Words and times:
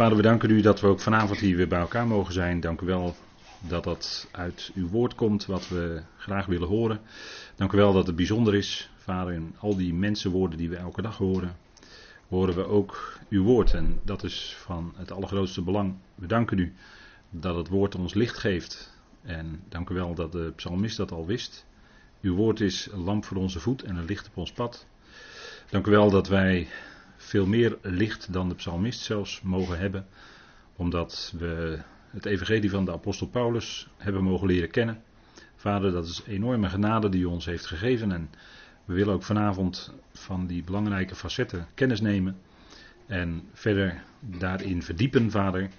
Vader, 0.00 0.16
we 0.16 0.22
danken 0.22 0.50
u 0.50 0.60
dat 0.60 0.80
we 0.80 0.86
ook 0.86 1.00
vanavond 1.00 1.38
hier 1.38 1.56
weer 1.56 1.68
bij 1.68 1.80
elkaar 1.80 2.06
mogen 2.06 2.32
zijn. 2.32 2.60
Dank 2.60 2.80
u 2.80 2.86
wel 2.86 3.14
dat 3.58 3.84
dat 3.84 4.28
uit 4.30 4.70
uw 4.74 4.88
woord 4.88 5.14
komt 5.14 5.46
wat 5.46 5.68
we 5.68 6.02
graag 6.16 6.46
willen 6.46 6.68
horen. 6.68 7.00
Dank 7.56 7.72
u 7.72 7.76
wel 7.76 7.92
dat 7.92 8.06
het 8.06 8.16
bijzonder 8.16 8.54
is, 8.54 8.90
Vader, 8.96 9.32
in 9.32 9.54
al 9.58 9.76
die 9.76 9.94
mensenwoorden 9.94 10.58
die 10.58 10.68
we 10.68 10.76
elke 10.76 11.02
dag 11.02 11.16
horen, 11.16 11.56
horen 12.28 12.54
we 12.54 12.66
ook 12.66 13.18
uw 13.28 13.44
woord. 13.44 13.74
En 13.74 14.00
dat 14.02 14.22
is 14.24 14.56
van 14.58 14.92
het 14.96 15.10
allergrootste 15.12 15.62
belang. 15.62 15.94
We 16.14 16.26
danken 16.26 16.58
u 16.58 16.74
dat 17.30 17.56
het 17.56 17.68
woord 17.68 17.94
ons 17.94 18.14
licht 18.14 18.38
geeft. 18.38 18.96
En 19.22 19.62
dank 19.68 19.88
u 19.90 19.94
wel 19.94 20.14
dat 20.14 20.32
de 20.32 20.52
psalmist 20.56 20.96
dat 20.96 21.12
al 21.12 21.26
wist. 21.26 21.66
Uw 22.20 22.34
woord 22.34 22.60
is 22.60 22.88
een 22.92 23.04
lamp 23.04 23.24
voor 23.24 23.36
onze 23.36 23.60
voet 23.60 23.82
en 23.82 23.96
een 23.96 24.04
licht 24.04 24.26
op 24.26 24.36
ons 24.36 24.52
pad. 24.52 24.86
Dank 25.70 25.86
u 25.86 25.90
wel 25.90 26.10
dat 26.10 26.28
wij 26.28 26.68
veel 27.22 27.46
meer 27.46 27.78
licht 27.82 28.32
dan 28.32 28.48
de 28.48 28.54
psalmist 28.54 29.00
zelfs 29.00 29.40
mogen 29.42 29.78
hebben, 29.78 30.06
omdat 30.76 31.34
we 31.38 31.78
het 32.10 32.26
evangelie 32.26 32.70
van 32.70 32.84
de 32.84 32.92
apostel 32.92 33.26
Paulus 33.26 33.88
hebben 33.96 34.22
mogen 34.22 34.46
leren 34.46 34.70
kennen. 34.70 35.02
Vader, 35.56 35.92
dat 35.92 36.06
is 36.06 36.22
enorme 36.26 36.68
genade 36.68 37.08
die 37.08 37.20
u 37.20 37.24
ons 37.24 37.44
heeft 37.44 37.66
gegeven 37.66 38.12
en 38.12 38.30
we 38.84 38.94
willen 38.94 39.14
ook 39.14 39.22
vanavond 39.22 39.94
van 40.12 40.46
die 40.46 40.64
belangrijke 40.64 41.14
facetten 41.14 41.66
kennis 41.74 42.00
nemen 42.00 42.36
en 43.06 43.48
verder 43.52 44.02
daarin 44.20 44.82
verdiepen, 44.82 45.30
Vader. 45.30 45.70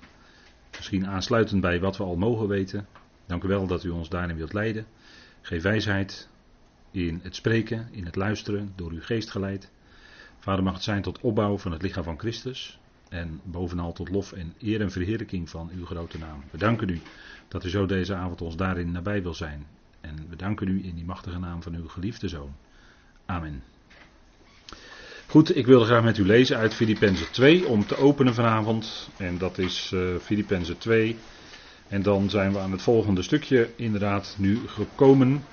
Misschien 0.77 1.07
aansluitend 1.07 1.61
bij 1.61 1.79
wat 1.79 1.97
we 1.97 2.03
al 2.03 2.15
mogen 2.15 2.47
weten. 2.47 2.87
Dank 3.25 3.43
u 3.43 3.47
wel 3.47 3.67
dat 3.67 3.83
u 3.83 3.89
ons 3.89 4.09
daarin 4.09 4.35
wilt 4.35 4.53
leiden. 4.53 4.85
Geef 5.41 5.61
wijsheid 5.61 6.29
in 6.91 7.19
het 7.23 7.35
spreken, 7.35 7.87
in 7.91 8.05
het 8.05 8.15
luisteren, 8.15 8.73
door 8.75 8.91
uw 8.91 9.01
geest 9.01 9.31
geleid. 9.31 9.71
Vader 10.41 10.63
mag 10.63 10.73
het 10.73 10.83
zijn 10.83 11.01
tot 11.01 11.19
opbouw 11.19 11.57
van 11.57 11.71
het 11.71 11.81
lichaam 11.81 12.03
van 12.03 12.19
Christus. 12.19 12.79
En 13.09 13.39
bovenal 13.43 13.93
tot 13.93 14.09
lof 14.09 14.31
en 14.31 14.53
eer 14.59 14.81
en 14.81 14.91
verheerlijking 14.91 15.49
van 15.49 15.69
uw 15.75 15.85
grote 15.85 16.17
naam. 16.17 16.43
We 16.51 16.57
danken 16.57 16.89
u 16.89 17.01
dat 17.47 17.65
u 17.65 17.69
zo 17.69 17.85
deze 17.85 18.15
avond 18.15 18.41
ons 18.41 18.55
daarin 18.55 18.91
nabij 18.91 19.21
wil 19.21 19.33
zijn. 19.33 19.65
En 20.01 20.25
we 20.29 20.35
danken 20.35 20.67
u 20.67 20.83
in 20.83 20.95
die 20.95 21.05
machtige 21.05 21.39
naam 21.39 21.63
van 21.63 21.75
uw 21.75 21.87
geliefde 21.87 22.27
zoon. 22.27 22.55
Amen. 23.25 23.63
Goed, 25.27 25.55
ik 25.55 25.65
wilde 25.65 25.85
graag 25.85 26.03
met 26.03 26.17
u 26.17 26.25
lezen 26.25 26.57
uit 26.57 26.73
Filippenzen 26.73 27.31
2 27.31 27.65
om 27.67 27.85
te 27.85 27.97
openen 27.97 28.33
vanavond. 28.33 29.09
En 29.17 29.37
dat 29.37 29.57
is 29.57 29.91
uh, 29.93 30.15
Filippenzen 30.21 30.77
2. 30.77 31.17
En 31.87 32.01
dan 32.01 32.29
zijn 32.29 32.51
we 32.51 32.59
aan 32.59 32.71
het 32.71 32.81
volgende 32.81 33.21
stukje 33.21 33.69
inderdaad 33.75 34.35
nu 34.37 34.67
gekomen. 34.67 35.43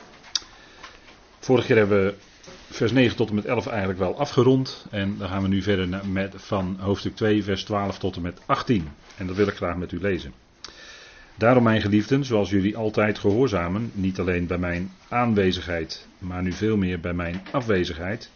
Vorige 1.39 1.67
keer 1.67 1.77
hebben 1.77 2.05
we 2.05 2.15
vers 2.71 2.93
9 2.93 3.17
tot 3.17 3.29
en 3.29 3.35
met 3.35 3.45
11 3.45 3.67
eigenlijk 3.67 3.99
wel 3.99 4.19
afgerond. 4.19 4.87
En 4.91 5.17
dan 5.19 5.29
gaan 5.29 5.43
we 5.43 5.49
nu 5.49 5.63
verder 5.63 6.07
met, 6.07 6.35
van 6.37 6.77
hoofdstuk 6.79 7.17
2, 7.17 7.45
vers 7.45 7.65
12 7.65 7.99
tot 7.99 8.17
en 8.17 8.23
met 8.23 8.41
18. 8.47 8.89
En 9.17 9.27
dat 9.27 9.37
wil 9.37 9.47
ik 9.47 9.57
graag 9.57 9.77
met 9.77 9.93
u 9.93 10.01
lezen. 10.01 10.33
Daarom, 11.35 11.63
mijn 11.63 11.81
geliefden, 11.81 12.25
zoals 12.25 12.51
jullie 12.51 12.77
altijd 12.77 13.19
gehoorzamen, 13.19 13.91
niet 13.95 14.19
alleen 14.19 14.47
bij 14.47 14.59
mijn 14.59 14.93
aanwezigheid, 15.09 16.07
maar 16.19 16.43
nu 16.43 16.53
veel 16.53 16.77
meer 16.77 17.01
bij 17.01 17.15
mijn 17.15 17.43
afwezigheid, 17.51 18.31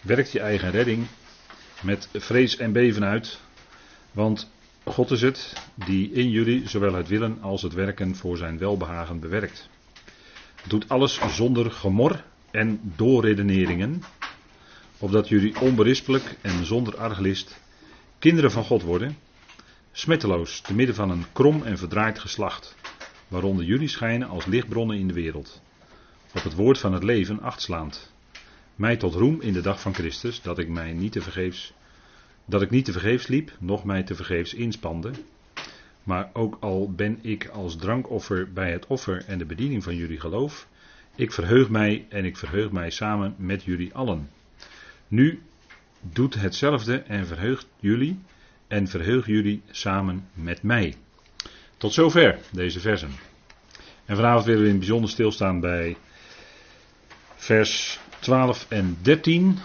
werkt 0.00 0.32
je 0.32 0.40
eigen 0.40 0.70
redding 0.70 1.06
met 1.82 2.08
vrees 2.12 2.56
en 2.56 2.72
beven 2.72 3.04
uit. 3.04 3.40
Want 4.12 4.50
God 4.84 5.10
is 5.10 5.22
het 5.22 5.52
die 5.74 6.12
in 6.12 6.30
jullie 6.30 6.68
zowel 6.68 6.94
het 6.94 7.08
willen 7.08 7.38
als 7.40 7.62
het 7.62 7.72
werken 7.72 8.16
voor 8.16 8.36
zijn 8.36 8.58
welbehagen 8.58 9.20
bewerkt. 9.20 9.68
Doet 10.66 10.88
alles 10.88 11.20
zonder 11.28 11.70
gemor 11.70 12.24
en 12.50 12.80
doorredeneringen, 12.96 14.02
opdat 14.98 15.28
jullie 15.28 15.60
onberispelijk 15.60 16.36
en 16.40 16.64
zonder 16.64 16.96
arglist 16.96 17.60
kinderen 18.18 18.50
van 18.50 18.64
God 18.64 18.82
worden, 18.82 19.16
smetteloos 19.92 20.60
te 20.60 20.74
midden 20.74 20.94
van 20.94 21.10
een 21.10 21.24
krom 21.32 21.62
en 21.62 21.78
verdraaid 21.78 22.18
geslacht, 22.18 22.76
waaronder 23.28 23.64
jullie 23.64 23.88
schijnen 23.88 24.28
als 24.28 24.46
lichtbronnen 24.46 24.98
in 24.98 25.08
de 25.08 25.14
wereld, 25.14 25.62
op 26.34 26.42
het 26.42 26.54
woord 26.54 26.78
van 26.78 26.92
het 26.92 27.02
leven 27.02 27.40
achtslaand, 27.40 28.12
mij 28.74 28.96
tot 28.96 29.14
roem 29.14 29.40
in 29.40 29.52
de 29.52 29.60
dag 29.60 29.80
van 29.80 29.94
Christus, 29.94 30.42
dat 30.42 30.58
ik 30.58 30.68
mij 30.68 30.92
niet 30.92 31.12
te 31.12 31.20
vergeefs, 31.20 31.72
dat 32.44 32.62
ik 32.62 32.70
niet 32.70 32.84
te 32.84 32.92
vergeefs 32.92 33.26
liep, 33.26 33.52
noch 33.58 33.84
mij 33.84 34.02
te 34.02 34.14
vergeefs 34.14 34.54
inspande, 34.54 35.10
maar 36.02 36.30
ook 36.32 36.56
al 36.60 36.92
ben 36.92 37.18
ik 37.22 37.48
als 37.48 37.76
drankoffer 37.76 38.52
bij 38.52 38.72
het 38.72 38.86
offer 38.86 39.24
en 39.26 39.38
de 39.38 39.44
bediening 39.44 39.82
van 39.82 39.96
jullie 39.96 40.20
geloof, 40.20 40.68
ik 41.20 41.32
verheug 41.32 41.68
mij 41.68 42.06
en 42.08 42.24
ik 42.24 42.36
verheug 42.36 42.70
mij 42.70 42.90
samen 42.90 43.34
met 43.38 43.62
jullie 43.62 43.94
allen. 43.94 44.30
Nu 45.08 45.42
doet 46.00 46.34
hetzelfde 46.34 46.98
en 46.98 47.26
verheugt 47.26 47.66
jullie 47.80 48.18
en 48.68 48.88
verheug 48.88 49.26
jullie 49.26 49.62
samen 49.70 50.28
met 50.32 50.62
mij. 50.62 50.94
Tot 51.76 51.92
zover 51.92 52.38
deze 52.52 52.80
versen. 52.80 53.10
En 54.04 54.16
vanavond 54.16 54.44
willen 54.44 54.60
we 54.60 54.66
in 54.66 54.70
het 54.70 54.80
bijzonder 54.80 55.10
stilstaan 55.10 55.60
bij 55.60 55.96
vers 57.36 57.98
12 58.18 58.66
en 58.68 58.96
13. 59.02 59.58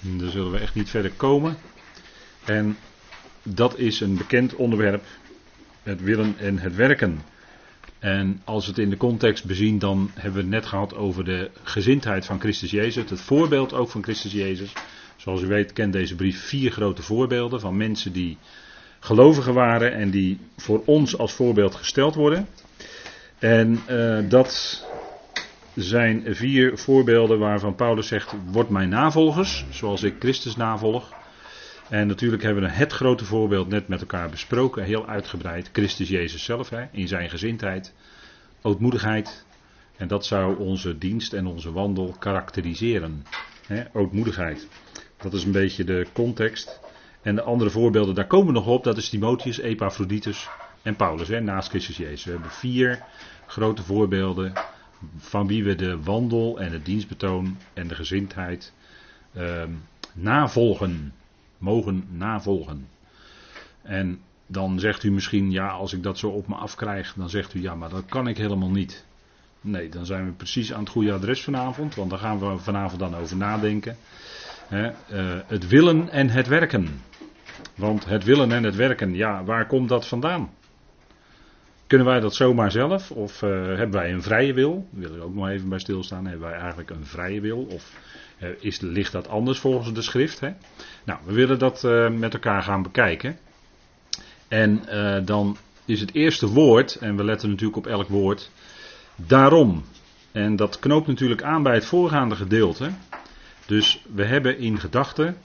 Daar 0.00 0.30
zullen 0.30 0.52
we 0.52 0.58
echt 0.58 0.74
niet 0.74 0.90
verder 0.90 1.12
komen. 1.12 1.56
En 2.44 2.76
dat 3.42 3.78
is 3.78 4.00
een 4.00 4.16
bekend 4.16 4.54
onderwerp. 4.54 5.04
Het 5.82 6.00
willen 6.00 6.34
en 6.38 6.58
het 6.58 6.74
werken. 6.74 7.22
En 8.02 8.40
als 8.44 8.64
we 8.64 8.70
het 8.70 8.80
in 8.80 8.90
de 8.90 8.96
context 8.96 9.44
bezien, 9.44 9.78
dan 9.78 10.10
hebben 10.14 10.32
we 10.32 10.40
het 10.40 10.48
net 10.48 10.66
gehad 10.66 10.94
over 10.94 11.24
de 11.24 11.50
gezindheid 11.62 12.24
van 12.26 12.40
Christus 12.40 12.70
Jezus. 12.70 13.10
Het 13.10 13.20
voorbeeld 13.20 13.72
ook 13.72 13.90
van 13.90 14.02
Christus 14.02 14.32
Jezus. 14.32 14.72
Zoals 15.16 15.42
u 15.42 15.46
weet 15.46 15.72
kent 15.72 15.92
deze 15.92 16.14
brief 16.14 16.40
vier 16.46 16.70
grote 16.70 17.02
voorbeelden 17.02 17.60
van 17.60 17.76
mensen 17.76 18.12
die 18.12 18.38
gelovigen 19.00 19.54
waren 19.54 19.94
en 19.94 20.10
die 20.10 20.38
voor 20.56 20.82
ons 20.84 21.18
als 21.18 21.32
voorbeeld 21.32 21.74
gesteld 21.74 22.14
worden. 22.14 22.48
En 23.38 23.80
uh, 23.90 24.18
dat 24.28 24.82
zijn 25.74 26.24
vier 26.34 26.78
voorbeelden 26.78 27.38
waarvan 27.38 27.74
Paulus 27.74 28.06
zegt: 28.06 28.34
Word 28.50 28.68
mijn 28.68 28.88
navolgers, 28.88 29.64
zoals 29.70 30.02
ik 30.02 30.14
Christus 30.18 30.56
navolg. 30.56 31.12
En 31.88 32.06
natuurlijk 32.06 32.42
hebben 32.42 32.62
we 32.62 32.68
het 32.68 32.92
grote 32.92 33.24
voorbeeld 33.24 33.68
net 33.68 33.88
met 33.88 34.00
elkaar 34.00 34.30
besproken, 34.30 34.84
heel 34.84 35.06
uitgebreid. 35.06 35.70
Christus 35.72 36.08
Jezus 36.08 36.44
zelf, 36.44 36.68
hè, 36.68 36.84
in 36.92 37.08
zijn 37.08 37.30
gezindheid, 37.30 37.94
ootmoedigheid. 38.62 39.44
En 39.96 40.08
dat 40.08 40.26
zou 40.26 40.58
onze 40.58 40.98
dienst 40.98 41.32
en 41.32 41.46
onze 41.46 41.72
wandel 41.72 42.16
karakteriseren. 42.18 43.24
Hè, 43.66 43.82
ootmoedigheid. 43.92 44.68
Dat 45.16 45.34
is 45.34 45.44
een 45.44 45.52
beetje 45.52 45.84
de 45.84 46.06
context. 46.12 46.80
En 47.22 47.34
de 47.34 47.42
andere 47.42 47.70
voorbeelden, 47.70 48.14
daar 48.14 48.26
komen 48.26 48.46
we 48.46 48.52
nog 48.52 48.66
op. 48.66 48.84
Dat 48.84 48.96
is 48.96 49.08
Timotheus, 49.08 49.58
Epaphroditus 49.58 50.48
en 50.82 50.96
Paulus, 50.96 51.28
hè, 51.28 51.40
naast 51.40 51.68
Christus 51.68 51.96
Jezus. 51.96 52.24
We 52.24 52.30
hebben 52.30 52.50
vier 52.50 53.02
grote 53.46 53.82
voorbeelden 53.82 54.52
van 55.16 55.46
wie 55.46 55.64
we 55.64 55.74
de 55.74 56.02
wandel 56.02 56.60
en 56.60 56.72
het 56.72 56.84
dienstbetoon 56.84 57.56
en 57.72 57.88
de 57.88 57.94
gezindheid 57.94 58.72
uh, 59.36 59.62
navolgen 60.12 61.12
mogen 61.62 62.04
navolgen. 62.10 62.88
En 63.82 64.20
dan 64.46 64.80
zegt 64.80 65.02
u 65.02 65.10
misschien, 65.12 65.50
ja, 65.50 65.68
als 65.68 65.92
ik 65.92 66.02
dat 66.02 66.18
zo 66.18 66.28
op 66.28 66.48
me 66.48 66.54
afkrijg, 66.54 67.14
dan 67.16 67.30
zegt 67.30 67.54
u, 67.54 67.62
ja, 67.62 67.74
maar 67.74 67.88
dat 67.88 68.04
kan 68.08 68.28
ik 68.28 68.36
helemaal 68.36 68.70
niet. 68.70 69.04
Nee, 69.60 69.88
dan 69.88 70.06
zijn 70.06 70.24
we 70.24 70.32
precies 70.32 70.72
aan 70.72 70.80
het 70.80 70.88
goede 70.88 71.12
adres 71.12 71.42
vanavond, 71.42 71.94
want 71.94 72.10
daar 72.10 72.18
gaan 72.18 72.38
we 72.38 72.58
vanavond 72.58 73.00
dan 73.00 73.16
over 73.16 73.36
nadenken. 73.36 73.96
uh, 74.70 74.88
het 75.46 75.68
willen 75.68 76.08
en 76.08 76.28
het 76.28 76.48
werken. 76.48 77.00
Want 77.74 78.04
het 78.04 78.24
willen 78.24 78.52
en 78.52 78.62
het 78.62 78.76
werken, 78.76 79.14
ja, 79.14 79.44
waar 79.44 79.66
komt 79.66 79.88
dat 79.88 80.06
vandaan? 80.06 80.50
Kunnen 81.86 82.06
wij 82.06 82.20
dat 82.20 82.34
zomaar 82.34 82.70
zelf? 82.70 83.10
Of 83.10 83.42
uh, 83.42 83.50
hebben 83.50 83.90
wij 83.90 84.12
een 84.12 84.22
vrije 84.22 84.52
wil? 84.52 84.86
Daar 84.90 85.08
wil 85.10 85.18
ik 85.18 85.24
ook 85.24 85.34
nog 85.34 85.48
even 85.48 85.68
bij 85.68 85.78
stilstaan. 85.78 86.26
Hebben 86.26 86.48
wij 86.48 86.58
eigenlijk 86.58 86.90
een 86.90 87.06
vrije 87.06 87.40
wil? 87.40 87.58
Of 87.58 87.92
is, 88.60 88.80
ligt 88.80 89.12
dat 89.12 89.28
anders 89.28 89.58
volgens 89.58 89.92
de 89.92 90.02
schrift? 90.02 90.40
Hè? 90.40 90.50
Nou, 91.04 91.18
we 91.24 91.32
willen 91.32 91.58
dat 91.58 91.84
uh, 91.84 92.10
met 92.10 92.34
elkaar 92.34 92.62
gaan 92.62 92.82
bekijken. 92.82 93.38
En 94.48 94.82
dan 95.24 95.56
is 95.84 96.00
het 96.00 96.14
eerste 96.14 96.46
woord, 96.48 96.94
en 96.94 97.16
we 97.16 97.24
letten 97.24 97.48
natuurlijk 97.48 97.76
op 97.76 97.86
elk 97.86 98.08
woord, 98.08 98.50
daarom. 99.16 99.84
En 100.32 100.56
dat 100.56 100.78
knoopt 100.78 101.06
natuurlijk 101.06 101.42
aan 101.42 101.62
bij 101.62 101.74
het 101.74 101.84
voorgaande 101.84 102.36
gedeelte. 102.36 102.90
Dus 103.66 104.04
we 104.14 104.24
hebben 104.24 104.58
in 104.58 104.78
gedachten 104.78 105.36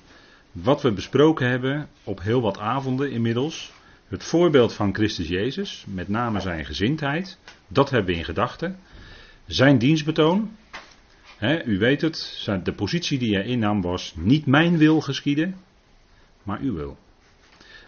wat 0.52 0.82
we 0.82 0.92
besproken 0.92 1.50
hebben 1.50 1.90
op 2.04 2.22
heel 2.22 2.42
wat 2.42 2.60
avonden 2.60 3.12
inmiddels. 3.12 3.72
Het 4.08 4.24
voorbeeld 4.24 4.74
van 4.74 4.94
Christus 4.94 5.28
Jezus, 5.28 5.86
met 5.88 6.08
name 6.08 6.40
zijn 6.40 6.66
gezindheid, 6.66 7.38
dat 7.68 7.90
hebben 7.90 8.14
we 8.14 8.20
in 8.20 8.26
gedachten. 8.26 8.80
Zijn 9.46 9.78
dienstbetoon, 9.78 10.56
u 11.66 11.78
weet 11.78 12.02
het, 12.02 12.48
de 12.64 12.74
positie 12.74 13.20
die 13.20 13.36
hij 13.36 13.46
innam 13.46 13.82
was 13.82 14.14
niet 14.16 14.46
mijn 14.46 14.78
wil 14.78 15.02
geschieden, 15.02 15.56
maar 16.44 16.60
uw 16.60 16.74
wil. 16.74 16.98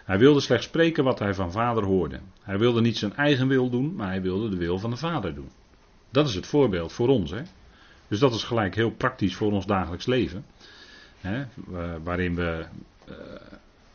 Hij 0.06 0.18
wilde 0.18 0.40
slechts 0.40 0.66
spreken 0.66 1.04
wat 1.04 1.20
hij 1.20 1.34
van 1.34 1.52
vader 1.52 1.84
hoorde. 1.84 2.20
Hij 2.42 2.58
wilde 2.58 2.82
niet 2.82 2.98
zijn 2.98 3.16
eigen 3.16 3.48
wil 3.48 3.70
doen, 3.70 3.96
maar 3.96 4.08
hij 4.08 4.22
wilde 4.22 4.50
de 4.50 4.58
wil 4.58 4.80
van 4.80 4.90
de 4.90 4.96
vader 4.96 5.36
doen. 5.36 5.50
Dat 6.10 6.28
is 6.28 6.36
het 6.36 6.48
voorbeeld 6.48 6.94
voor 6.94 7.08
ons. 7.08 7.32
Hè? 7.32 7.42
Dus 8.08 8.20
dat 8.20 8.34
is 8.34 8.44
gelijk 8.44 8.76
heel 8.76 8.92
praktisch 8.92 9.36
voor 9.36 9.52
ons 9.52 9.66
dagelijks 9.66 10.06
leven. 10.06 10.46
Waarin 12.04 12.36
we 12.36 12.66
uh, 13.10 13.16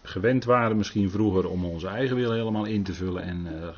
gewend 0.06 0.44
waren 0.44 0.76
misschien 0.76 1.10
vroeger 1.10 1.48
om 1.48 1.64
onze 1.64 1.86
eigen 1.86 2.16
wil 2.16 2.32
helemaal 2.32 2.64
in 2.64 2.82
te 2.82 2.94
vullen. 2.94 3.22
En 3.22 3.46
uh, 3.46 3.68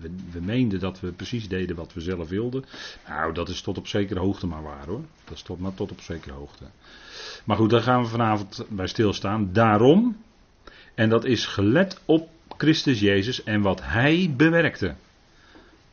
we, 0.00 0.10
we, 0.32 0.40
meenden 0.40 0.80
dat 0.80 1.00
we 1.00 1.12
precies 1.12 1.48
deden 1.48 1.76
wat 1.76 1.92
we 1.92 2.00
zelf 2.00 2.28
wilden. 2.28 2.64
Nou, 3.08 3.32
dat 3.32 3.48
is 3.48 3.60
tot 3.60 3.78
op 3.78 3.86
zekere 3.86 4.20
hoogte 4.20 4.46
maar 4.46 4.62
waar 4.62 4.86
hoor. 4.86 5.04
Dat 5.24 5.36
is 5.36 5.42
tot, 5.42 5.60
maar 5.60 5.74
tot 5.74 5.90
op 5.90 6.00
zekere 6.00 6.34
hoogte. 6.34 6.64
Maar 7.44 7.56
goed, 7.56 7.70
daar 7.70 7.82
gaan 7.82 8.02
we 8.02 8.08
vanavond 8.08 8.64
bij 8.68 8.86
stilstaan. 8.86 9.52
Daarom, 9.52 10.16
en 10.94 11.08
dat 11.08 11.24
is 11.24 11.46
gelet 11.46 12.00
op 12.04 12.28
Christus 12.56 13.00
Jezus 13.00 13.42
en 13.44 13.60
wat 13.60 13.80
Hij 13.82 14.34
bewerkte. 14.36 14.94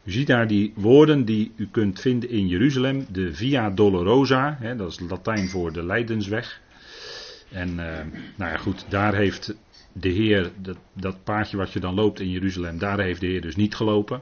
U 0.04 0.12
ziet 0.12 0.28
daar 0.28 0.48
die 0.48 0.74
woorden 0.76 1.26
die 1.26 1.52
u 1.56 1.68
kunt 1.72 2.00
vinden 2.00 2.30
in 2.30 2.48
Jeruzalem, 2.48 3.06
de 3.12 3.34
Via 3.34 3.70
Dolorosa, 3.70 4.58
hè, 4.60 4.76
dat 4.76 4.92
is 4.92 5.00
Latijn 5.00 5.48
voor 5.48 5.74
de 5.74 5.84
Leidensweg. 5.84 6.62
En 7.52 7.70
uh, 7.70 7.76
nou 8.36 8.52
ja, 8.52 8.58
goed, 8.58 8.86
daar 8.90 9.16
heeft 9.16 9.56
de 10.00 10.10
Heer, 10.10 10.52
dat, 10.62 10.78
dat 10.94 11.18
wat 11.52 11.74
je 11.74 11.80
dan 11.80 11.94
loopt 11.94 12.20
in 12.20 12.30
Jeruzalem, 12.30 12.78
daar 12.78 13.00
heeft 13.00 13.22
de 13.22 13.28
Heer 13.28 13.42
dus 13.42 13.56
niet 13.56 13.76
gelopen. 13.76 14.22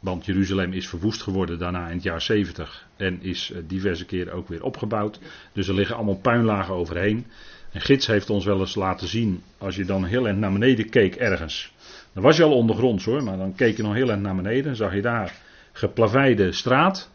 Want 0.00 0.24
Jeruzalem 0.24 0.72
is 0.72 0.88
verwoest 0.88 1.22
geworden 1.22 1.58
daarna 1.58 1.88
in 1.88 1.94
het 1.94 2.02
jaar 2.02 2.20
70 2.20 2.86
en 2.96 3.22
is 3.22 3.50
eh, 3.50 3.62
diverse 3.66 4.04
keren 4.04 4.32
ook 4.32 4.48
weer 4.48 4.64
opgebouwd. 4.64 5.20
Dus 5.52 5.68
er 5.68 5.74
liggen 5.74 5.96
allemaal 5.96 6.18
puinlagen 6.18 6.74
overheen. 6.74 7.26
En 7.72 7.80
gids 7.80 8.06
heeft 8.06 8.30
ons 8.30 8.44
wel 8.44 8.60
eens 8.60 8.74
laten 8.74 9.08
zien, 9.08 9.42
als 9.58 9.76
je 9.76 9.84
dan 9.84 10.04
heel 10.04 10.28
erg 10.28 10.36
naar 10.36 10.52
beneden 10.52 10.88
keek 10.88 11.14
ergens. 11.14 11.72
Dan 12.12 12.22
was 12.22 12.36
je 12.36 12.42
al 12.42 12.56
ondergronds 12.56 13.04
hoor, 13.04 13.22
maar 13.22 13.36
dan 13.36 13.54
keek 13.54 13.76
je 13.76 13.82
nog 13.82 13.94
heel 13.94 14.10
erg 14.10 14.20
naar 14.20 14.36
beneden. 14.36 14.70
En 14.70 14.76
zag 14.76 14.94
je 14.94 15.02
daar 15.02 15.34
geplaveide 15.72 16.52
straat. 16.52 17.10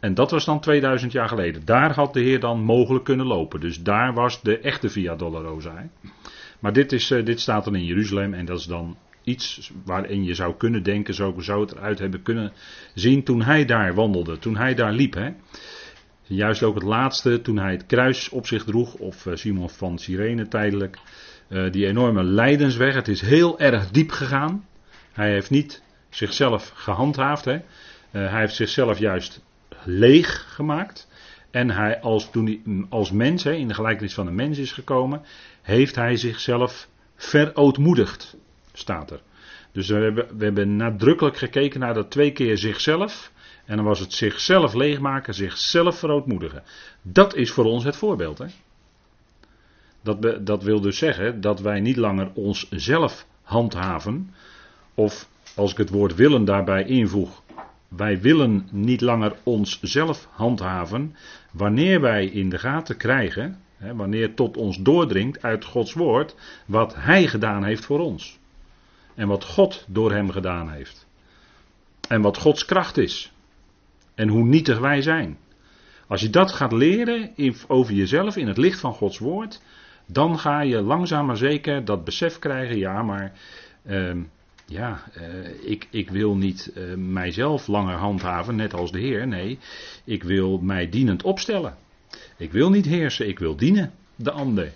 En 0.00 0.14
dat 0.14 0.30
was 0.30 0.44
dan 0.44 0.60
2000 0.60 1.12
jaar 1.12 1.28
geleden. 1.28 1.64
Daar 1.64 1.94
had 1.94 2.12
de 2.12 2.20
Heer 2.20 2.40
dan 2.40 2.60
mogelijk 2.60 3.04
kunnen 3.04 3.26
lopen. 3.26 3.60
Dus 3.60 3.82
daar 3.82 4.14
was 4.14 4.42
de 4.42 4.58
echte 4.58 4.88
Via 4.88 5.16
Dolorosa. 5.16 5.88
Maar 6.58 6.72
dit, 6.72 6.92
is, 6.92 7.10
eh, 7.10 7.24
dit 7.24 7.40
staat 7.40 7.64
dan 7.64 7.74
in 7.74 7.84
Jeruzalem 7.84 8.34
en 8.34 8.44
dat 8.44 8.58
is 8.58 8.64
dan 8.64 8.96
iets 9.22 9.72
waarin 9.84 10.24
je 10.24 10.34
zou 10.34 10.54
kunnen 10.56 10.82
denken, 10.82 11.14
zo 11.14 11.34
zou 11.38 11.60
het 11.60 11.72
eruit 11.72 11.98
hebben 11.98 12.22
kunnen 12.22 12.52
zien 12.94 13.24
toen 13.24 13.42
hij 13.42 13.64
daar 13.64 13.94
wandelde, 13.94 14.38
toen 14.38 14.56
hij 14.56 14.74
daar 14.74 14.92
liep. 14.92 15.14
Hè. 15.14 15.30
Juist 16.22 16.62
ook 16.62 16.74
het 16.74 16.84
laatste, 16.84 17.40
toen 17.40 17.58
hij 17.58 17.72
het 17.72 17.86
kruis 17.86 18.28
op 18.28 18.46
zich 18.46 18.64
droeg, 18.64 18.94
of 18.94 19.26
eh, 19.26 19.34
Simon 19.34 19.70
van 19.70 19.98
Cyrene 19.98 20.48
tijdelijk. 20.48 20.98
Uh, 21.48 21.70
die 21.72 21.86
enorme 21.86 22.22
lijdensweg, 22.24 22.94
het 22.94 23.08
is 23.08 23.20
heel 23.20 23.58
erg 23.58 23.90
diep 23.90 24.10
gegaan. 24.10 24.66
Hij 25.12 25.30
heeft 25.30 25.50
niet 25.50 25.82
zichzelf 26.08 26.72
gehandhaafd. 26.74 27.44
Hè. 27.44 27.58
Hij 28.10 28.40
heeft 28.40 28.54
zichzelf 28.54 28.98
juist 28.98 29.42
leeg 29.84 30.54
gemaakt. 30.54 31.07
En 31.58 31.70
hij, 31.70 32.00
als, 32.00 32.30
toen 32.30 32.44
hij 32.44 32.60
mm, 32.64 32.86
als 32.88 33.10
mens, 33.10 33.44
hè, 33.44 33.52
in 33.52 33.68
de 33.68 33.74
gelijkenis 33.74 34.14
van 34.14 34.26
een 34.26 34.34
mens 34.34 34.58
is 34.58 34.72
gekomen, 34.72 35.22
heeft 35.62 35.94
hij 35.94 36.16
zichzelf 36.16 36.88
verootmoedigd, 37.16 38.36
staat 38.72 39.10
er. 39.10 39.20
Dus 39.72 39.88
we 39.88 39.94
hebben, 39.94 40.36
we 40.36 40.44
hebben 40.44 40.76
nadrukkelijk 40.76 41.36
gekeken 41.36 41.80
naar 41.80 41.94
dat 41.94 42.10
twee 42.10 42.32
keer 42.32 42.58
zichzelf. 42.58 43.32
En 43.64 43.76
dan 43.76 43.84
was 43.84 44.00
het 44.00 44.12
zichzelf 44.12 44.74
leegmaken, 44.74 45.34
zichzelf 45.34 45.98
verootmoedigen. 45.98 46.62
Dat 47.02 47.34
is 47.34 47.50
voor 47.50 47.64
ons 47.64 47.84
het 47.84 47.96
voorbeeld. 47.96 48.38
Hè? 48.38 48.46
Dat, 50.02 50.46
dat 50.46 50.62
wil 50.62 50.80
dus 50.80 50.98
zeggen 50.98 51.40
dat 51.40 51.60
wij 51.60 51.80
niet 51.80 51.96
langer 51.96 52.30
onszelf 52.34 53.26
handhaven. 53.42 54.34
Of 54.94 55.28
als 55.54 55.70
ik 55.70 55.76
het 55.78 55.90
woord 55.90 56.14
willen 56.14 56.44
daarbij 56.44 56.84
invoeg. 56.84 57.42
Wij 57.88 58.20
willen 58.20 58.68
niet 58.70 59.00
langer 59.00 59.36
onszelf 59.42 60.28
handhaven. 60.30 61.16
Wanneer 61.52 62.00
wij 62.00 62.26
in 62.26 62.48
de 62.48 62.58
gaten 62.58 62.96
krijgen 62.96 63.60
wanneer 63.78 64.34
tot 64.34 64.56
ons 64.56 64.78
doordringt 64.78 65.42
uit 65.42 65.64
Gods 65.64 65.92
woord 65.92 66.34
wat 66.66 66.94
Hij 66.94 67.26
gedaan 67.26 67.64
heeft 67.64 67.84
voor 67.84 67.98
ons. 67.98 68.38
En 69.14 69.28
wat 69.28 69.44
God 69.44 69.84
door 69.88 70.12
Hem 70.12 70.30
gedaan 70.30 70.70
heeft. 70.70 71.06
En 72.08 72.22
wat 72.22 72.38
Gods 72.38 72.64
kracht 72.64 72.96
is. 72.96 73.32
En 74.14 74.28
hoe 74.28 74.44
nietig 74.44 74.78
wij 74.78 75.02
zijn. 75.02 75.38
Als 76.06 76.20
je 76.20 76.30
dat 76.30 76.52
gaat 76.52 76.72
leren 76.72 77.30
over 77.66 77.94
jezelf 77.94 78.36
in 78.36 78.46
het 78.46 78.56
licht 78.56 78.80
van 78.80 78.92
Gods 78.92 79.18
woord, 79.18 79.62
dan 80.06 80.38
ga 80.38 80.60
je 80.60 80.80
langzaam 80.80 81.26
maar 81.26 81.36
zeker 81.36 81.84
dat 81.84 82.04
besef 82.04 82.38
krijgen, 82.38 82.78
ja, 82.78 83.02
maar 83.02 83.32
uh, 83.86 84.16
ja, 84.68 85.02
uh, 85.16 85.70
ik, 85.70 85.88
ik 85.90 86.10
wil 86.10 86.36
niet 86.36 86.72
uh, 86.76 86.94
mijzelf 86.94 87.66
langer 87.66 87.96
handhaven, 87.96 88.56
net 88.56 88.74
als 88.74 88.92
de 88.92 88.98
Heer. 88.98 89.26
Nee, 89.26 89.58
ik 90.04 90.22
wil 90.22 90.58
mij 90.58 90.88
dienend 90.88 91.22
opstellen. 91.22 91.76
Ik 92.36 92.52
wil 92.52 92.70
niet 92.70 92.86
heersen, 92.86 93.28
ik 93.28 93.38
wil 93.38 93.56
dienen, 93.56 93.92
de 94.16 94.30
ander. 94.30 94.72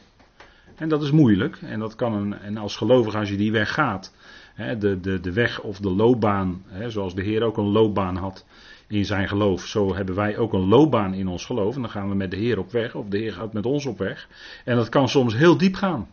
En 0.76 0.88
dat 0.88 1.02
is 1.02 1.10
moeilijk. 1.10 1.58
En, 1.62 1.78
dat 1.78 1.94
kan 1.94 2.12
een, 2.12 2.38
en 2.38 2.56
als 2.56 2.76
gelovige, 2.76 3.18
als 3.18 3.28
je 3.28 3.36
die 3.36 3.52
weg 3.52 3.72
gaat, 3.72 4.14
hè, 4.54 4.78
de, 4.78 5.00
de, 5.00 5.20
de 5.20 5.32
weg 5.32 5.60
of 5.60 5.78
de 5.78 5.90
loopbaan, 5.90 6.62
hè, 6.66 6.90
zoals 6.90 7.14
de 7.14 7.22
Heer 7.22 7.42
ook 7.42 7.56
een 7.56 7.72
loopbaan 7.72 8.16
had 8.16 8.44
in 8.86 9.04
zijn 9.04 9.28
geloof, 9.28 9.66
zo 9.66 9.94
hebben 9.94 10.14
wij 10.14 10.36
ook 10.36 10.52
een 10.52 10.68
loopbaan 10.68 11.14
in 11.14 11.28
ons 11.28 11.44
geloof. 11.44 11.74
En 11.74 11.80
dan 11.80 11.90
gaan 11.90 12.08
we 12.08 12.14
met 12.14 12.30
de 12.30 12.36
Heer 12.36 12.58
op 12.58 12.70
weg, 12.70 12.94
of 12.94 13.08
de 13.08 13.18
Heer 13.18 13.32
gaat 13.32 13.52
met 13.52 13.66
ons 13.66 13.86
op 13.86 13.98
weg. 13.98 14.28
En 14.64 14.76
dat 14.76 14.88
kan 14.88 15.08
soms 15.08 15.36
heel 15.36 15.56
diep 15.56 15.74
gaan. 15.74 16.08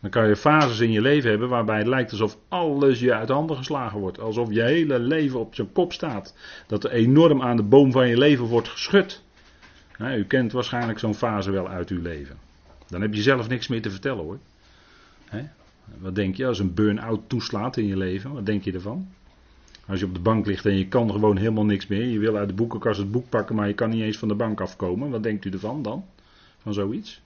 Dan 0.00 0.10
kan 0.10 0.28
je 0.28 0.36
fases 0.36 0.80
in 0.80 0.90
je 0.90 1.00
leven 1.00 1.30
hebben 1.30 1.48
waarbij 1.48 1.78
het 1.78 1.86
lijkt 1.86 2.10
alsof 2.10 2.38
alles 2.48 3.00
je 3.00 3.14
uit 3.14 3.28
handen 3.28 3.56
geslagen 3.56 3.98
wordt. 3.98 4.20
Alsof 4.20 4.52
je 4.52 4.62
hele 4.62 4.98
leven 4.98 5.40
op 5.40 5.54
zijn 5.54 5.72
kop 5.72 5.92
staat. 5.92 6.34
Dat 6.66 6.84
er 6.84 6.90
enorm 6.90 7.42
aan 7.42 7.56
de 7.56 7.62
boom 7.62 7.92
van 7.92 8.08
je 8.08 8.18
leven 8.18 8.44
wordt 8.44 8.68
geschud. 8.68 9.22
Nou, 9.98 10.18
u 10.18 10.24
kent 10.24 10.52
waarschijnlijk 10.52 10.98
zo'n 10.98 11.14
fase 11.14 11.50
wel 11.50 11.68
uit 11.68 11.88
uw 11.88 12.02
leven. 12.02 12.36
Dan 12.86 13.00
heb 13.00 13.14
je 13.14 13.22
zelf 13.22 13.48
niks 13.48 13.68
meer 13.68 13.82
te 13.82 13.90
vertellen 13.90 14.24
hoor. 14.24 14.38
Wat 15.98 16.14
denk 16.14 16.36
je 16.36 16.46
als 16.46 16.58
een 16.58 16.74
burn-out 16.74 17.20
toeslaat 17.26 17.76
in 17.76 17.86
je 17.86 17.96
leven? 17.96 18.32
Wat 18.32 18.46
denk 18.46 18.64
je 18.64 18.72
ervan? 18.72 19.08
Als 19.86 20.00
je 20.00 20.06
op 20.06 20.14
de 20.14 20.20
bank 20.20 20.46
ligt 20.46 20.66
en 20.66 20.78
je 20.78 20.88
kan 20.88 21.10
gewoon 21.10 21.36
helemaal 21.36 21.64
niks 21.64 21.86
meer. 21.86 22.04
Je 22.04 22.18
wil 22.18 22.36
uit 22.36 22.48
de 22.48 22.54
boekenkast 22.54 22.98
het 22.98 23.10
boek 23.10 23.28
pakken, 23.28 23.54
maar 23.54 23.68
je 23.68 23.74
kan 23.74 23.90
niet 23.90 24.02
eens 24.02 24.18
van 24.18 24.28
de 24.28 24.34
bank 24.34 24.60
afkomen. 24.60 25.10
Wat 25.10 25.22
denkt 25.22 25.44
u 25.44 25.50
ervan 25.50 25.82
dan? 25.82 26.04
Van 26.62 26.74
zoiets? 26.74 27.20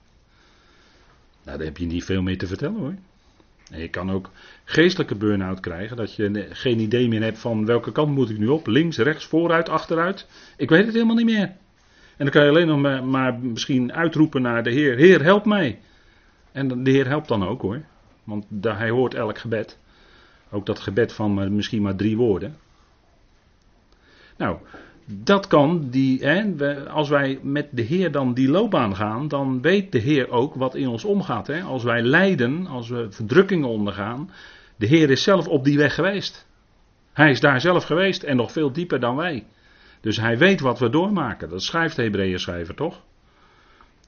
Nou, 1.45 1.57
dan 1.57 1.67
heb 1.67 1.77
je 1.77 1.85
niet 1.85 2.03
veel 2.03 2.21
meer 2.21 2.37
te 2.37 2.47
vertellen 2.47 2.79
hoor. 2.79 2.95
En 3.71 3.79
je 3.79 3.89
kan 3.89 4.11
ook 4.11 4.29
geestelijke 4.63 5.15
burn-out 5.15 5.59
krijgen. 5.59 5.97
Dat 5.97 6.15
je 6.15 6.47
geen 6.49 6.79
idee 6.79 7.07
meer 7.07 7.21
hebt 7.21 7.39
van 7.39 7.65
welke 7.65 7.91
kant 7.91 8.11
moet 8.11 8.29
ik 8.29 8.37
nu 8.37 8.47
op. 8.47 8.67
Links, 8.67 8.97
rechts, 8.97 9.25
vooruit, 9.25 9.69
achteruit. 9.69 10.27
Ik 10.57 10.69
weet 10.69 10.85
het 10.85 10.93
helemaal 10.93 11.15
niet 11.15 11.25
meer. 11.25 11.53
En 12.17 12.25
dan 12.25 12.29
kan 12.29 12.43
je 12.43 12.49
alleen 12.49 12.67
nog 12.67 13.03
maar, 13.05 13.39
misschien 13.39 13.93
uitroepen 13.93 14.41
naar 14.41 14.63
de 14.63 14.71
Heer: 14.71 14.97
Heer, 14.97 15.23
help 15.23 15.45
mij. 15.45 15.79
En 16.51 16.83
de 16.83 16.91
Heer 16.91 17.07
helpt 17.07 17.27
dan 17.27 17.47
ook 17.47 17.61
hoor. 17.61 17.81
Want 18.23 18.45
hij 18.61 18.89
hoort 18.89 19.13
elk 19.13 19.37
gebed. 19.37 19.77
Ook 20.49 20.65
dat 20.65 20.79
gebed 20.79 21.13
van 21.13 21.55
misschien 21.55 21.81
maar 21.81 21.95
drie 21.95 22.17
woorden. 22.17 22.57
Nou, 24.37 24.57
dat 25.05 25.47
kan, 25.47 25.89
die, 25.89 26.25
hè, 26.25 26.55
als 26.89 27.09
wij 27.09 27.39
met 27.41 27.67
de 27.71 27.81
Heer 27.81 28.11
dan 28.11 28.33
die 28.33 28.49
loopbaan 28.49 28.95
gaan, 28.95 29.27
dan 29.27 29.61
weet 29.61 29.91
de 29.91 29.99
Heer 29.99 30.29
ook 30.29 30.55
wat 30.55 30.75
in 30.75 30.87
ons 30.87 31.05
omgaat. 31.05 31.47
Hè. 31.47 31.61
Als 31.61 31.83
wij 31.83 32.01
lijden, 32.01 32.67
als 32.67 32.89
we 32.89 33.07
verdrukkingen 33.09 33.69
ondergaan, 33.69 34.29
de 34.75 34.85
Heer 34.85 35.09
is 35.09 35.23
zelf 35.23 35.47
op 35.47 35.63
die 35.63 35.77
weg 35.77 35.95
geweest. 35.95 36.47
Hij 37.13 37.29
is 37.29 37.39
daar 37.39 37.61
zelf 37.61 37.83
geweest 37.83 38.23
en 38.23 38.35
nog 38.35 38.51
veel 38.51 38.71
dieper 38.71 38.99
dan 38.99 39.15
wij. 39.15 39.45
Dus 40.01 40.17
hij 40.17 40.37
weet 40.37 40.59
wat 40.59 40.79
we 40.79 40.89
doormaken. 40.89 41.49
Dat 41.49 41.63
schrijft 41.63 41.95
de 41.95 42.01
Hebreeën 42.01 42.39
schrijver 42.39 42.75
toch? 42.75 43.01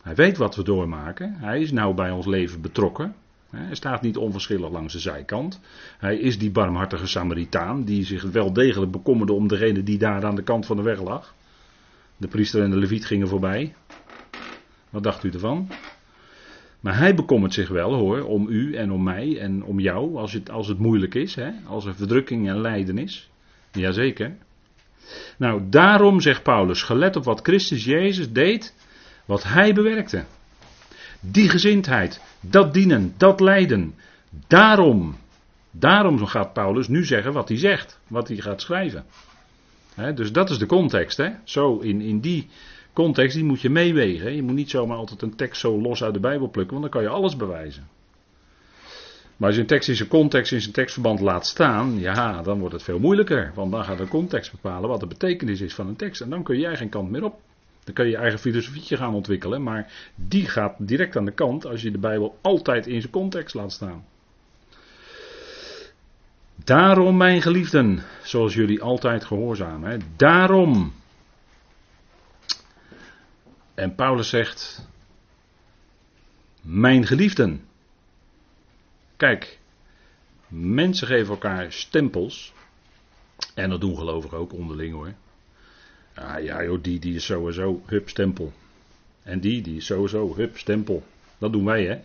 Hij 0.02 0.16
weet 0.16 0.38
wat 0.38 0.56
we 0.56 0.64
doormaken. 0.64 1.34
Hij 1.34 1.62
is 1.62 1.72
nou 1.72 1.94
bij 1.96 2.12
ons 2.12 2.26
leven 2.26 2.62
betrokken. 2.62 3.16
Hij 3.50 3.76
staat 3.76 4.02
niet 4.02 4.18
onverschillig 4.18 4.70
langs 4.70 4.94
de 4.94 5.00
zijkant. 5.00 5.60
Hij 5.98 6.18
is 6.18 6.38
die 6.38 6.52
barmhartige 6.52 7.08
Samaritaan 7.08 7.84
die 7.84 8.06
zich 8.06 8.24
wel 8.24 8.54
degelijk 8.54 8.92
bekommerde 8.92 9.34
om 9.34 9.48
degene 9.48 9.84
die 9.84 9.98
daar 9.98 10.26
aan 10.26 10.36
de 10.36 10.44
kant 10.44 10.66
van 10.66 10.78
de 10.78 10.84
weg 10.84 11.02
lag. 11.02 11.36
De 12.18 12.28
priester 12.28 12.64
en 12.64 12.70
de 12.70 12.78
leviet 12.78 13.06
gingen 13.06 13.28
voorbij. 13.28 13.76
Wat 14.90 15.04
dacht 15.04 15.24
u 15.24 15.30
ervan? 15.30 15.68
Maar 16.80 16.98
hij 16.98 17.16
bekommert 17.16 17.54
zich 17.54 17.70
wel 17.70 17.94
hoor, 17.94 18.22
om 18.22 18.48
u 18.50 18.76
en 18.76 18.92
om 18.92 19.04
mij 19.04 19.40
en 19.40 19.64
om 19.64 19.80
jou 19.80 20.16
als 20.16 20.34
het, 20.34 20.50
als 20.50 20.68
het 20.68 20.80
moeilijk 20.80 21.16
is, 21.16 21.36
hè? 21.36 21.52
als 21.66 21.86
er 21.86 21.96
verdrukking 21.96 22.50
en 22.50 22.62
lijden 22.62 22.98
is. 22.98 23.30
Jazeker. 23.72 24.36
Nou, 25.38 25.62
daarom 25.70 26.22
zegt 26.22 26.44
Paulus, 26.44 26.84
gelet 26.84 27.16
op 27.16 27.24
wat 27.24 27.40
Christus 27.42 27.86
Jezus 27.86 28.32
deed, 28.32 28.76
wat 29.26 29.44
hij 29.44 29.74
bewerkte. 29.74 30.24
Die 31.20 31.50
gezindheid, 31.50 32.22
dat 32.40 32.74
dienen, 32.74 33.14
dat 33.18 33.40
lijden. 33.40 33.96
Daarom, 34.48 35.16
daarom 35.72 36.26
gaat 36.26 36.54
Paulus 36.54 36.88
nu 36.88 37.06
zeggen 37.06 37.34
wat 37.34 37.48
hij 37.48 37.58
zegt, 37.58 38.00
wat 38.08 38.28
hij 38.28 38.38
gaat 38.38 38.62
schrijven. 38.62 39.06
dus 40.16 40.32
dat 40.32 40.50
is 40.50 40.58
de 40.58 40.66
context. 40.66 41.18
Hè? 41.18 41.30
Zo, 41.44 41.78
in, 41.78 42.02
in 42.02 42.20
die 42.20 42.48
context, 42.94 43.36
die 43.36 43.46
moet 43.46 43.62
je 43.62 43.70
meewegen. 43.70 44.36
Je 44.36 44.44
moet 44.44 44.56
niet 44.56 44.70
zomaar 44.70 44.98
altijd 44.98 45.22
een 45.22 45.36
tekst 45.36 45.62
zo 45.62 45.82
los 45.82 46.04
uit 46.04 46.14
de 46.14 46.20
Bijbel 46.20 46.50
plukken, 46.50 46.80
want 46.80 46.92
dan 46.92 47.02
kan 47.02 47.12
je 47.12 47.18
alles 47.18 47.36
bewijzen. 47.36 47.88
Maar 49.38 49.48
als 49.48 49.56
je 49.56 49.62
een 49.62 49.68
tekst 49.68 49.90
in 49.90 49.96
zijn 49.96 50.10
context, 50.10 50.52
in 50.52 50.62
zijn 50.62 50.74
tekstverband 50.74 51.20
laat 51.20 51.48
staan, 51.48 52.00
ja, 52.00 52.42
dan 52.42 52.60
wordt 52.60 52.74
het 52.74 52.84
veel 52.84 53.00
moeilijker. 53.00 53.52
Want 53.56 53.72
dan 53.72 53.84
gaat 53.84 53.98
de 53.98 54.08
context 54.08 54.52
bepalen 54.52 54.90
wat 54.90 55.00
de 55.00 55.08
betekenis 55.08 55.62
is 55.62 55.74
van 55.74 55.88
een 55.88 55.96
tekst. 55.96 56.22
En 56.22 56.30
dan 56.30 56.44
kun 56.44 56.60
jij 56.60 56.76
geen 56.76 56.90
kant 56.90 57.10
meer 57.10 57.24
op. 57.24 57.40
Dan 57.88 57.96
kun 57.96 58.06
je 58.06 58.12
je 58.12 58.18
eigen 58.18 58.40
filosofietje 58.40 58.98
gaan 58.98 59.14
ontwikkelen, 59.14 59.64
maar 59.64 59.92
die 60.16 60.46
gaat 60.46 60.88
direct 60.88 61.16
aan 61.16 61.26
de 61.26 61.32
kant 61.32 61.66
als 61.66 61.82
je 61.82 61.92
de 61.92 61.98
Bijbel 61.98 62.38
altijd 62.42 62.88
in 62.88 63.02
zijn 63.02 63.14
context 63.14 63.56
laat 63.56 63.72
staan. 63.72 64.06
Daarom, 66.56 67.18
mijn 67.18 67.42
geliefden, 67.42 68.04
zoals 68.24 68.54
jullie 68.54 68.82
altijd 68.82 69.26
gehoorzamen, 69.26 70.02
daarom. 70.16 70.94
En 73.74 73.96
Paulus 73.96 74.30
zegt, 74.30 74.88
mijn 76.62 77.06
geliefden. 77.06 77.68
Kijk, 79.18 79.60
mensen 80.48 81.08
geven 81.08 81.30
elkaar 81.34 81.72
stempels. 81.72 82.54
En 83.56 83.70
dat 83.70 83.82
doen 83.82 83.98
gelovigen 83.98 84.38
ook 84.38 84.54
onderling 84.54 84.94
hoor. 84.94 85.14
Ah, 86.18 86.44
ja 86.44 86.64
joh, 86.64 86.78
die, 86.82 87.00
die 87.00 87.16
is 87.16 87.26
sowieso, 87.26 87.82
hup, 87.86 88.10
stempel. 88.10 88.54
En 89.24 89.40
die, 89.40 89.62
die 89.62 89.78
is 89.78 89.86
sowieso, 89.86 90.36
hup, 90.36 90.58
stempel. 90.58 91.04
Dat 91.38 91.52
doen 91.52 91.66
wij 91.66 91.86
hè. 91.86 92.00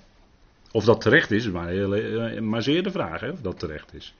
Of 0.72 0.84
dat 0.84 1.00
terecht 1.00 1.30
is, 1.30 1.50
maar, 1.50 1.68
eh, 1.68 2.40
maar 2.40 2.62
zeer 2.62 2.82
de 2.82 2.90
vraag 2.90 3.20
hè, 3.20 3.30
of 3.30 3.40
dat 3.40 3.58
terecht 3.58 3.94
is. 3.94 4.14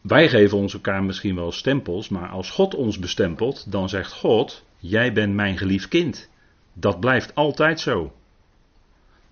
Wij 0.00 0.28
geven 0.28 0.58
ons 0.58 0.74
elkaar 0.74 1.04
misschien 1.04 1.34
wel 1.34 1.52
stempels, 1.52 2.08
maar 2.08 2.28
als 2.28 2.50
God 2.50 2.74
ons 2.74 2.98
bestempelt, 2.98 3.72
dan 3.72 3.88
zegt 3.88 4.12
God: 4.12 4.64
Jij 4.78 5.12
bent 5.12 5.34
mijn 5.34 5.58
geliefd 5.58 5.88
kind. 5.88 6.28
Dat 6.72 7.00
blijft 7.00 7.34
altijd 7.34 7.80
zo. 7.80 8.12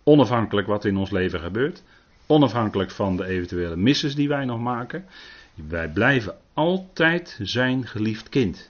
Onafhankelijk 0.02 0.66
wat 0.66 0.84
in 0.84 0.96
ons 0.96 1.10
leven 1.10 1.40
gebeurt, 1.40 1.82
onafhankelijk 2.26 2.90
van 2.90 3.16
de 3.16 3.24
eventuele 3.24 3.76
misses 3.76 4.14
die 4.14 4.28
wij 4.28 4.44
nog 4.44 4.60
maken, 4.60 5.04
wij 5.54 5.88
blijven 5.88 6.36
altijd 6.52 7.38
zijn 7.42 7.86
geliefd 7.86 8.28
kind. 8.28 8.69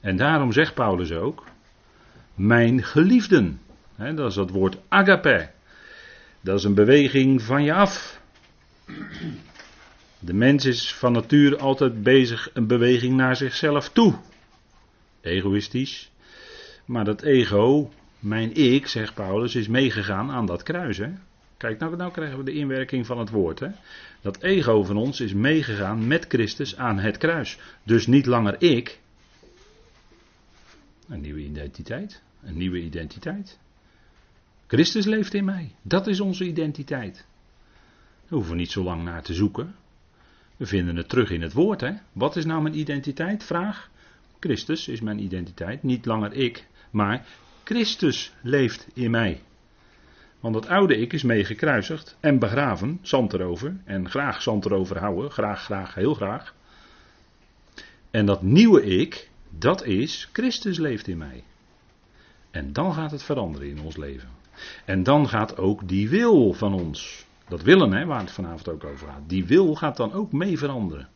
En 0.00 0.16
daarom 0.16 0.52
zegt 0.52 0.74
Paulus 0.74 1.12
ook: 1.12 1.44
Mijn 2.34 2.82
geliefden. 2.84 3.60
dat 3.96 4.28
is 4.28 4.34
dat 4.34 4.50
woord 4.50 4.78
agape. 4.88 5.50
Dat 6.40 6.58
is 6.58 6.64
een 6.64 6.74
beweging 6.74 7.42
van 7.42 7.64
je 7.64 7.72
af. 7.72 8.20
De 10.18 10.34
mens 10.34 10.64
is 10.64 10.94
van 10.94 11.12
nature 11.12 11.58
altijd 11.58 12.02
bezig 12.02 12.50
een 12.52 12.66
beweging 12.66 13.16
naar 13.16 13.36
zichzelf 13.36 13.88
toe. 13.88 14.14
Egoïstisch. 15.20 16.10
Maar 16.84 17.04
dat 17.04 17.22
ego, 17.22 17.90
mijn 18.18 18.54
ik, 18.54 18.86
zegt 18.86 19.14
Paulus, 19.14 19.54
is 19.54 19.68
meegegaan 19.68 20.30
aan 20.30 20.46
dat 20.46 20.62
kruis. 20.62 21.00
Kijk, 21.56 21.78
nou, 21.78 21.96
nou 21.96 22.12
krijgen 22.12 22.38
we 22.38 22.44
de 22.44 22.52
inwerking 22.52 23.06
van 23.06 23.18
het 23.18 23.30
woord. 23.30 23.62
Dat 24.20 24.42
ego 24.42 24.84
van 24.84 24.96
ons 24.96 25.20
is 25.20 25.34
meegegaan 25.34 26.06
met 26.06 26.24
Christus 26.28 26.76
aan 26.76 26.98
het 26.98 27.16
kruis. 27.16 27.58
Dus 27.82 28.06
niet 28.06 28.26
langer 28.26 28.56
ik. 28.62 28.98
Een 31.08 31.20
nieuwe 31.20 31.40
identiteit. 31.40 32.22
Een 32.42 32.56
nieuwe 32.56 32.80
identiteit. 32.80 33.58
Christus 34.66 35.04
leeft 35.04 35.34
in 35.34 35.44
mij. 35.44 35.74
Dat 35.82 36.06
is 36.06 36.20
onze 36.20 36.44
identiteit. 36.44 37.14
Daar 37.14 38.38
hoeven 38.38 38.50
we 38.50 38.58
niet 38.58 38.70
zo 38.70 38.82
lang 38.82 39.02
naar 39.02 39.22
te 39.22 39.34
zoeken. 39.34 39.74
We 40.56 40.66
vinden 40.66 40.96
het 40.96 41.08
terug 41.08 41.30
in 41.30 41.42
het 41.42 41.52
woord. 41.52 41.80
Hè? 41.80 41.92
Wat 42.12 42.36
is 42.36 42.44
nou 42.44 42.62
mijn 42.62 42.78
identiteit? 42.78 43.44
Vraag. 43.44 43.90
Christus 44.40 44.88
is 44.88 45.00
mijn 45.00 45.18
identiteit. 45.18 45.82
Niet 45.82 46.06
langer 46.06 46.32
ik, 46.32 46.66
maar 46.90 47.26
Christus 47.64 48.32
leeft 48.42 48.88
in 48.94 49.10
mij. 49.10 49.42
Want 50.40 50.54
het 50.54 50.66
oude 50.66 50.96
ik 50.96 51.12
is 51.12 51.22
mee 51.22 51.44
gekruisigd 51.44 52.16
en 52.20 52.38
begraven, 52.38 52.98
zand 53.02 53.32
erover. 53.32 53.76
En 53.84 54.10
graag 54.10 54.42
zand 54.42 54.64
erover 54.64 54.98
houden, 54.98 55.30
graag, 55.30 55.62
graag, 55.62 55.94
heel 55.94 56.14
graag. 56.14 56.54
En 58.10 58.26
dat 58.26 58.42
nieuwe 58.42 58.84
ik, 58.84 59.27
dat 59.50 59.84
is 59.84 60.28
Christus 60.32 60.78
leeft 60.78 61.08
in 61.08 61.18
mij. 61.18 61.44
En 62.50 62.72
dan 62.72 62.94
gaat 62.94 63.10
het 63.10 63.22
veranderen 63.22 63.68
in 63.68 63.80
ons 63.80 63.96
leven. 63.96 64.28
En 64.84 65.02
dan 65.02 65.28
gaat 65.28 65.56
ook 65.56 65.88
die 65.88 66.08
wil 66.08 66.52
van 66.52 66.72
ons, 66.74 67.26
dat 67.48 67.62
willen, 67.62 67.92
hè, 67.92 68.04
waar 68.04 68.20
het 68.20 68.30
vanavond 68.30 68.68
ook 68.68 68.84
over 68.84 69.06
gaat. 69.06 69.28
Die 69.28 69.44
wil 69.44 69.74
gaat 69.74 69.96
dan 69.96 70.12
ook 70.12 70.32
mee 70.32 70.58
veranderen. 70.58 71.08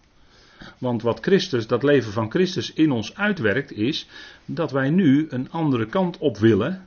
Want 0.78 1.02
wat 1.02 1.20
Christus, 1.20 1.66
dat 1.66 1.82
leven 1.82 2.12
van 2.12 2.30
Christus 2.30 2.72
in 2.72 2.90
ons 2.90 3.16
uitwerkt, 3.16 3.72
is 3.72 4.06
dat 4.44 4.70
wij 4.70 4.90
nu 4.90 5.26
een 5.28 5.50
andere 5.50 5.86
kant 5.86 6.18
op 6.18 6.38
willen 6.38 6.86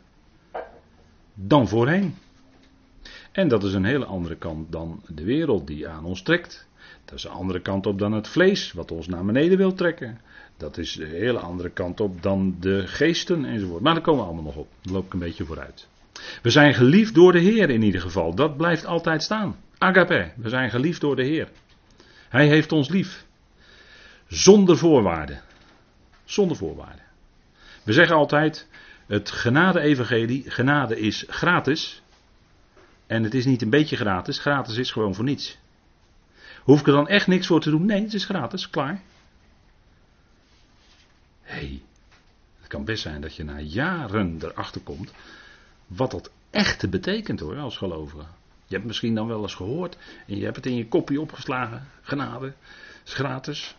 dan 1.34 1.68
voorheen. 1.68 2.16
En 3.32 3.48
dat 3.48 3.64
is 3.64 3.74
een 3.74 3.86
hele 3.86 4.06
andere 4.06 4.36
kant 4.36 4.72
dan 4.72 5.02
de 5.08 5.24
wereld 5.24 5.68
die 5.68 5.88
aan 5.88 6.06
ons 6.06 6.22
trekt. 6.22 6.68
Dat 7.06 7.18
is 7.18 7.24
een 7.24 7.32
andere 7.32 7.62
kant 7.62 7.86
op 7.86 8.00
dan 8.00 8.12
het 8.12 8.28
vlees, 8.28 8.72
wat 8.72 8.92
ons 8.92 9.08
naar 9.08 9.26
beneden 9.26 9.58
wil 9.58 9.74
trekken. 9.74 10.20
Dat 10.58 10.78
is 10.78 10.96
een 10.96 11.08
hele 11.08 11.40
andere 11.40 11.70
kant 11.70 12.00
op 12.00 12.22
dan 12.22 12.56
de 12.60 12.88
geesten 12.88 13.46
enzovoort. 13.46 13.82
Maar 13.82 13.94
daar 13.94 14.04
komen 14.04 14.22
we 14.22 14.28
allemaal 14.28 14.46
nog 14.46 14.56
op. 14.56 14.68
Dan 14.82 14.94
loop 14.94 15.06
ik 15.06 15.14
een 15.14 15.20
beetje 15.20 15.46
vooruit. 15.46 15.88
We 16.42 16.50
zijn 16.50 16.74
geliefd 16.74 17.14
door 17.14 17.32
de 17.32 17.40
Heer 17.40 17.70
in 17.70 17.82
ieder 17.82 18.02
geval. 18.02 18.36
Dat 18.36 18.58
blijft 18.58 18.86
altijd 18.86 19.24
staan. 19.24 19.56
Agape. 19.78 20.32
We 20.36 20.50
zijn 20.50 20.70
geliefd 20.70 21.02
door 21.02 21.16
de 21.16 21.24
Heer. 21.24 21.50
Hij 22.30 22.48
heeft 22.48 22.72
ons 22.72 22.90
lief. 22.90 23.26
Zonder 24.28 24.78
voorwaarden. 24.78 25.42
Zonder 26.24 26.58
voorwaarden. 26.58 27.04
We 27.84 27.94
zeggen 27.94 28.16
altijd: 28.16 28.68
het 29.08 29.32
genade-evangelie, 29.32 30.52
genade 30.52 31.00
is 31.00 31.26
gratis. 31.28 32.02
En 33.08 33.24
het 33.24 33.34
is 33.34 33.46
niet 33.46 33.62
een 33.62 33.70
beetje 33.70 33.96
gratis, 33.96 34.40
gratis 34.40 34.78
is 34.78 34.92
gewoon 34.92 35.16
voor 35.16 35.24
niets. 35.24 35.58
Hoef 36.64 36.80
ik 36.80 36.88
er 36.88 36.94
dan 36.94 37.08
echt 37.08 37.28
niks 37.28 37.48
voor 37.48 37.62
te 37.62 37.70
doen? 37.70 37.86
Nee, 37.86 38.02
het 38.02 38.14
is 38.14 38.26
gratis, 38.26 38.70
klaar. 38.70 39.02
Hey, 41.46 41.82
het 42.60 42.68
kan 42.68 42.86
best 42.86 43.02
zijn 43.02 43.22
dat 43.22 43.36
je 43.36 43.44
na 43.44 43.60
jaren 43.60 44.38
erachter 44.42 44.82
komt 44.82 45.12
wat 45.88 46.12
dat 46.12 46.32
echt 46.50 46.90
betekent 46.90 47.40
hoor, 47.40 47.58
als 47.58 47.78
gelovige. 47.78 48.26
Je 48.68 48.76
hebt 48.76 48.86
misschien 48.86 49.16
dan 49.16 49.28
wel 49.28 49.42
eens 49.42 49.56
gehoord 49.56 49.98
en 50.28 50.38
je 50.38 50.44
hebt 50.44 50.56
het 50.56 50.66
in 50.66 50.76
je 50.76 50.88
kopje 50.88 51.22
opgeslagen. 51.22 51.88
Genade, 52.02 52.54
is 53.06 53.14
gratis. 53.14 53.76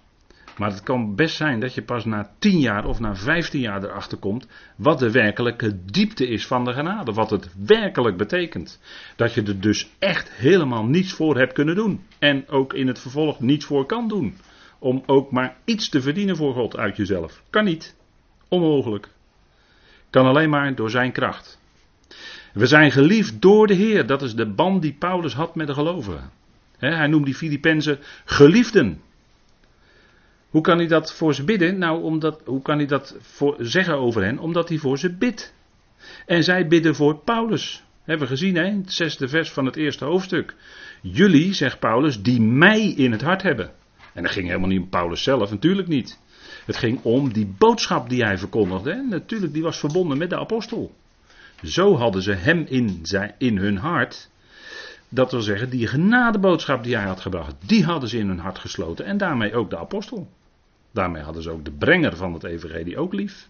Maar 0.58 0.70
het 0.70 0.82
kan 0.82 1.14
best 1.14 1.36
zijn 1.36 1.60
dat 1.60 1.74
je 1.74 1.82
pas 1.82 2.04
na 2.04 2.30
10 2.38 2.58
jaar 2.58 2.84
of 2.84 3.00
na 3.00 3.16
15 3.16 3.60
jaar 3.60 3.84
erachter 3.84 4.18
komt 4.18 4.46
wat 4.76 4.98
de 4.98 5.10
werkelijke 5.10 5.84
diepte 5.84 6.26
is 6.26 6.46
van 6.46 6.64
de 6.64 6.72
genade. 6.72 7.12
Wat 7.12 7.30
het 7.30 7.48
werkelijk 7.66 8.16
betekent. 8.16 8.80
Dat 9.16 9.34
je 9.34 9.42
er 9.42 9.60
dus 9.60 9.90
echt 9.98 10.30
helemaal 10.30 10.84
niets 10.84 11.12
voor 11.12 11.36
hebt 11.36 11.52
kunnen 11.52 11.74
doen. 11.74 12.04
En 12.18 12.48
ook 12.48 12.72
in 12.72 12.86
het 12.86 12.98
vervolg 12.98 13.40
niets 13.40 13.64
voor 13.64 13.86
kan 13.86 14.08
doen. 14.08 14.36
Om 14.86 15.02
ook 15.06 15.30
maar 15.30 15.56
iets 15.64 15.88
te 15.88 16.00
verdienen 16.00 16.36
voor 16.36 16.54
God 16.54 16.76
uit 16.76 16.96
jezelf. 16.96 17.42
Kan 17.50 17.64
niet. 17.64 17.96
Onmogelijk. 18.48 19.08
Kan 20.10 20.26
alleen 20.26 20.50
maar 20.50 20.74
door 20.74 20.90
zijn 20.90 21.12
kracht. 21.12 21.60
We 22.52 22.66
zijn 22.66 22.90
geliefd 22.90 23.42
door 23.42 23.66
de 23.66 23.74
Heer. 23.74 24.06
Dat 24.06 24.22
is 24.22 24.34
de 24.34 24.46
band 24.46 24.82
die 24.82 24.92
Paulus 24.92 25.34
had 25.34 25.54
met 25.54 25.66
de 25.66 25.74
gelovigen. 25.74 26.30
hij 26.78 27.06
noemt 27.06 27.24
die 27.24 27.34
Filippenzen 27.34 27.98
geliefden. 28.24 29.00
Hoe 30.50 30.62
kan 30.62 30.78
hij 30.78 30.86
dat 30.86 31.14
voor 31.14 31.34
ze 31.34 31.44
bidden? 31.44 31.78
Nou, 31.78 32.02
omdat, 32.02 32.42
hoe 32.44 32.62
kan 32.62 32.76
hij 32.76 32.86
dat 32.86 33.16
voor, 33.20 33.56
zeggen 33.58 33.94
over 33.94 34.22
hen? 34.22 34.38
Omdat 34.38 34.68
hij 34.68 34.78
voor 34.78 34.98
ze 34.98 35.12
bidt. 35.12 35.54
En 36.26 36.44
zij 36.44 36.66
bidden 36.68 36.94
voor 36.94 37.18
Paulus. 37.18 37.84
Hebben 38.04 38.26
we 38.26 38.32
gezien, 38.32 38.54
hè? 38.56 38.64
Het 38.64 38.92
zesde 38.92 39.28
vers 39.28 39.50
van 39.50 39.66
het 39.66 39.76
eerste 39.76 40.04
hoofdstuk. 40.04 40.54
Jullie, 41.02 41.54
zegt 41.54 41.78
Paulus, 41.78 42.22
die 42.22 42.40
mij 42.40 42.88
in 42.88 43.12
het 43.12 43.22
hart 43.22 43.42
hebben. 43.42 43.70
En 44.16 44.22
dat 44.22 44.32
ging 44.32 44.46
helemaal 44.46 44.68
niet 44.68 44.80
om 44.80 44.88
Paulus 44.88 45.22
zelf, 45.22 45.50
natuurlijk 45.50 45.88
niet. 45.88 46.18
Het 46.66 46.76
ging 46.76 47.02
om 47.02 47.32
die 47.32 47.54
boodschap 47.58 48.08
die 48.08 48.24
hij 48.24 48.38
verkondigde. 48.38 48.90
Hè? 48.90 49.02
Natuurlijk, 49.02 49.52
die 49.52 49.62
was 49.62 49.78
verbonden 49.78 50.18
met 50.18 50.30
de 50.30 50.38
apostel. 50.38 50.94
Zo 51.62 51.96
hadden 51.96 52.22
ze 52.22 52.32
hem 52.32 52.66
in, 52.68 52.98
zijn, 53.02 53.34
in 53.38 53.56
hun 53.56 53.76
hart. 53.76 54.30
Dat 55.08 55.30
wil 55.30 55.40
zeggen, 55.40 55.70
die 55.70 55.86
genadeboodschap 55.86 56.82
die 56.82 56.96
hij 56.96 57.04
had 57.04 57.20
gebracht, 57.20 57.54
die 57.66 57.84
hadden 57.84 58.08
ze 58.08 58.18
in 58.18 58.28
hun 58.28 58.38
hart 58.38 58.58
gesloten. 58.58 59.04
En 59.04 59.16
daarmee 59.16 59.54
ook 59.54 59.70
de 59.70 59.78
apostel. 59.78 60.28
Daarmee 60.92 61.22
hadden 61.22 61.42
ze 61.42 61.50
ook 61.50 61.64
de 61.64 61.72
brenger 61.72 62.16
van 62.16 62.32
het 62.32 62.44
evangelie 62.44 62.98
ook 62.98 63.12
lief. 63.12 63.48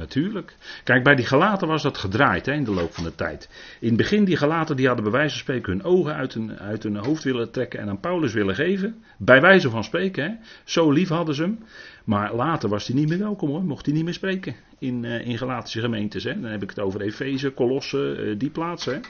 Natuurlijk. 0.00 0.56
Kijk, 0.84 1.04
bij 1.04 1.14
die 1.14 1.26
gelaten 1.26 1.68
was 1.68 1.82
dat 1.82 1.98
gedraaid 1.98 2.46
hè, 2.46 2.52
in 2.52 2.64
de 2.64 2.70
loop 2.70 2.94
van 2.94 3.04
de 3.04 3.14
tijd. 3.14 3.48
In 3.80 3.88
het 3.88 3.96
begin, 3.96 4.24
die 4.24 4.36
gelaten 4.36 4.76
die 4.76 4.86
hadden 4.86 5.04
bij 5.04 5.12
wijze 5.12 5.30
van 5.30 5.40
spreken 5.40 5.72
hun 5.72 5.82
ogen 5.82 6.14
uit 6.14 6.34
hun, 6.34 6.58
uit 6.58 6.82
hun 6.82 6.96
hoofd 6.96 7.22
willen 7.22 7.50
trekken 7.50 7.80
en 7.80 7.88
aan 7.88 8.00
Paulus 8.00 8.32
willen 8.32 8.54
geven. 8.54 9.02
Bij 9.18 9.40
wijze 9.40 9.70
van 9.70 9.84
spreken, 9.84 10.24
hè. 10.24 10.30
zo 10.64 10.90
lief 10.90 11.08
hadden 11.08 11.34
ze 11.34 11.42
hem. 11.42 11.58
Maar 12.04 12.34
later 12.34 12.68
was 12.68 12.86
hij 12.86 12.96
niet 12.96 13.08
meer 13.08 13.18
welkom 13.18 13.48
hoor, 13.48 13.64
mocht 13.64 13.86
hij 13.86 13.94
niet 13.94 14.04
meer 14.04 14.14
spreken 14.14 14.54
in, 14.78 15.04
uh, 15.04 15.26
in 15.26 15.38
Galatische 15.38 15.80
gemeentes. 15.80 16.24
Hè. 16.24 16.40
Dan 16.40 16.50
heb 16.50 16.62
ik 16.62 16.68
het 16.68 16.80
over 16.80 17.00
Efeze, 17.00 17.54
Colosse, 17.54 18.16
uh, 18.18 18.38
die 18.38 18.50
plaatsen. 18.50 19.00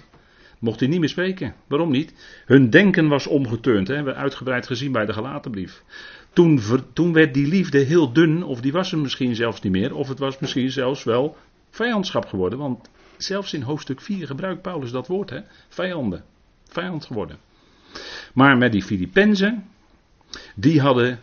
Mocht 0.59 0.80
hij 0.80 0.88
niet 0.88 1.00
meer 1.00 1.09
spreken. 1.09 1.54
Waarom 1.66 1.90
niet? 1.90 2.42
Hun 2.47 2.70
denken 2.70 3.09
was 3.09 3.26
omgeturnd. 3.26 3.88
Hè. 3.88 3.94
Hebben 3.94 4.14
we 4.14 4.20
uitgebreid 4.20 4.66
gezien 4.66 4.92
bij 4.92 5.06
de 5.06 5.12
Galatenbrief. 5.12 5.82
Toen, 6.32 6.60
toen 6.92 7.12
werd 7.12 7.34
die 7.34 7.46
liefde 7.46 7.78
heel 7.78 8.12
dun, 8.12 8.42
of 8.42 8.60
die 8.60 8.72
was 8.72 8.92
er 8.92 8.99
misschien 8.99 9.34
zelfs 9.34 9.60
niet 9.60 9.72
meer, 9.72 9.94
of 9.94 10.08
het 10.08 10.18
was 10.18 10.38
misschien 10.38 10.70
zelfs 10.70 11.04
wel 11.04 11.37
vijandschap 11.70 12.26
geworden. 12.26 12.58
Want 12.58 12.90
zelfs 13.16 13.52
in 13.52 13.62
hoofdstuk 13.62 14.00
4 14.00 14.26
gebruikt 14.26 14.62
Paulus 14.62 14.90
dat 14.90 15.06
woord, 15.06 15.30
hè? 15.30 15.40
vijanden, 15.68 16.25
vijand 16.68 17.04
geworden. 17.04 17.38
Maar 18.34 18.56
met 18.58 18.72
die 18.72 18.82
Filippenzen, 18.82 19.64
die 20.54 20.80
hadden 20.80 21.20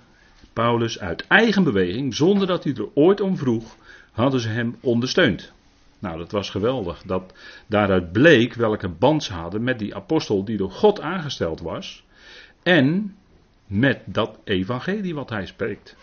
Paulus 0.54 1.00
uit 1.00 1.28
eigen 1.28 1.64
beweging, 1.64 2.16
zonder 2.16 2.48
dat 2.48 2.64
hij 2.64 2.74
er 2.74 2.90
ooit 2.94 3.22
om 3.22 3.38
vroeg, 3.38 3.76
hadden 4.12 4.40
ze 4.40 4.48
hem 4.50 4.76
ondersteund. 4.82 5.52
Nou, 6.00 6.18
dat 6.18 6.32
was 6.32 6.50
geweldig. 6.50 7.04
Dat 7.06 7.34
daaruit 7.68 8.12
bleek 8.12 8.54
welke 8.54 8.90
band 8.90 9.24
ze 9.24 9.34
hadden 9.34 9.64
met 9.64 9.80
die 9.80 9.96
apostel 9.96 10.44
die 10.44 10.58
door 10.58 10.72
God 10.72 11.02
aangesteld 11.02 11.62
was. 11.62 12.04
En 12.64 13.16
met 13.68 14.02
dat 14.06 14.40
evangelie 14.44 15.16
wat 15.16 15.30
hij 15.30 15.46
spreekt. 15.46 15.96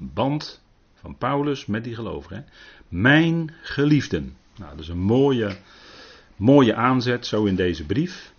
Een 0.00 0.10
band 0.14 0.62
van 0.94 1.16
Paulus 1.16 1.66
met 1.66 1.84
die 1.84 1.94
gelovigen. 1.94 2.46
Mijn 2.88 3.54
geliefden. 3.62 4.36
Nou, 4.56 4.70
dat 4.70 4.80
is 4.80 4.88
een 4.88 4.98
mooie, 4.98 5.56
mooie 6.36 6.74
aanzet 6.74 7.26
zo 7.26 7.44
in 7.44 7.56
deze 7.56 7.86
brief. 7.86 8.32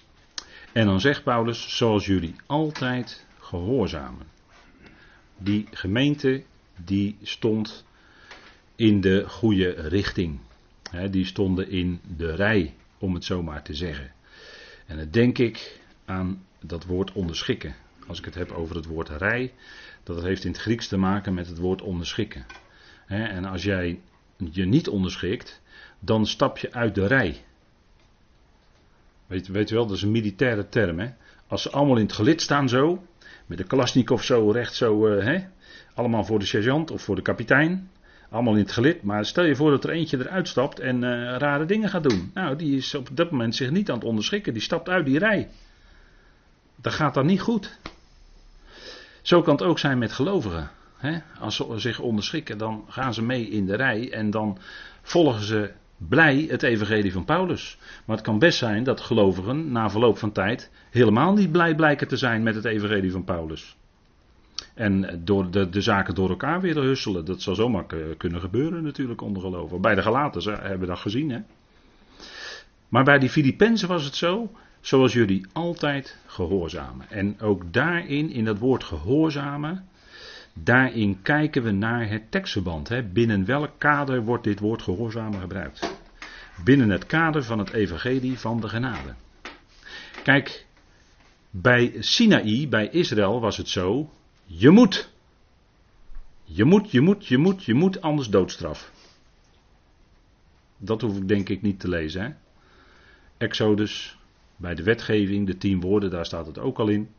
En 0.72 0.86
dan 0.86 1.00
zegt 1.00 1.24
Paulus, 1.24 1.78
zoals 1.78 2.06
jullie 2.06 2.36
altijd 2.46 3.26
gehoorzamen. 3.40 4.26
Die 5.38 5.68
gemeente 5.72 6.44
die 6.86 7.18
stond 7.22 7.86
in 8.76 9.02
de 9.02 9.30
goede 9.30 9.70
richting. 9.70 10.40
die 11.10 11.26
stonden 11.26 11.70
in 11.70 12.02
de 12.18 12.36
rij, 12.36 12.74
om 12.98 13.14
het 13.14 13.24
zo 13.24 13.44
maar 13.44 13.64
te 13.64 13.74
zeggen. 13.74 14.12
En 14.86 14.98
dan 14.98 15.10
denk 15.10 15.38
ik 15.38 15.80
aan 16.06 16.46
dat 16.60 16.86
woord 16.86 17.12
onderschikken. 17.12 17.76
Als 18.12 18.20
ik 18.20 18.26
het 18.26 18.36
heb 18.36 18.52
over 18.52 18.76
het 18.76 18.86
woord 18.86 19.10
rij, 19.10 19.54
dat 20.04 20.22
heeft 20.22 20.44
in 20.44 20.52
het 20.52 20.62
Grieks 20.62 20.88
te 20.88 20.98
maken 20.98 21.34
met 21.34 21.48
het 21.48 21.58
woord 21.58 21.82
onderschikken. 21.82 22.46
en 23.08 23.46
als 23.46 23.64
jij 23.64 24.00
je 24.52 24.66
niet 24.66 24.88
onderschikt, 24.88 25.62
dan 26.00 26.26
stap 26.26 26.58
je 26.58 26.74
uit 26.74 26.96
de 26.96 27.08
rij. 27.08 27.44
Weet, 29.28 29.48
weet 29.48 29.70
je 29.70 29.76
wel, 29.76 29.88
dat 29.88 29.96
is 29.96 30.02
een 30.02 30.12
militaire 30.12 30.70
term. 30.70 31.00
Hè? 31.00 31.10
Als 31.48 31.62
ze 31.62 31.70
allemaal 31.70 31.98
in 31.98 32.06
het 32.06 32.14
gelid 32.14 32.42
staan 32.42 32.70
zo, 32.70 33.06
met 33.46 33.58
de 33.58 33.64
Kalasnikov 33.64 34.24
zo 34.24 34.52
recht 34.52 34.74
zo, 34.74 35.08
uh, 35.08 35.24
hè? 35.24 35.48
allemaal 35.94 36.24
voor 36.24 36.40
de 36.40 36.46
sergeant 36.46 36.92
of 36.92 37.02
voor 37.02 37.16
de 37.16 37.22
kapitein. 37.22 37.90
Allemaal 38.30 38.54
in 38.54 38.60
het 38.60 38.72
gelid, 38.72 39.04
maar 39.04 39.26
stel 39.26 39.44
je 39.44 39.56
voor 39.56 39.72
dat 39.72 39.84
er 39.84 39.90
eentje 39.90 40.18
eruit 40.18 40.48
stapt 40.48 40.80
en 40.80 40.96
uh, 40.96 41.38
rare 41.38 41.66
dingen 41.66 41.90
gaat 41.90 42.10
doen. 42.10 42.32
Nou, 42.34 42.56
die 42.56 42.78
is 42.78 42.96
op 42.96 43.10
dat 43.14 43.32
moment 43.32 43.56
zich 43.56 43.72
niet 43.72 43.90
aan 43.90 43.98
het 43.98 44.08
onderschikken, 44.08 44.54
die 44.54 44.62
stapt 44.62 44.90
uit 44.90 45.06
die 45.06 45.20
rij. 45.20 45.50
Dat 46.76 46.94
gaat 46.94 47.14
dan 47.14 47.26
niet 47.26 47.42
goed. 47.42 47.80
Zo 49.22 49.42
kan 49.42 49.54
het 49.54 49.64
ook 49.64 49.80
zijn 49.80 49.98
met 49.98 50.12
gelovigen. 50.12 50.72
Als 51.40 51.56
ze 51.56 51.66
zich 51.76 52.00
onderschikken, 52.00 52.58
dan 52.58 52.86
gaan 52.88 53.14
ze 53.14 53.24
mee 53.24 53.48
in 53.50 53.66
de 53.66 53.76
rij 53.76 54.12
en 54.12 54.30
dan 54.30 54.58
volgen 55.02 55.44
ze 55.44 55.72
blij 55.98 56.46
het 56.50 56.64
evangelie 56.64 57.12
van 57.12 57.26
Paulus. 57.26 57.78
Maar 58.06 58.16
het 58.16 58.26
kan 58.26 58.40
best 58.40 58.58
zijn 58.58 58.84
dat 58.84 59.02
gelovigen 59.02 59.72
na 59.72 59.90
verloop 59.90 60.18
van 60.18 60.32
tijd 60.32 60.72
helemaal 60.90 61.34
niet 61.34 61.52
blij 61.52 61.76
blijken 61.76 62.08
te 62.08 62.18
zijn 62.18 62.44
met 62.44 62.56
het 62.56 62.66
evangelie 62.66 63.12
van 63.12 63.24
Paulus. 63.24 63.78
En 64.74 65.22
door 65.24 65.52
de, 65.52 65.70
de 65.70 65.82
zaken 65.82 66.16
door 66.16 66.30
elkaar 66.30 66.62
weer 66.62 66.76
husselen. 66.76 67.26
Dat 67.26 67.42
zal 67.42 67.56
zomaar 67.56 67.86
kunnen 68.18 68.40
gebeuren 68.40 68.84
natuurlijk 68.84 69.22
onder 69.22 69.42
geloven. 69.42 69.82
Bij 69.82 69.96
de 69.96 70.02
Galaten 70.02 70.54
hebben 70.54 70.80
we 70.80 70.86
dat 70.86 71.00
gezien. 71.00 71.46
Maar 72.90 73.04
bij 73.04 73.20
die 73.20 73.30
Filippenzen 73.30 73.88
was 73.88 74.04
het 74.04 74.16
zo. 74.16 74.52
Zoals 74.82 75.14
jullie 75.14 75.46
altijd 75.52 76.18
gehoorzamen. 76.26 77.10
En 77.10 77.40
ook 77.40 77.74
daarin, 77.74 78.30
in 78.30 78.46
dat 78.46 78.58
woord 78.58 78.84
gehoorzamen. 78.84 79.88
Daarin 80.54 81.22
kijken 81.22 81.64
we 81.64 81.72
naar 81.72 82.10
het 82.10 82.32
tekstverband. 82.32 82.90
Hè? 82.90 83.04
Binnen 83.04 83.46
welk 83.46 83.72
kader 83.78 84.24
wordt 84.24 84.44
dit 84.44 84.60
woord 84.60 84.82
gehoorzamen 84.82 85.40
gebruikt? 85.40 86.00
Binnen 86.64 86.90
het 86.90 87.06
kader 87.06 87.44
van 87.44 87.60
het 87.60 87.74
evangelie 87.74 88.40
van 88.40 88.62
de 88.62 88.68
genade. 88.68 89.14
Kijk, 90.24 90.66
bij 91.50 91.96
Sinaï, 92.00 92.68
bij 92.68 92.90
Israël 92.90 93.40
was 93.40 93.58
het 93.58 93.70
zo, 93.70 94.10
je 94.46 94.70
moet. 94.70 95.10
Je 96.44 96.64
moet, 96.64 96.92
je 96.92 97.02
moet, 97.02 97.28
je 97.28 97.38
moet, 97.38 97.64
je 97.64 97.74
moet, 97.74 98.02
anders 98.02 98.28
doodstraf. 98.28 98.92
Dat 100.78 101.02
hoef 101.02 101.18
ik 101.18 101.28
denk 101.28 101.50
ik 101.50 101.62
niet 101.62 101.80
te 101.80 101.90
lezen. 101.90 102.22
Hè? 102.22 102.30
Exodus, 103.38 104.18
bij 104.62 104.76
de 104.76 104.84
wetgeving, 104.84 105.48
de 105.48 105.58
tien 105.58 105.80
woorden, 105.80 106.10
daar 106.10 106.26
staat 106.26 106.46
het 106.46 106.60
ook 106.60 106.80
al 106.80 106.88
in. 106.88 107.10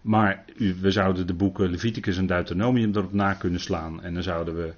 Maar 0.00 0.44
we 0.80 0.90
zouden 0.90 1.26
de 1.26 1.34
boeken 1.34 1.70
Leviticus 1.70 2.16
en 2.16 2.26
Deuteronomium 2.26 2.94
erop 2.94 3.12
na 3.12 3.34
kunnen 3.34 3.60
slaan. 3.60 4.02
En 4.02 4.14
dan 4.14 4.22
zouden 4.22 4.56
we 4.56 4.74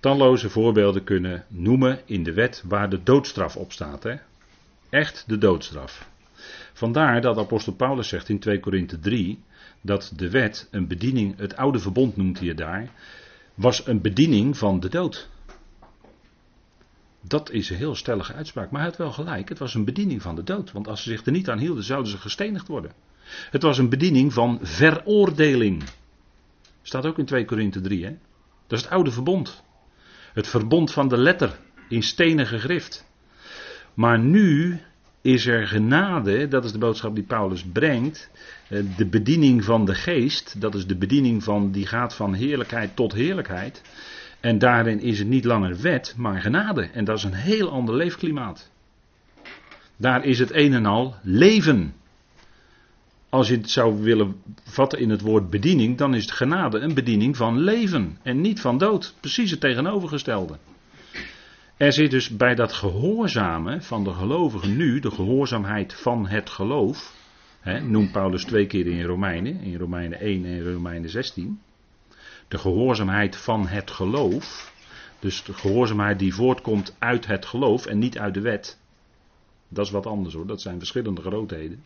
talloze 0.00 0.48
voorbeelden 0.48 1.04
kunnen 1.04 1.44
noemen 1.48 2.00
in 2.04 2.22
de 2.22 2.32
wet 2.32 2.62
waar 2.66 2.90
de 2.90 3.02
doodstraf 3.02 3.56
op 3.56 3.72
staat. 3.72 4.02
Hè? 4.02 4.14
Echt 4.90 5.24
de 5.26 5.38
doodstraf. 5.38 6.08
Vandaar 6.72 7.20
dat 7.20 7.38
apostel 7.38 7.72
Paulus 7.72 8.08
zegt 8.08 8.28
in 8.28 8.38
2 8.38 8.60
Korinthe 8.60 8.98
3 8.98 9.42
dat 9.80 10.12
de 10.16 10.30
wet 10.30 10.68
een 10.70 10.86
bediening, 10.86 11.38
het 11.38 11.56
oude 11.56 11.78
verbond 11.78 12.16
noemt 12.16 12.40
hij 12.40 12.54
daar, 12.54 12.90
was 13.54 13.86
een 13.86 14.00
bediening 14.00 14.58
van 14.58 14.80
de 14.80 14.88
dood. 14.88 15.28
Dat 17.28 17.50
is 17.50 17.70
een 17.70 17.76
heel 17.76 17.94
stellige 17.94 18.32
uitspraak, 18.32 18.70
maar 18.70 18.80
hij 18.80 18.88
had 18.88 18.98
wel 18.98 19.12
gelijk. 19.12 19.48
Het 19.48 19.58
was 19.58 19.74
een 19.74 19.84
bediening 19.84 20.22
van 20.22 20.34
de 20.34 20.42
dood, 20.42 20.72
want 20.72 20.88
als 20.88 21.02
ze 21.02 21.10
zich 21.10 21.26
er 21.26 21.32
niet 21.32 21.48
aan 21.48 21.58
hielden, 21.58 21.84
zouden 21.84 22.10
ze 22.10 22.18
gestenigd 22.18 22.68
worden. 22.68 22.92
Het 23.50 23.62
was 23.62 23.78
een 23.78 23.88
bediening 23.88 24.32
van 24.32 24.58
veroordeling. 24.62 25.82
Staat 26.82 27.06
ook 27.06 27.18
in 27.18 27.24
2 27.24 27.44
Korinthe 27.44 27.80
3, 27.80 28.04
hè? 28.04 28.16
Dat 28.66 28.78
is 28.78 28.84
het 28.84 28.94
oude 28.94 29.10
verbond. 29.10 29.62
Het 30.32 30.48
verbond 30.48 30.92
van 30.92 31.08
de 31.08 31.16
letter 31.16 31.58
in 31.88 32.02
stenen 32.02 32.46
gegrift. 32.46 33.06
Maar 33.94 34.18
nu 34.18 34.80
is 35.20 35.46
er 35.46 35.66
genade, 35.66 36.48
dat 36.48 36.64
is 36.64 36.72
de 36.72 36.78
boodschap 36.78 37.14
die 37.14 37.24
Paulus 37.24 37.64
brengt. 37.72 38.30
Eh, 38.68 38.82
de 38.96 39.06
bediening 39.06 39.64
van 39.64 39.84
de 39.84 39.94
geest, 39.94 40.60
dat 40.60 40.74
is 40.74 40.86
de 40.86 40.96
bediening 40.96 41.44
van 41.44 41.70
die 41.70 41.86
gaat 41.86 42.14
van 42.14 42.34
heerlijkheid 42.34 42.96
tot 42.96 43.12
heerlijkheid. 43.12 43.82
En 44.40 44.58
daarin 44.58 45.00
is 45.00 45.18
het 45.18 45.28
niet 45.28 45.44
langer 45.44 45.80
wet, 45.80 46.14
maar 46.16 46.40
genade. 46.40 46.82
En 46.82 47.04
dat 47.04 47.16
is 47.16 47.24
een 47.24 47.34
heel 47.34 47.70
ander 47.70 47.94
leefklimaat. 47.94 48.70
Daar 49.96 50.24
is 50.24 50.38
het 50.38 50.54
een 50.54 50.72
en 50.72 50.86
al 50.86 51.14
leven. 51.22 51.94
Als 53.28 53.48
je 53.48 53.56
het 53.56 53.70
zou 53.70 54.02
willen 54.02 54.42
vatten 54.64 54.98
in 54.98 55.10
het 55.10 55.20
woord 55.20 55.50
bediening, 55.50 55.96
dan 55.96 56.14
is 56.14 56.30
genade 56.30 56.78
een 56.78 56.94
bediening 56.94 57.36
van 57.36 57.58
leven 57.58 58.18
en 58.22 58.40
niet 58.40 58.60
van 58.60 58.78
dood. 58.78 59.14
Precies 59.20 59.50
het 59.50 59.60
tegenovergestelde. 59.60 60.58
Er 61.76 61.92
zit 61.92 62.10
dus 62.10 62.28
bij 62.36 62.54
dat 62.54 62.72
gehoorzamen 62.72 63.82
van 63.82 64.04
de 64.04 64.12
gelovigen 64.12 64.76
nu, 64.76 65.00
de 65.00 65.10
gehoorzaamheid 65.10 65.94
van 65.94 66.26
het 66.26 66.50
geloof, 66.50 67.14
hè, 67.60 67.80
noemt 67.80 68.12
Paulus 68.12 68.44
twee 68.44 68.66
keer 68.66 68.86
in 68.86 69.02
Romeinen, 69.02 69.60
in 69.60 69.76
Romeinen 69.76 70.20
1 70.20 70.44
en 70.44 70.72
Romeinen 70.72 71.10
16. 71.10 71.60
De 72.48 72.58
gehoorzaamheid 72.58 73.36
van 73.36 73.66
het 73.66 73.90
geloof, 73.90 74.72
dus 75.18 75.44
de 75.44 75.54
gehoorzaamheid 75.54 76.18
die 76.18 76.34
voortkomt 76.34 76.96
uit 76.98 77.26
het 77.26 77.46
geloof 77.46 77.86
en 77.86 77.98
niet 77.98 78.18
uit 78.18 78.34
de 78.34 78.40
wet. 78.40 78.78
Dat 79.68 79.86
is 79.86 79.92
wat 79.92 80.06
anders 80.06 80.34
hoor, 80.34 80.46
dat 80.46 80.60
zijn 80.60 80.78
verschillende 80.78 81.20
grootheden. 81.20 81.84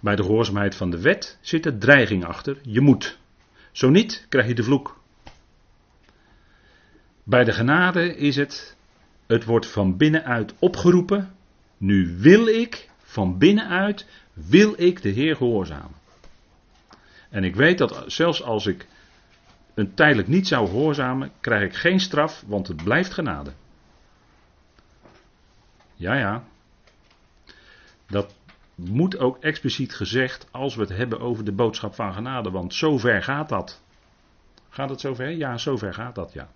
Bij 0.00 0.16
de 0.16 0.22
gehoorzaamheid 0.22 0.74
van 0.74 0.90
de 0.90 1.00
wet 1.00 1.38
zit 1.40 1.66
er 1.66 1.78
dreiging 1.78 2.24
achter, 2.24 2.58
je 2.62 2.80
moet. 2.80 3.18
Zo 3.72 3.90
niet, 3.90 4.26
krijg 4.28 4.46
je 4.46 4.54
de 4.54 4.62
vloek. 4.62 5.00
Bij 7.22 7.44
de 7.44 7.52
genade 7.52 8.16
is 8.16 8.36
het, 8.36 8.76
het 9.26 9.44
wordt 9.44 9.66
van 9.66 9.96
binnenuit 9.96 10.54
opgeroepen. 10.58 11.34
Nu 11.76 12.16
wil 12.18 12.46
ik, 12.46 12.88
van 12.98 13.38
binnenuit, 13.38 14.06
wil 14.32 14.74
ik 14.76 15.02
de 15.02 15.08
Heer 15.08 15.36
gehoorzamen. 15.36 15.96
En 17.30 17.44
ik 17.44 17.56
weet 17.56 17.78
dat 17.78 18.04
zelfs 18.06 18.42
als 18.42 18.66
ik 18.66 18.86
een 19.78 19.94
tijdelijk 19.94 20.28
niet 20.28 20.48
zou 20.48 20.66
gehoorzamen, 20.66 21.32
krijg 21.40 21.62
ik 21.62 21.74
geen 21.74 22.00
straf, 22.00 22.44
want 22.46 22.68
het 22.68 22.84
blijft 22.84 23.12
genade. 23.12 23.52
Ja, 25.94 26.14
ja. 26.14 26.44
Dat 28.06 28.34
moet 28.74 29.18
ook 29.18 29.38
expliciet 29.38 29.94
gezegd 29.94 30.48
als 30.50 30.74
we 30.74 30.80
het 30.80 30.96
hebben 30.96 31.20
over 31.20 31.44
de 31.44 31.52
boodschap 31.52 31.94
van 31.94 32.12
genade, 32.12 32.50
want 32.50 32.74
zover 32.74 33.22
gaat 33.22 33.48
dat. 33.48 33.82
Gaat 34.68 34.90
het 34.90 35.00
zover? 35.00 35.30
Ja, 35.30 35.58
zover 35.58 35.94
gaat 35.94 36.14
dat, 36.14 36.32
ja. 36.32 36.48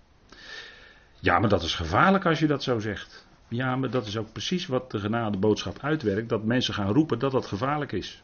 Ja, 1.19 1.39
maar 1.39 1.49
dat 1.49 1.63
is 1.63 1.75
gevaarlijk 1.75 2.25
als 2.25 2.39
je 2.39 2.47
dat 2.47 2.63
zo 2.63 2.79
zegt. 2.79 3.27
Ja, 3.47 3.75
maar 3.75 3.89
dat 3.89 4.05
is 4.05 4.17
ook 4.17 4.31
precies 4.31 4.65
wat 4.65 4.91
de 4.91 4.99
genadeboodschap 4.99 5.79
uitwerkt. 5.79 6.29
Dat 6.29 6.43
mensen 6.43 6.73
gaan 6.73 6.93
roepen 6.93 7.19
dat 7.19 7.31
dat 7.31 7.45
gevaarlijk 7.45 7.91
is. 7.91 8.23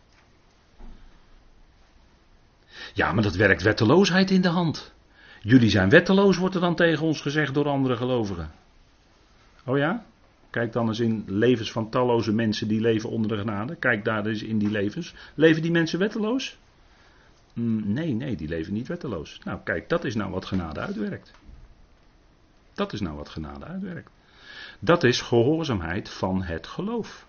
Ja, 2.93 3.11
maar 3.11 3.23
dat 3.23 3.35
werkt 3.35 3.61
wetteloosheid 3.61 4.31
in 4.31 4.41
de 4.41 4.49
hand. 4.49 4.93
Jullie 5.41 5.69
zijn 5.69 5.89
wetteloos, 5.89 6.37
wordt 6.37 6.55
er 6.55 6.61
dan 6.61 6.75
tegen 6.75 7.05
ons 7.05 7.21
gezegd 7.21 7.53
door 7.53 7.67
andere 7.67 7.95
gelovigen. 7.95 8.51
Oh 9.65 9.77
ja? 9.77 10.05
Kijk 10.49 10.73
dan 10.73 10.87
eens 10.87 10.99
in 10.99 11.23
levens 11.27 11.71
van 11.71 11.89
talloze 11.89 12.33
mensen 12.33 12.67
die 12.67 12.81
leven 12.81 13.09
onder 13.09 13.29
de 13.29 13.37
genade. 13.37 13.75
Kijk 13.75 14.05
daar 14.05 14.25
eens 14.25 14.43
in 14.43 14.57
die 14.57 14.71
levens. 14.71 15.13
Leven 15.35 15.61
die 15.61 15.71
mensen 15.71 15.99
wetteloos? 15.99 16.57
Mm, 17.53 17.93
nee, 17.93 18.13
nee, 18.13 18.35
die 18.35 18.47
leven 18.47 18.73
niet 18.73 18.87
wetteloos. 18.87 19.39
Nou, 19.43 19.59
kijk, 19.63 19.89
dat 19.89 20.05
is 20.05 20.15
nou 20.15 20.31
wat 20.31 20.45
genade 20.45 20.79
uitwerkt. 20.79 21.31
Dat 22.73 22.93
is 22.93 23.01
nou 23.01 23.15
wat 23.15 23.29
genade 23.29 23.65
uitwerkt. 23.65 24.11
Dat 24.79 25.03
is 25.03 25.21
gehoorzaamheid 25.21 26.09
van 26.09 26.43
het 26.43 26.67
geloof. 26.67 27.27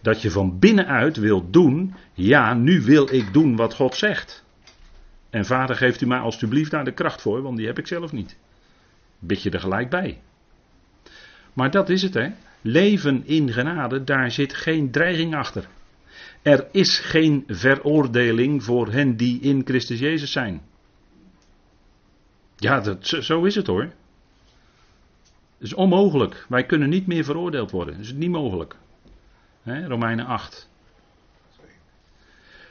Dat 0.00 0.22
je 0.22 0.30
van 0.30 0.58
binnenuit 0.58 1.16
wilt 1.16 1.52
doen, 1.52 1.94
ja, 2.12 2.54
nu 2.54 2.80
wil 2.80 3.14
ik 3.14 3.32
doen 3.32 3.56
wat 3.56 3.74
God 3.74 3.94
zegt. 3.94 4.44
En 5.32 5.44
vader 5.44 5.76
geeft 5.76 6.00
u 6.00 6.06
mij 6.06 6.18
alstublieft 6.18 6.70
daar 6.70 6.84
de 6.84 6.92
kracht 6.92 7.22
voor, 7.22 7.42
want 7.42 7.56
die 7.56 7.66
heb 7.66 7.78
ik 7.78 7.86
zelf 7.86 8.12
niet. 8.12 8.36
bid 9.18 9.42
je 9.42 9.50
er 9.50 9.60
gelijk 9.60 9.90
bij. 9.90 10.20
Maar 11.52 11.70
dat 11.70 11.88
is 11.88 12.02
het, 12.02 12.14
hè. 12.14 12.28
Leven 12.60 13.26
in 13.26 13.52
genade, 13.52 14.04
daar 14.04 14.30
zit 14.30 14.54
geen 14.54 14.90
dreiging 14.90 15.34
achter. 15.34 15.68
Er 16.42 16.66
is 16.70 16.98
geen 16.98 17.44
veroordeling 17.46 18.64
voor 18.64 18.92
hen 18.92 19.16
die 19.16 19.40
in 19.40 19.62
Christus 19.64 19.98
Jezus 19.98 20.32
zijn. 20.32 20.62
Ja, 22.56 22.80
dat, 22.80 23.06
zo 23.06 23.44
is 23.44 23.54
het 23.54 23.66
hoor. 23.66 23.82
Het 23.82 23.92
is 25.58 25.74
onmogelijk. 25.74 26.46
Wij 26.48 26.66
kunnen 26.66 26.88
niet 26.88 27.06
meer 27.06 27.24
veroordeeld 27.24 27.70
worden. 27.70 27.94
Dat 27.94 28.04
is 28.04 28.12
niet 28.12 28.30
mogelijk. 28.30 28.76
Romeinen 29.64 30.26
8. 30.26 30.68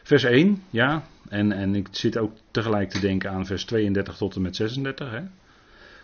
Vers 0.04 0.24
1, 0.24 0.64
ja. 0.70 1.04
En, 1.32 1.52
en 1.52 1.76
ik 1.76 1.88
zit 1.92 2.18
ook 2.18 2.32
tegelijk 2.52 2.90
te 2.90 3.00
denken 3.00 3.32
aan 3.32 3.46
vers 3.46 3.66
32 3.66 4.18
tot 4.18 4.36
en 4.36 4.42
met 4.42 4.56
36. 4.56 5.12
Hè. 5.12 5.22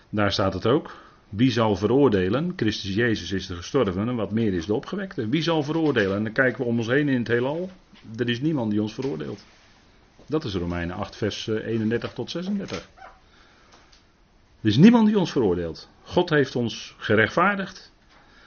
Daar 0.10 0.32
staat 0.32 0.54
het 0.54 0.66
ook. 0.66 0.96
Wie 1.30 1.52
zal 1.52 1.76
veroordelen? 1.76 2.54
Christus 2.56 2.96
Jezus 2.96 3.32
is 3.32 3.48
de 3.48 3.56
gestorven 3.56 4.08
en 4.08 4.16
wat 4.16 4.32
meer 4.32 4.54
is 4.54 4.66
de 4.66 4.74
opgewekte. 4.74 5.30
Wie 5.30 5.42
zal 5.42 5.64
veroordelen? 5.64 6.18
En 6.18 6.24
dan 6.24 6.34
kijken 6.34 6.62
we 6.62 6.68
om 6.68 6.78
ons 6.78 6.88
heen 6.88 7.10
in 7.10 7.20
het 7.20 7.28
heelal. 7.28 7.70
Er 8.16 8.30
is 8.30 8.42
niemand 8.42 8.72
die 8.72 8.82
ons 8.82 8.94
veroordeelt. 8.94 9.46
Dat 10.26 10.44
is 10.44 10.54
Romeinen 10.54 10.96
8, 10.96 11.16
vers 11.16 11.48
31 11.48 12.14
tot 12.14 12.32
36. 12.32 12.90
Er 14.62 14.70
is 14.70 14.78
niemand 14.78 15.08
die 15.08 15.20
ons 15.20 15.32
veroordeelt. 15.32 15.90
God 16.04 16.30
heeft 16.30 16.56
ons 16.56 16.96
gerechtvaardigd. 16.98 17.92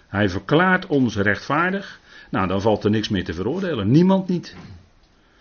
Hij 0.09 0.29
verklaart 0.29 0.87
ons 0.87 1.17
rechtvaardig. 1.17 2.01
Nou, 2.31 2.47
dan 2.49 2.61
valt 2.61 2.85
er 2.85 2.91
niks 2.91 3.09
meer 3.09 3.25
te 3.25 3.35
veroordelen. 3.35 3.91
Niemand 3.91 4.29
niet. 4.29 4.57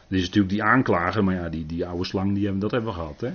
Er 0.09 0.15
is 0.15 0.25
natuurlijk 0.25 0.53
die 0.53 0.63
aanklager, 0.63 1.23
maar 1.23 1.35
ja, 1.35 1.49
die, 1.49 1.65
die 1.65 1.85
oude 1.85 2.05
slang, 2.05 2.33
die 2.33 2.43
hebben, 2.43 2.61
dat 2.61 2.71
hebben 2.71 2.89
we 2.89 2.99
gehad. 2.99 3.21
Hè? 3.21 3.33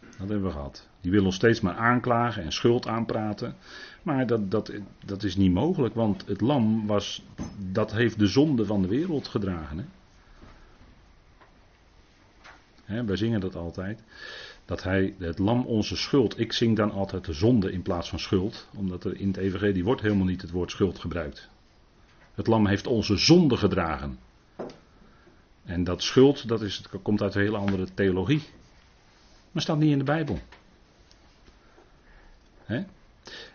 Dat 0.00 0.28
hebben 0.28 0.42
we 0.42 0.50
gehad. 0.50 0.88
Die 1.00 1.10
wil 1.10 1.24
ons 1.24 1.34
steeds 1.34 1.60
maar 1.60 1.74
aanklagen 1.74 2.42
en 2.42 2.52
schuld 2.52 2.86
aanpraten. 2.86 3.56
Maar 4.02 4.26
dat, 4.26 4.50
dat, 4.50 4.72
dat 5.04 5.22
is 5.22 5.36
niet 5.36 5.52
mogelijk, 5.52 5.94
want 5.94 6.26
het 6.26 6.40
lam 6.40 6.86
was, 6.86 7.24
dat 7.72 7.92
heeft 7.92 8.18
de 8.18 8.26
zonde 8.26 8.64
van 8.64 8.82
de 8.82 8.88
wereld 8.88 9.28
gedragen. 9.28 9.78
Hè? 9.78 9.84
Hè, 12.94 13.04
wij 13.04 13.16
zingen 13.16 13.40
dat 13.40 13.56
altijd. 13.56 14.02
Dat 14.64 14.82
hij, 14.82 15.14
het 15.18 15.38
lam 15.38 15.64
onze 15.64 15.96
schuld. 15.96 16.38
Ik 16.38 16.52
zing 16.52 16.76
dan 16.76 16.90
altijd 16.90 17.24
de 17.24 17.32
zonde 17.32 17.72
in 17.72 17.82
plaats 17.82 18.08
van 18.08 18.18
schuld. 18.18 18.68
Omdat 18.76 19.04
er 19.04 19.16
in 19.16 19.28
het 19.28 19.36
evangelie 19.36 19.84
wordt 19.84 20.00
helemaal 20.00 20.26
niet 20.26 20.42
het 20.42 20.50
woord 20.50 20.70
schuld 20.70 20.98
gebruikt. 20.98 21.48
Het 22.34 22.46
lam 22.46 22.66
heeft 22.66 22.86
onze 22.86 23.16
zonde 23.16 23.56
gedragen. 23.56 24.18
En 25.68 25.84
dat 25.84 26.02
schuld, 26.02 26.48
dat, 26.48 26.62
is, 26.62 26.82
dat 26.90 27.02
komt 27.02 27.22
uit 27.22 27.34
een 27.34 27.40
hele 27.40 27.56
andere 27.56 27.86
theologie. 27.94 28.42
Maar 29.52 29.62
staat 29.62 29.78
niet 29.78 29.90
in 29.90 29.98
de 29.98 30.04
Bijbel. 30.04 30.38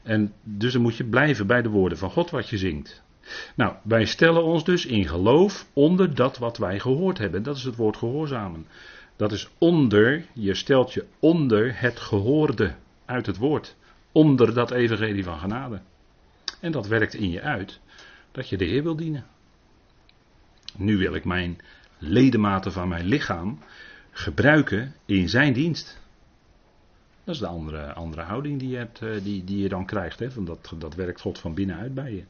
En 0.03 0.33
dus 0.43 0.73
dan 0.73 0.81
moet 0.81 0.97
je 0.97 1.03
blijven 1.03 1.47
bij 1.47 1.61
de 1.61 1.69
woorden 1.69 1.97
van 1.97 2.11
God 2.11 2.29
wat 2.29 2.49
je 2.49 2.57
zingt. 2.57 3.01
Nou, 3.55 3.75
wij 3.83 4.05
stellen 4.05 4.43
ons 4.43 4.63
dus 4.63 4.85
in 4.85 5.07
geloof 5.07 5.67
onder 5.73 6.15
dat 6.15 6.37
wat 6.37 6.57
wij 6.57 6.79
gehoord 6.79 7.17
hebben. 7.17 7.43
Dat 7.43 7.55
is 7.55 7.63
het 7.63 7.75
woord 7.75 7.97
gehoorzamen. 7.97 8.67
Dat 9.15 9.31
is 9.31 9.49
onder, 9.57 10.25
je 10.33 10.53
stelt 10.53 10.93
je 10.93 11.05
onder 11.19 11.79
het 11.79 11.99
gehoorde 11.99 12.75
uit 13.05 13.25
het 13.25 13.37
woord. 13.37 13.75
Onder 14.11 14.53
dat 14.53 14.71
evangelie 14.71 15.23
van 15.23 15.39
genade. 15.39 15.81
En 16.59 16.71
dat 16.71 16.87
werkt 16.87 17.13
in 17.13 17.29
je 17.29 17.41
uit 17.41 17.79
dat 18.31 18.49
je 18.49 18.57
de 18.57 18.65
Heer 18.65 18.83
wil 18.83 18.95
dienen. 18.95 19.25
Nu 20.77 20.97
wil 20.97 21.13
ik 21.13 21.25
mijn 21.25 21.57
ledematen 22.07 22.71
van 22.71 22.87
mijn 22.87 23.05
lichaam 23.05 23.59
gebruiken 24.11 24.93
in 25.05 25.29
zijn 25.29 25.53
dienst. 25.53 26.01
Dat 27.23 27.35
is 27.35 27.41
de 27.41 27.47
andere, 27.47 27.93
andere 27.93 28.21
houding 28.21 28.59
die 28.59 28.69
je, 28.69 28.77
hebt, 28.77 29.01
eh, 29.01 29.23
die, 29.23 29.43
die 29.43 29.61
je 29.61 29.69
dan 29.69 29.85
krijgt. 29.85 30.19
Hè? 30.19 30.31
Van 30.31 30.45
dat, 30.45 30.73
dat 30.77 30.95
werkt 30.95 31.21
God 31.21 31.39
van 31.39 31.53
binnenuit 31.53 31.93
bij 31.93 32.13
je. 32.13 32.23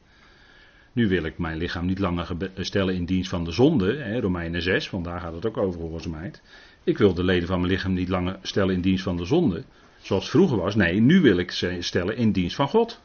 Nu 0.92 1.08
wil 1.08 1.24
ik 1.24 1.38
mijn 1.38 1.56
lichaam 1.56 1.86
niet 1.86 1.98
langer 1.98 2.26
stellen 2.54 2.94
in 2.94 3.04
dienst 3.04 3.30
van 3.30 3.44
de 3.44 3.50
zonde. 3.50 3.96
Hè? 3.96 4.20
Romeinen 4.20 4.62
6, 4.62 4.90
want 4.90 5.04
daar 5.04 5.20
gaat 5.20 5.34
het 5.34 5.46
ook 5.46 5.56
over 5.56 5.80
gehoorzaamheid. 5.80 6.42
Ik 6.84 6.98
wil 6.98 7.14
de 7.14 7.24
leden 7.24 7.48
van 7.48 7.60
mijn 7.60 7.72
lichaam 7.72 7.92
niet 7.92 8.08
langer 8.08 8.38
stellen 8.42 8.74
in 8.74 8.80
dienst 8.80 9.04
van 9.04 9.16
de 9.16 9.24
zonde. 9.24 9.64
Zoals 10.00 10.30
vroeger 10.30 10.56
was. 10.56 10.74
Nee, 10.74 11.00
nu 11.00 11.20
wil 11.20 11.38
ik 11.38 11.50
ze 11.50 11.76
stellen 11.80 12.16
in 12.16 12.32
dienst 12.32 12.56
van 12.56 12.68
God. 12.68 13.00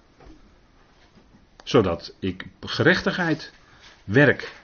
Zodat 1.63 2.15
ik 2.19 2.45
gerechtigheid 2.59 3.53
werk. 4.03 4.58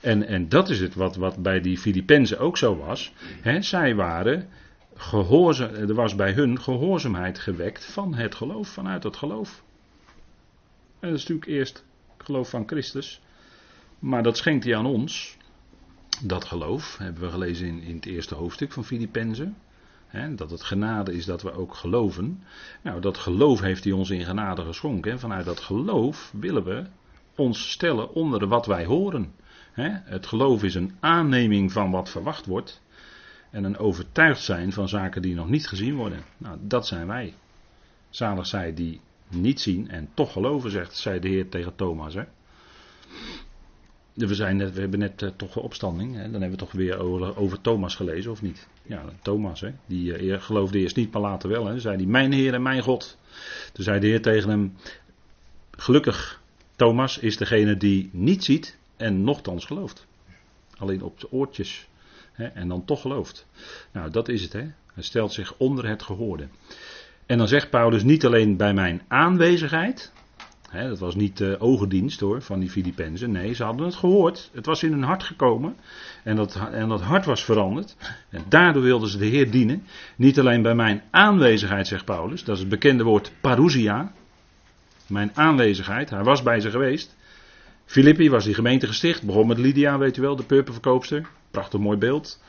En, 0.00 0.26
en 0.26 0.48
dat 0.48 0.68
is 0.70 0.80
het 0.80 0.94
wat, 0.94 1.16
wat 1.16 1.42
bij 1.42 1.60
die 1.60 1.78
Filippenzen 1.78 2.38
ook 2.38 2.56
zo 2.56 2.76
was. 2.76 3.12
zij 3.60 3.94
waren 3.94 4.48
gehoorzaam, 4.94 5.74
er 5.74 5.94
was 5.94 6.14
bij 6.14 6.32
hun 6.32 6.60
gehoorzaamheid 6.60 7.38
gewekt 7.38 7.84
van 7.84 8.14
het 8.14 8.34
geloof, 8.34 8.68
vanuit 8.68 9.02
het 9.02 9.16
geloof. 9.16 9.62
En 11.00 11.08
dat 11.08 11.18
is 11.18 11.26
natuurlijk 11.26 11.58
eerst 11.58 11.84
geloof 12.18 12.50
van 12.50 12.66
Christus. 12.66 13.20
Maar 13.98 14.22
dat 14.22 14.36
schenkt 14.36 14.64
hij 14.64 14.76
aan 14.76 14.86
ons. 14.86 15.36
Dat 16.22 16.44
geloof 16.44 16.98
hebben 16.98 17.22
we 17.22 17.30
gelezen 17.30 17.66
in, 17.66 17.82
in 17.82 17.94
het 17.94 18.06
eerste 18.06 18.34
hoofdstuk 18.34 18.72
van 18.72 18.84
Filippenzen. 18.84 19.56
dat 20.36 20.50
het 20.50 20.62
genade 20.62 21.14
is 21.14 21.24
dat 21.24 21.42
we 21.42 21.52
ook 21.52 21.74
geloven. 21.74 22.42
Nou, 22.82 23.00
dat 23.00 23.18
geloof 23.18 23.60
heeft 23.60 23.84
hij 23.84 23.92
ons 23.92 24.10
in 24.10 24.24
genade 24.24 24.64
geschonken. 24.64 25.12
En 25.12 25.18
vanuit 25.18 25.44
dat 25.44 25.60
geloof 25.60 26.32
willen 26.38 26.64
we 26.64 26.84
ons 27.36 27.70
stellen 27.70 28.12
onder 28.12 28.48
wat 28.48 28.66
wij 28.66 28.84
horen. 28.84 29.32
het 30.04 30.26
geloof 30.26 30.62
is 30.62 30.74
een 30.74 30.96
aanneming 31.00 31.72
van 31.72 31.90
wat 31.90 32.10
verwacht 32.10 32.46
wordt. 32.46 32.82
En 33.50 33.64
een 33.64 33.78
overtuigd 33.78 34.42
zijn 34.42 34.72
van 34.72 34.88
zaken 34.88 35.22
die 35.22 35.34
nog 35.34 35.48
niet 35.48 35.68
gezien 35.68 35.94
worden. 35.94 36.22
Nou, 36.38 36.58
dat 36.60 36.86
zijn 36.86 37.06
wij. 37.06 37.34
Zalig 38.10 38.46
zij 38.46 38.74
die 38.74 39.00
niet 39.28 39.60
zien 39.60 39.90
en 39.90 40.08
toch 40.14 40.32
geloven, 40.32 40.70
zegt, 40.70 40.96
zei 40.96 41.20
de 41.20 41.28
Heer 41.28 41.48
tegen 41.48 41.74
Thomas. 41.76 42.14
We, 44.12 44.34
zijn 44.34 44.56
net, 44.56 44.74
we 44.74 44.80
hebben 44.80 44.98
net 44.98 45.22
uh, 45.22 45.30
toch 45.36 45.56
een 45.56 45.62
opstanding. 45.62 46.14
Hè? 46.14 46.22
Dan 46.22 46.40
hebben 46.40 46.50
we 46.50 46.56
toch 46.56 46.72
weer 46.72 46.98
over, 46.98 47.36
over, 47.36 47.60
Thomas 47.60 47.94
gelezen, 47.94 48.30
of 48.30 48.42
niet? 48.42 48.68
Ja, 48.82 49.04
Thomas, 49.22 49.60
hè? 49.60 49.70
die 49.86 50.22
uh, 50.22 50.42
geloofde 50.42 50.78
eerst 50.78 50.96
niet, 50.96 51.12
maar 51.12 51.22
later 51.22 51.48
wel. 51.48 51.66
Hè? 51.66 51.80
Zei 51.80 51.96
hij, 51.96 52.06
mijn 52.06 52.32
Heer 52.32 52.54
en 52.54 52.62
mijn 52.62 52.82
God. 52.82 53.18
Toen 53.72 53.84
zei 53.84 54.00
de 54.00 54.06
Heer 54.06 54.22
tegen 54.22 54.50
hem, 54.50 54.76
gelukkig, 55.70 56.42
Thomas 56.76 57.18
is 57.18 57.36
degene 57.36 57.76
die 57.76 58.08
niet 58.12 58.44
ziet 58.44 58.78
en 58.96 59.24
nochtans 59.24 59.64
gelooft. 59.64 60.06
Alleen 60.78 61.02
op 61.02 61.20
de 61.20 61.32
oortjes 61.32 61.88
Hè, 62.34 62.44
en 62.44 62.68
dan 62.68 62.84
toch 62.84 63.00
gelooft. 63.00 63.46
Nou, 63.92 64.10
dat 64.10 64.28
is 64.28 64.42
het. 64.42 64.52
Hè. 64.52 64.66
Hij 64.94 65.02
stelt 65.02 65.32
zich 65.32 65.54
onder 65.56 65.88
het 65.88 66.02
gehoorde. 66.02 66.48
En 67.26 67.38
dan 67.38 67.48
zegt 67.48 67.70
Paulus 67.70 68.02
niet 68.02 68.26
alleen 68.26 68.56
bij 68.56 68.74
mijn 68.74 69.02
aanwezigheid. 69.08 70.12
Hè, 70.70 70.88
dat 70.88 70.98
was 70.98 71.14
niet 71.14 71.36
de 71.36 71.56
ogendienst 71.60 72.20
hoor, 72.20 72.42
van 72.42 72.60
die 72.60 72.70
Filippenzen. 72.70 73.30
Nee, 73.30 73.52
ze 73.52 73.64
hadden 73.64 73.86
het 73.86 73.94
gehoord. 73.94 74.50
Het 74.52 74.66
was 74.66 74.82
in 74.82 74.92
hun 74.92 75.02
hart 75.02 75.22
gekomen. 75.22 75.76
En 76.24 76.36
dat, 76.36 76.60
en 76.72 76.88
dat 76.88 77.00
hart 77.00 77.24
was 77.24 77.44
veranderd. 77.44 77.96
En 78.30 78.44
daardoor 78.48 78.82
wilden 78.82 79.08
ze 79.08 79.18
de 79.18 79.26
Heer 79.26 79.50
dienen. 79.50 79.82
Niet 80.16 80.38
alleen 80.38 80.62
bij 80.62 80.74
mijn 80.74 81.02
aanwezigheid, 81.10 81.86
zegt 81.86 82.04
Paulus. 82.04 82.44
Dat 82.44 82.54
is 82.54 82.60
het 82.60 82.70
bekende 82.70 83.04
woord 83.04 83.32
parousia. 83.40 84.12
Mijn 85.14 85.36
aanwezigheid. 85.36 86.10
Hij 86.10 86.22
was 86.22 86.42
bij 86.42 86.60
ze 86.60 86.70
geweest. 86.70 87.16
Filippi 87.84 88.30
was 88.30 88.44
die 88.44 88.54
gemeente 88.54 88.86
gesticht. 88.86 89.22
Begon 89.22 89.46
met 89.46 89.58
Lydia, 89.58 89.98
weet 89.98 90.16
u 90.16 90.22
wel, 90.22 90.36
de 90.36 90.42
purperverkoopster. 90.42 91.26
Prachtig 91.50 91.80
mooi 91.80 91.98
beeld. 91.98 92.42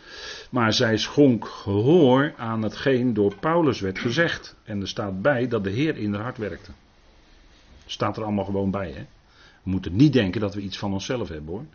Maar 0.49 0.73
zij 0.73 0.97
schonk 0.97 1.45
gehoor 1.45 2.33
aan 2.37 2.61
hetgeen 2.63 3.13
door 3.13 3.35
Paulus 3.39 3.79
werd 3.79 3.99
gezegd. 3.99 4.55
En 4.63 4.81
er 4.81 4.87
staat 4.87 5.21
bij 5.21 5.47
dat 5.47 5.63
de 5.63 5.69
Heer 5.69 5.97
in 5.97 6.13
haar 6.13 6.23
hart 6.23 6.37
werkte. 6.37 6.71
Staat 7.85 8.17
er 8.17 8.23
allemaal 8.23 8.45
gewoon 8.45 8.71
bij, 8.71 8.91
hè? 8.91 9.05
We 9.63 9.69
moeten 9.69 9.95
niet 9.95 10.13
denken 10.13 10.41
dat 10.41 10.53
we 10.53 10.61
iets 10.61 10.77
van 10.77 10.93
onszelf 10.93 11.29
hebben 11.29 11.53
hoor. 11.53 11.65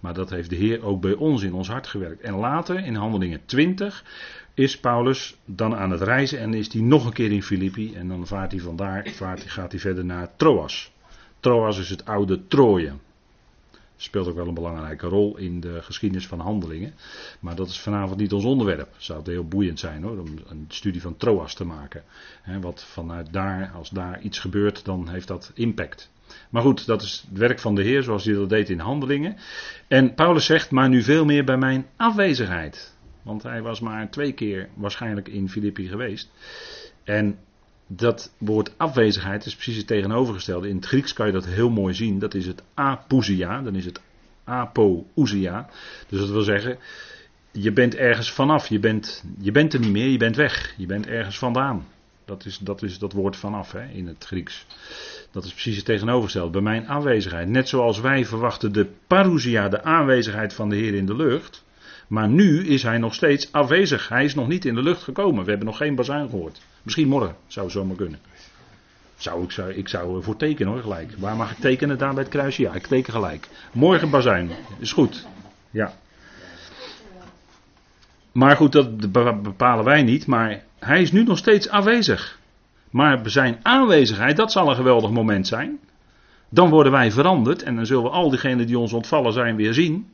Maar 0.00 0.14
dat 0.14 0.30
heeft 0.30 0.50
de 0.50 0.56
Heer 0.56 0.84
ook 0.84 1.00
bij 1.00 1.14
ons 1.14 1.42
in 1.42 1.54
ons 1.54 1.68
hart 1.68 1.86
gewerkt. 1.86 2.20
En 2.20 2.34
later, 2.34 2.84
in 2.84 2.94
handelingen 2.94 3.40
20, 3.44 4.04
is 4.56 4.80
Paulus 4.80 5.36
dan 5.44 5.76
aan 5.76 5.90
het 5.90 6.00
reizen 6.00 6.38
en 6.38 6.54
is 6.54 6.72
hij 6.72 6.82
nog 6.82 7.06
een 7.06 7.12
keer 7.12 7.32
in 7.32 7.42
Filippi. 7.42 7.94
En 7.94 8.08
dan 8.08 8.26
vaart 8.26 8.50
hij 8.50 8.60
vandaar, 8.60 9.08
vaart, 9.08 9.40
gaat 9.40 9.70
hij 9.70 9.80
verder 9.80 10.04
naar 10.04 10.36
Troas. 10.36 10.92
Troas 11.40 11.78
is 11.78 11.90
het 11.90 12.04
oude 12.04 12.46
Troje 12.46 12.92
speelt 13.96 14.28
ook 14.28 14.34
wel 14.34 14.48
een 14.48 14.54
belangrijke 14.54 15.06
rol 15.06 15.36
in 15.36 15.60
de 15.60 15.82
geschiedenis 15.82 16.26
van 16.26 16.40
handelingen. 16.40 16.94
Maar 17.40 17.56
dat 17.56 17.68
is 17.68 17.80
vanavond 17.80 18.20
niet 18.20 18.32
ons 18.32 18.44
onderwerp. 18.44 18.88
Zou 18.96 19.18
het 19.18 19.26
heel 19.26 19.48
boeiend 19.48 19.78
zijn 19.78 20.02
hoor, 20.02 20.18
om 20.18 20.38
een 20.48 20.64
studie 20.68 21.00
van 21.00 21.16
Troas 21.16 21.54
te 21.54 21.64
maken. 21.64 22.02
wat 22.60 22.84
vanuit 22.84 23.32
daar, 23.32 23.70
als 23.74 23.90
daar 23.90 24.20
iets 24.20 24.38
gebeurt, 24.38 24.84
dan 24.84 25.08
heeft 25.08 25.28
dat 25.28 25.50
impact. 25.54 26.10
Maar 26.50 26.62
goed, 26.62 26.86
dat 26.86 27.02
is 27.02 27.24
het 27.28 27.38
werk 27.38 27.58
van 27.58 27.74
de 27.74 27.82
Heer 27.82 28.02
zoals 28.02 28.24
hij 28.24 28.34
dat 28.34 28.48
deed 28.48 28.70
in 28.70 28.78
handelingen. 28.78 29.36
En 29.88 30.14
Paulus 30.14 30.44
zegt, 30.44 30.70
maar 30.70 30.88
nu 30.88 31.02
veel 31.02 31.24
meer 31.24 31.44
bij 31.44 31.56
mijn 31.56 31.86
afwezigheid. 31.96 32.95
Want 33.26 33.42
hij 33.42 33.62
was 33.62 33.80
maar 33.80 34.10
twee 34.10 34.32
keer 34.32 34.68
waarschijnlijk 34.74 35.28
in 35.28 35.48
Filippi 35.48 35.88
geweest. 35.88 36.30
En 37.04 37.38
dat 37.86 38.32
woord 38.38 38.78
afwezigheid 38.78 39.46
is 39.46 39.54
precies 39.54 39.76
het 39.76 39.86
tegenovergestelde. 39.86 40.68
In 40.68 40.76
het 40.76 40.86
Grieks 40.86 41.12
kan 41.12 41.26
je 41.26 41.32
dat 41.32 41.46
heel 41.46 41.70
mooi 41.70 41.94
zien. 41.94 42.18
Dat 42.18 42.34
is 42.34 42.46
het 42.46 42.62
apousia, 42.74 43.62
dan 43.62 43.74
is 43.74 43.84
het 43.84 44.00
apousia. 44.44 45.68
Dus 46.08 46.18
dat 46.18 46.28
wil 46.28 46.42
zeggen, 46.42 46.78
je 47.50 47.72
bent 47.72 47.94
ergens 47.94 48.32
vanaf. 48.32 48.66
Je 48.66 48.78
bent, 48.78 49.24
je 49.38 49.52
bent 49.52 49.72
er 49.72 49.80
niet 49.80 49.92
meer, 49.92 50.08
je 50.08 50.18
bent 50.18 50.36
weg. 50.36 50.74
Je 50.76 50.86
bent 50.86 51.06
ergens 51.06 51.38
vandaan. 51.38 51.86
Dat 52.24 52.44
is, 52.44 52.58
dat 52.58 52.82
is 52.82 52.98
dat 52.98 53.12
woord 53.12 53.36
vanaf 53.36 53.72
hè, 53.72 53.88
in 53.88 54.06
het 54.06 54.24
Grieks. 54.24 54.66
Dat 55.30 55.44
is 55.44 55.52
precies 55.52 55.76
het 55.76 55.84
tegenovergestelde. 55.84 56.50
Bij 56.50 56.60
mijn 56.60 56.86
aanwezigheid. 56.86 57.48
Net 57.48 57.68
zoals 57.68 58.00
wij 58.00 58.24
verwachten 58.24 58.72
de 58.72 58.86
parousia, 59.06 59.68
de 59.68 59.82
aanwezigheid 59.82 60.54
van 60.54 60.68
de 60.68 60.76
Heer 60.76 60.94
in 60.94 61.06
de 61.06 61.16
lucht. 61.16 61.64
Maar 62.06 62.28
nu 62.28 62.66
is 62.66 62.82
hij 62.82 62.98
nog 62.98 63.14
steeds 63.14 63.52
afwezig. 63.52 64.08
Hij 64.08 64.24
is 64.24 64.34
nog 64.34 64.48
niet 64.48 64.64
in 64.64 64.74
de 64.74 64.82
lucht 64.82 65.02
gekomen. 65.02 65.44
We 65.44 65.50
hebben 65.50 65.66
nog 65.66 65.76
geen 65.76 65.94
bazuin 65.94 66.28
gehoord. 66.28 66.60
Misschien 66.82 67.08
morgen 67.08 67.36
zou 67.46 67.66
het 67.66 67.74
zomaar 67.74 67.96
kunnen. 67.96 68.18
Zou 69.16 69.42
ik, 69.42 69.50
zou, 69.50 69.72
ik 69.72 69.88
zou 69.88 70.22
voor 70.22 70.36
tekenen 70.36 70.72
hoor, 70.72 70.82
gelijk. 70.82 71.12
Waar 71.18 71.36
mag 71.36 71.50
ik 71.50 71.58
tekenen 71.58 71.98
daar 71.98 72.14
bij 72.14 72.22
het 72.22 72.32
kruisje? 72.32 72.62
Ja, 72.62 72.74
ik 72.74 72.86
teken 72.86 73.12
gelijk. 73.12 73.48
Morgen 73.72 74.10
bazuin. 74.10 74.50
Is 74.78 74.92
goed. 74.92 75.26
Ja. 75.70 75.92
Maar 78.32 78.56
goed, 78.56 78.72
dat 78.72 79.12
bepalen 79.42 79.84
wij 79.84 80.02
niet. 80.02 80.26
Maar 80.26 80.62
hij 80.78 81.02
is 81.02 81.12
nu 81.12 81.22
nog 81.22 81.38
steeds 81.38 81.68
afwezig. 81.68 82.38
Maar 82.90 83.20
zijn 83.24 83.58
aanwezigheid, 83.62 84.36
dat 84.36 84.52
zal 84.52 84.68
een 84.68 84.76
geweldig 84.76 85.10
moment 85.10 85.46
zijn. 85.46 85.78
Dan 86.48 86.70
worden 86.70 86.92
wij 86.92 87.12
veranderd 87.12 87.62
en 87.62 87.76
dan 87.76 87.86
zullen 87.86 88.02
we 88.02 88.08
al 88.08 88.30
diegenen 88.30 88.66
die 88.66 88.78
ons 88.78 88.92
ontvallen 88.92 89.32
zijn 89.32 89.56
weer 89.56 89.74
zien. 89.74 90.10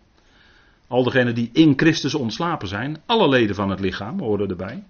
Al 0.87 1.03
diegenen 1.03 1.35
die 1.35 1.51
in 1.53 1.73
Christus 1.77 2.15
ontslapen 2.15 2.69
zijn, 2.69 3.03
alle 3.07 3.29
leden 3.29 3.55
van 3.55 3.71
het 3.71 3.81
lichaam 3.81 4.21
horen 4.21 4.49
erbij. 4.49 4.85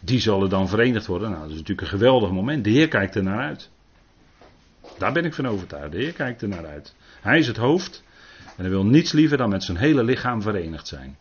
Die 0.00 0.20
zullen 0.20 0.48
dan 0.48 0.68
verenigd 0.68 1.06
worden. 1.06 1.30
Nou, 1.30 1.42
dat 1.42 1.50
is 1.50 1.56
natuurlijk 1.56 1.80
een 1.80 1.98
geweldig 1.98 2.30
moment. 2.30 2.64
De 2.64 2.70
Heer 2.70 2.88
kijkt 2.88 3.14
er 3.14 3.22
naar 3.22 3.38
uit. 3.38 3.70
Daar 4.98 5.12
ben 5.12 5.24
ik 5.24 5.34
van 5.34 5.48
overtuigd. 5.48 5.92
De 5.92 5.98
Heer 5.98 6.12
kijkt 6.12 6.42
er 6.42 6.48
naar 6.48 6.66
uit. 6.66 6.94
Hij 7.20 7.38
is 7.38 7.46
het 7.46 7.56
hoofd. 7.56 8.02
En 8.56 8.66
hij 8.66 8.68
wil 8.68 8.84
niets 8.84 9.12
liever 9.12 9.36
dan 9.36 9.48
met 9.48 9.64
zijn 9.64 9.76
hele 9.76 10.04
lichaam 10.04 10.42
verenigd 10.42 10.86
zijn. 10.86 11.16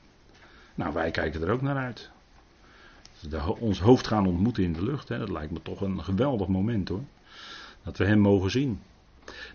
Nou, 0.76 0.94
wij 0.94 1.12
kijken 1.12 1.42
er 1.42 1.52
ook 1.52 1.62
naar 1.62 1.78
uit. 1.78 2.10
Ons 3.60 3.80
hoofd 3.80 4.08
gaan 4.08 4.28
ontmoeten 4.28 4.64
in 4.64 4.74
de 4.74 4.84
lucht. 4.84 5.10
Hè, 5.10 5.18
dat 5.18 5.30
lijkt 5.30 5.52
me 5.52 5.62
toch 5.62 5.82
een 5.82 6.04
geweldig 6.04 6.48
moment 6.48 6.90
hoor. 6.90 7.04
Dat 7.84 7.98
we 7.98 8.06
hem 8.06 8.20
mogen 8.20 8.52
zien. 8.52 8.82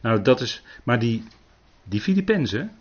Nou, 0.00 0.22
dat 0.22 0.40
is. 0.40 0.62
Maar 0.82 0.98
die, 0.98 1.24
die 1.84 2.00
Filippenzen 2.00 2.72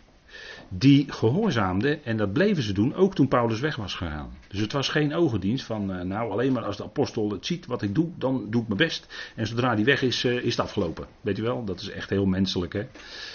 die 0.68 1.12
gehoorzaamden 1.12 2.04
en 2.04 2.16
dat 2.16 2.32
bleven 2.32 2.62
ze 2.62 2.72
doen, 2.72 2.94
ook 2.94 3.14
toen 3.14 3.28
Paulus 3.28 3.60
weg 3.60 3.76
was 3.76 3.94
gegaan. 3.94 4.30
Dus 4.48 4.60
het 4.60 4.72
was 4.72 4.88
geen 4.88 5.14
ogendienst 5.14 5.64
van, 5.64 5.90
uh, 5.90 6.00
nou 6.00 6.30
alleen 6.30 6.52
maar 6.52 6.64
als 6.64 6.76
de 6.76 6.82
apostel 6.82 7.30
het 7.30 7.46
ziet 7.46 7.66
wat 7.66 7.82
ik 7.82 7.94
doe, 7.94 8.08
dan 8.18 8.46
doe 8.50 8.62
ik 8.62 8.68
mijn 8.68 8.78
best. 8.78 9.32
En 9.34 9.46
zodra 9.46 9.74
die 9.74 9.84
weg 9.84 10.02
is, 10.02 10.24
uh, 10.24 10.32
is 10.32 10.56
het 10.56 10.60
afgelopen. 10.60 11.06
Weet 11.20 11.38
u 11.38 11.42
wel, 11.42 11.64
dat 11.64 11.80
is 11.80 11.90
echt 11.90 12.10
heel 12.10 12.26
menselijk. 12.26 12.72
Hè? 12.72 12.86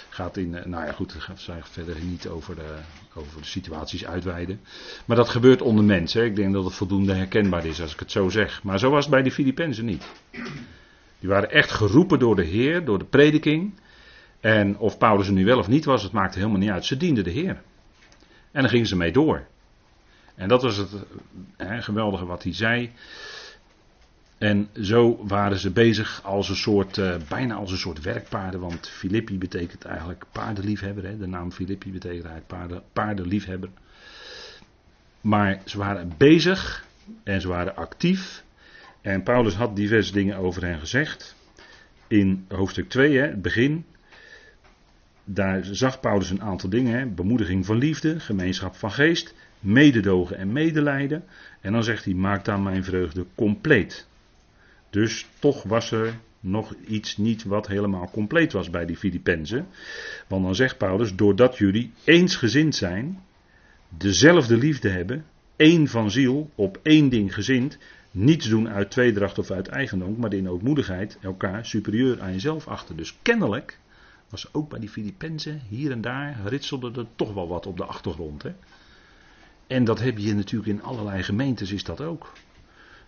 Gaat 0.08 0.36
in, 0.36 0.52
uh, 0.52 0.64
nou 0.64 0.84
ja 0.84 0.92
goed, 0.92 1.14
ik 1.14 1.20
ga 1.20 1.58
verder 1.62 1.96
niet 2.02 2.28
over 2.28 2.54
de, 2.54 2.74
over 3.14 3.40
de 3.40 3.46
situaties 3.46 4.06
uitweiden. 4.06 4.60
Maar 5.04 5.16
dat 5.16 5.28
gebeurt 5.28 5.62
onder 5.62 5.84
mensen. 5.84 6.24
Ik 6.24 6.36
denk 6.36 6.52
dat 6.52 6.64
het 6.64 6.74
voldoende 6.74 7.12
herkenbaar 7.12 7.64
is 7.66 7.80
als 7.80 7.92
ik 7.92 7.98
het 7.98 8.12
zo 8.12 8.28
zeg. 8.28 8.62
Maar 8.62 8.78
zo 8.78 8.90
was 8.90 9.04
het 9.04 9.14
bij 9.14 9.22
de 9.22 9.30
Filippenzen 9.30 9.84
niet. 9.84 10.04
Die 11.20 11.28
waren 11.28 11.50
echt 11.50 11.70
geroepen 11.70 12.18
door 12.18 12.36
de 12.36 12.44
Heer, 12.44 12.84
door 12.84 12.98
de 12.98 13.04
prediking. 13.04 13.72
En 14.40 14.78
of 14.78 14.98
Paulus 14.98 15.26
er 15.26 15.32
nu 15.32 15.44
wel 15.44 15.58
of 15.58 15.68
niet 15.68 15.84
was, 15.84 16.02
het 16.02 16.12
maakte 16.12 16.38
helemaal 16.38 16.60
niet 16.60 16.70
uit. 16.70 16.84
Ze 16.84 16.96
dienden 16.96 17.24
de 17.24 17.30
Heer. 17.30 17.62
En 18.52 18.60
dan 18.60 18.68
gingen 18.68 18.86
ze 18.86 18.96
mee 18.96 19.12
door. 19.12 19.46
En 20.34 20.48
dat 20.48 20.62
was 20.62 20.76
het 20.76 20.90
hè, 21.56 21.82
geweldige 21.82 22.24
wat 22.26 22.42
hij 22.42 22.54
zei. 22.54 22.92
En 24.38 24.68
zo 24.80 25.26
waren 25.26 25.58
ze 25.58 25.70
bezig 25.70 26.20
als 26.24 26.48
een 26.48 26.56
soort, 26.56 26.96
uh, 26.96 27.14
bijna 27.28 27.54
als 27.54 27.70
een 27.70 27.78
soort 27.78 28.00
werkpaarden. 28.00 28.60
Want 28.60 28.88
Filippi 28.88 29.38
betekent 29.38 29.84
eigenlijk 29.84 30.24
paardenliefhebber. 30.32 31.04
Hè? 31.04 31.18
De 31.18 31.26
naam 31.26 31.52
Filippi 31.52 31.92
betekent 31.92 32.24
eigenlijk 32.24 32.46
paarden, 32.46 32.82
paardenliefhebber. 32.92 33.68
Maar 35.20 35.60
ze 35.64 35.78
waren 35.78 36.12
bezig 36.16 36.86
en 37.24 37.40
ze 37.40 37.48
waren 37.48 37.76
actief. 37.76 38.44
En 39.00 39.22
Paulus 39.22 39.54
had 39.54 39.76
diverse 39.76 40.12
dingen 40.12 40.36
over 40.36 40.62
hen 40.64 40.78
gezegd. 40.78 41.34
In 42.06 42.44
hoofdstuk 42.48 42.88
2, 42.88 43.18
hè, 43.18 43.26
het 43.26 43.42
begin 43.42 43.84
daar 45.34 45.64
zag 45.64 46.00
Paulus 46.00 46.30
een 46.30 46.42
aantal 46.42 46.70
dingen. 46.70 46.98
Hè? 46.98 47.06
Bemoediging 47.06 47.66
van 47.66 47.78
liefde, 47.78 48.20
gemeenschap 48.20 48.76
van 48.76 48.92
geest, 48.92 49.34
mededogen 49.60 50.36
en 50.36 50.52
medelijden. 50.52 51.24
En 51.60 51.72
dan 51.72 51.84
zegt 51.84 52.04
hij, 52.04 52.14
maak 52.14 52.44
dan 52.44 52.62
mijn 52.62 52.84
vreugde 52.84 53.26
compleet. 53.34 54.06
Dus 54.90 55.26
toch 55.38 55.62
was 55.62 55.90
er 55.90 56.14
nog 56.40 56.74
iets 56.86 57.16
niet 57.16 57.44
wat 57.44 57.66
helemaal 57.66 58.10
compleet 58.10 58.52
was 58.52 58.70
bij 58.70 58.86
die 58.86 58.96
Filippenzen. 58.96 59.66
Want 60.26 60.44
dan 60.44 60.54
zegt 60.54 60.78
Paulus, 60.78 61.14
doordat 61.14 61.58
jullie 61.58 61.92
eensgezind 62.04 62.74
zijn, 62.74 63.22
dezelfde 63.88 64.56
liefde 64.56 64.88
hebben, 64.88 65.24
één 65.56 65.88
van 65.88 66.10
ziel, 66.10 66.50
op 66.54 66.80
één 66.82 67.08
ding 67.08 67.34
gezind, 67.34 67.78
niets 68.10 68.48
doen 68.48 68.68
uit 68.68 68.90
tweedracht 68.90 69.38
of 69.38 69.50
uit 69.50 69.68
eigendom, 69.68 70.16
maar 70.18 70.32
in 70.32 70.48
ootmoedigheid 70.48 71.18
elkaar 71.22 71.66
superieur 71.66 72.20
aan 72.20 72.32
jezelf 72.32 72.68
achten. 72.68 72.96
Dus 72.96 73.18
kennelijk 73.22 73.78
was 74.30 74.54
ook 74.54 74.68
bij 74.68 74.80
die 74.80 74.88
Filippenzen, 74.88 75.62
hier 75.68 75.90
en 75.90 76.00
daar 76.00 76.40
ritselde 76.44 77.00
er 77.00 77.06
toch 77.16 77.32
wel 77.32 77.48
wat 77.48 77.66
op 77.66 77.76
de 77.76 77.84
achtergrond. 77.84 78.42
Hè? 78.42 78.52
En 79.66 79.84
dat 79.84 80.00
heb 80.00 80.18
je 80.18 80.34
natuurlijk 80.34 80.70
in 80.70 80.82
allerlei 80.82 81.22
gemeentes, 81.22 81.72
is 81.72 81.84
dat 81.84 82.00
ook 82.00 82.32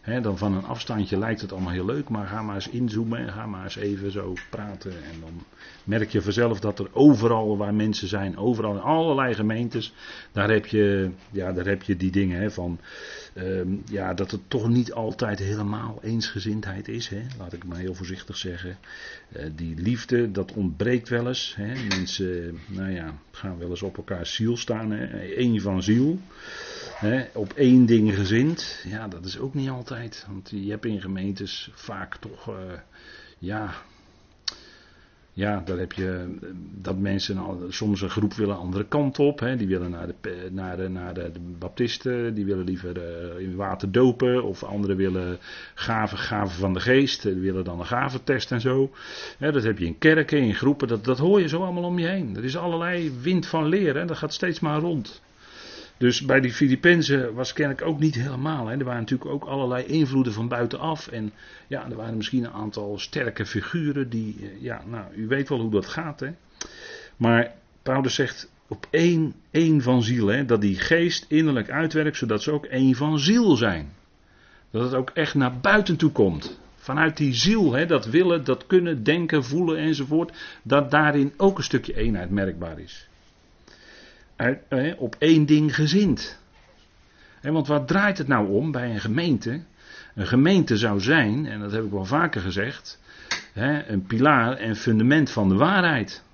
dan 0.05 0.39
van 0.39 0.53
een 0.53 0.65
afstandje 0.65 1.19
lijkt 1.19 1.41
het 1.41 1.53
allemaal 1.53 1.73
heel 1.73 1.85
leuk, 1.85 2.09
maar 2.09 2.27
ga 2.27 2.43
maar 2.43 2.55
eens 2.55 2.69
inzoomen 2.69 3.19
en 3.19 3.33
ga 3.33 3.47
maar 3.47 3.65
eens 3.65 3.77
even 3.77 4.11
zo 4.11 4.35
praten. 4.51 4.91
En 4.91 5.21
dan 5.21 5.45
merk 5.85 6.11
je 6.11 6.23
vanzelf 6.23 6.61
dat 6.61 6.79
er 6.79 6.89
overal 6.93 7.57
waar 7.57 7.75
mensen 7.75 8.09
zijn, 8.09 8.37
overal 8.37 8.75
in 8.75 8.81
allerlei 8.81 9.35
gemeentes, 9.35 9.95
daar 10.33 10.51
heb 10.51 10.67
je, 10.67 11.11
ja, 11.31 11.53
daar 11.53 11.67
heb 11.67 11.83
je 11.83 11.97
die 11.97 12.11
dingen 12.11 12.53
van, 12.53 12.79
ehm, 13.35 13.77
ja, 13.91 14.15
dat 14.15 14.31
het 14.31 14.41
toch 14.49 14.69
niet 14.69 14.93
altijd 14.93 15.39
helemaal 15.39 15.99
eensgezindheid 16.03 16.89
is. 16.89 17.11
laat 17.39 17.53
ik 17.53 17.65
maar 17.65 17.79
heel 17.79 17.95
voorzichtig 17.95 18.37
zeggen. 18.37 18.79
Uh, 19.37 19.43
die 19.55 19.75
liefde, 19.77 20.31
dat 20.31 20.53
ontbreekt 20.53 21.09
wel 21.09 21.29
eens. 21.29 21.57
Mensen, 21.89 22.59
nou 22.67 22.91
ja, 22.91 23.15
gaan 23.31 23.59
wel 23.59 23.71
eens 23.71 23.83
op 23.83 23.97
elkaar 23.97 24.27
ziel 24.27 24.57
staan, 24.57 24.91
hè? 24.91 25.07
één 25.35 25.61
van 25.61 25.83
ziel 25.83 26.21
op 27.33 27.53
één 27.53 27.87
ding 27.87 28.15
gezind, 28.15 28.83
ja, 28.85 29.09
dat 29.09 29.25
is 29.25 29.39
ook 29.39 29.55
niet 29.55 29.69
altijd. 29.69 30.27
Want 30.29 30.51
je 30.51 30.71
hebt 30.71 30.85
in 30.85 31.01
gemeentes 31.01 31.71
vaak 31.75 32.17
toch, 32.17 32.49
uh, 32.49 32.55
ja, 33.39 33.75
ja, 35.35 35.63
daar 35.65 35.79
heb 35.79 35.93
je 35.93 36.37
dat 36.81 36.99
mensen 36.99 37.39
soms 37.69 38.01
een 38.01 38.11
groep 38.11 38.35
willen 38.35 38.57
andere 38.57 38.85
kant 38.85 39.19
op. 39.19 39.41
Hè. 39.41 39.57
Die 39.57 39.67
willen 39.67 39.91
naar 39.91 40.07
de, 40.07 40.49
naar 40.51 40.77
de, 40.77 40.89
naar 40.89 41.15
de, 41.15 41.31
baptisten, 41.59 42.35
die 42.35 42.45
willen 42.45 42.65
liever 42.65 42.97
uh, 42.97 43.45
in 43.45 43.57
water 43.57 43.93
dopen. 43.93 44.45
Of 44.45 44.63
anderen 44.63 44.97
willen 44.97 45.39
gaven, 45.75 46.19
gaven 46.19 46.59
van 46.59 46.73
de 46.73 46.81
geest, 46.81 47.23
die 47.23 47.35
willen 47.35 47.65
dan 47.65 47.79
een 47.79 47.87
gaventest 47.87 48.53
en 48.53 48.61
zo. 48.61 48.91
Dat 49.39 49.63
heb 49.63 49.79
je 49.79 49.87
in 49.87 49.99
kerken, 49.99 50.39
in 50.39 50.55
groepen, 50.55 50.89
dat, 50.89 51.05
dat 51.05 51.19
hoor 51.19 51.41
je 51.41 51.49
zo 51.49 51.63
allemaal 51.63 51.85
om 51.85 51.99
je 51.99 52.07
heen. 52.07 52.37
Er 52.37 52.45
is 52.45 52.57
allerlei 52.57 53.13
wind 53.21 53.47
van 53.47 53.67
leren, 53.67 54.07
dat 54.07 54.17
gaat 54.17 54.33
steeds 54.33 54.61
maar 54.61 54.81
rond. 54.81 55.23
Dus 56.03 56.21
bij 56.21 56.41
die 56.41 56.53
Filippenzen 56.53 57.35
was 57.35 57.53
kennelijk 57.53 57.87
ook 57.87 57.99
niet 57.99 58.15
helemaal. 58.15 58.67
Hè. 58.67 58.77
Er 58.77 58.85
waren 58.85 59.01
natuurlijk 59.01 59.31
ook 59.31 59.45
allerlei 59.45 59.85
invloeden 59.85 60.33
van 60.33 60.49
buitenaf. 60.49 61.09
En 61.09 61.33
ja, 61.67 61.91
er 61.91 61.97
waren 61.97 62.17
misschien 62.17 62.45
een 62.45 62.53
aantal 62.53 62.99
sterke 62.99 63.47
figuren 63.47 64.09
die, 64.09 64.37
eh, 64.41 64.63
ja, 64.63 64.83
nou, 64.87 65.15
u 65.15 65.27
weet 65.27 65.49
wel 65.49 65.61
hoe 65.61 65.71
dat 65.71 65.87
gaat. 65.87 66.21
Hè. 66.21 66.31
Maar 67.17 67.53
Paulus 67.83 68.15
zegt 68.15 68.53
op 68.69 68.87
één, 68.91 69.35
één 69.51 69.83
van 69.83 70.03
ziel, 70.03 70.27
hè, 70.27 70.45
dat 70.45 70.61
die 70.61 70.79
geest 70.79 71.25
innerlijk 71.29 71.71
uitwerkt, 71.71 72.17
zodat 72.17 72.43
ze 72.43 72.53
ook 72.53 72.65
één 72.65 72.95
van 72.95 73.19
ziel 73.19 73.57
zijn. 73.57 73.93
Dat 74.71 74.83
het 74.83 74.95
ook 74.95 75.11
echt 75.11 75.35
naar 75.35 75.59
buiten 75.61 75.97
toe 75.97 76.13
komt. 76.13 76.61
Vanuit 76.77 77.17
die 77.17 77.35
ziel, 77.35 77.73
hè, 77.73 77.87
dat 77.87 78.07
willen, 78.07 78.45
dat 78.45 78.67
kunnen, 78.67 79.03
denken, 79.03 79.45
voelen 79.45 79.79
enzovoort, 79.79 80.61
dat 80.63 80.91
daarin 80.91 81.33
ook 81.37 81.59
een 81.59 81.65
stukje 81.65 81.97
eenheid 81.97 82.31
merkbaar 82.31 82.79
is 82.79 83.11
op 84.97 85.17
één 85.19 85.47
ding 85.47 85.75
gezind. 85.75 86.41
Want 87.43 87.67
wat 87.67 87.89
draait 87.89 88.19
het 88.19 88.29
nou 88.29 88.49
om 88.49 88.71
bij 88.73 88.91
een 88.91 89.01
gemeente? 89.01 89.63
Een 90.15 90.27
gemeente 90.27 90.77
zou 90.77 91.01
zijn, 91.01 91.47
en 91.47 91.61
dat 91.61 91.73
heb 91.73 91.85
ik 91.85 91.91
wel 91.91 92.05
vaker 92.05 92.41
gezegd, 92.41 93.01
een 93.87 94.03
pilaar 94.07 94.57
en 94.57 94.77
fundament 94.77 95.31
van 95.31 95.49
de 95.49 95.55
waarheid. 95.55 96.25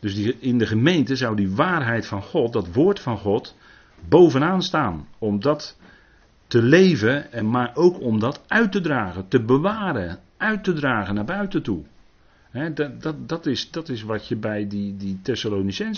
Dus 0.00 0.14
die, 0.14 0.36
in 0.38 0.58
de 0.58 0.66
gemeente 0.66 1.16
zou 1.16 1.36
die 1.36 1.50
waarheid 1.50 2.06
van 2.06 2.22
God, 2.22 2.52
dat 2.52 2.72
woord 2.72 3.00
van 3.00 3.18
God, 3.18 3.56
bovenaan 4.08 4.62
staan. 4.62 5.08
Om 5.18 5.40
dat 5.40 5.78
te 6.46 6.62
leven, 6.62 7.32
en 7.32 7.50
maar 7.50 7.70
ook 7.74 8.00
om 8.00 8.18
dat 8.18 8.42
uit 8.46 8.72
te 8.72 8.80
dragen, 8.80 9.28
te 9.28 9.44
bewaren, 9.44 10.18
uit 10.36 10.64
te 10.64 10.72
dragen 10.72 11.14
naar 11.14 11.24
buiten 11.24 11.62
toe 11.62 11.84
dat, 12.74 13.28
dat, 13.28 13.46
is, 13.46 13.70
dat 13.70 13.88
is 13.88 14.02
wat 14.02 14.28
je 14.28 14.36
bij 14.36 14.68
die, 14.68 14.96
die 14.96 15.20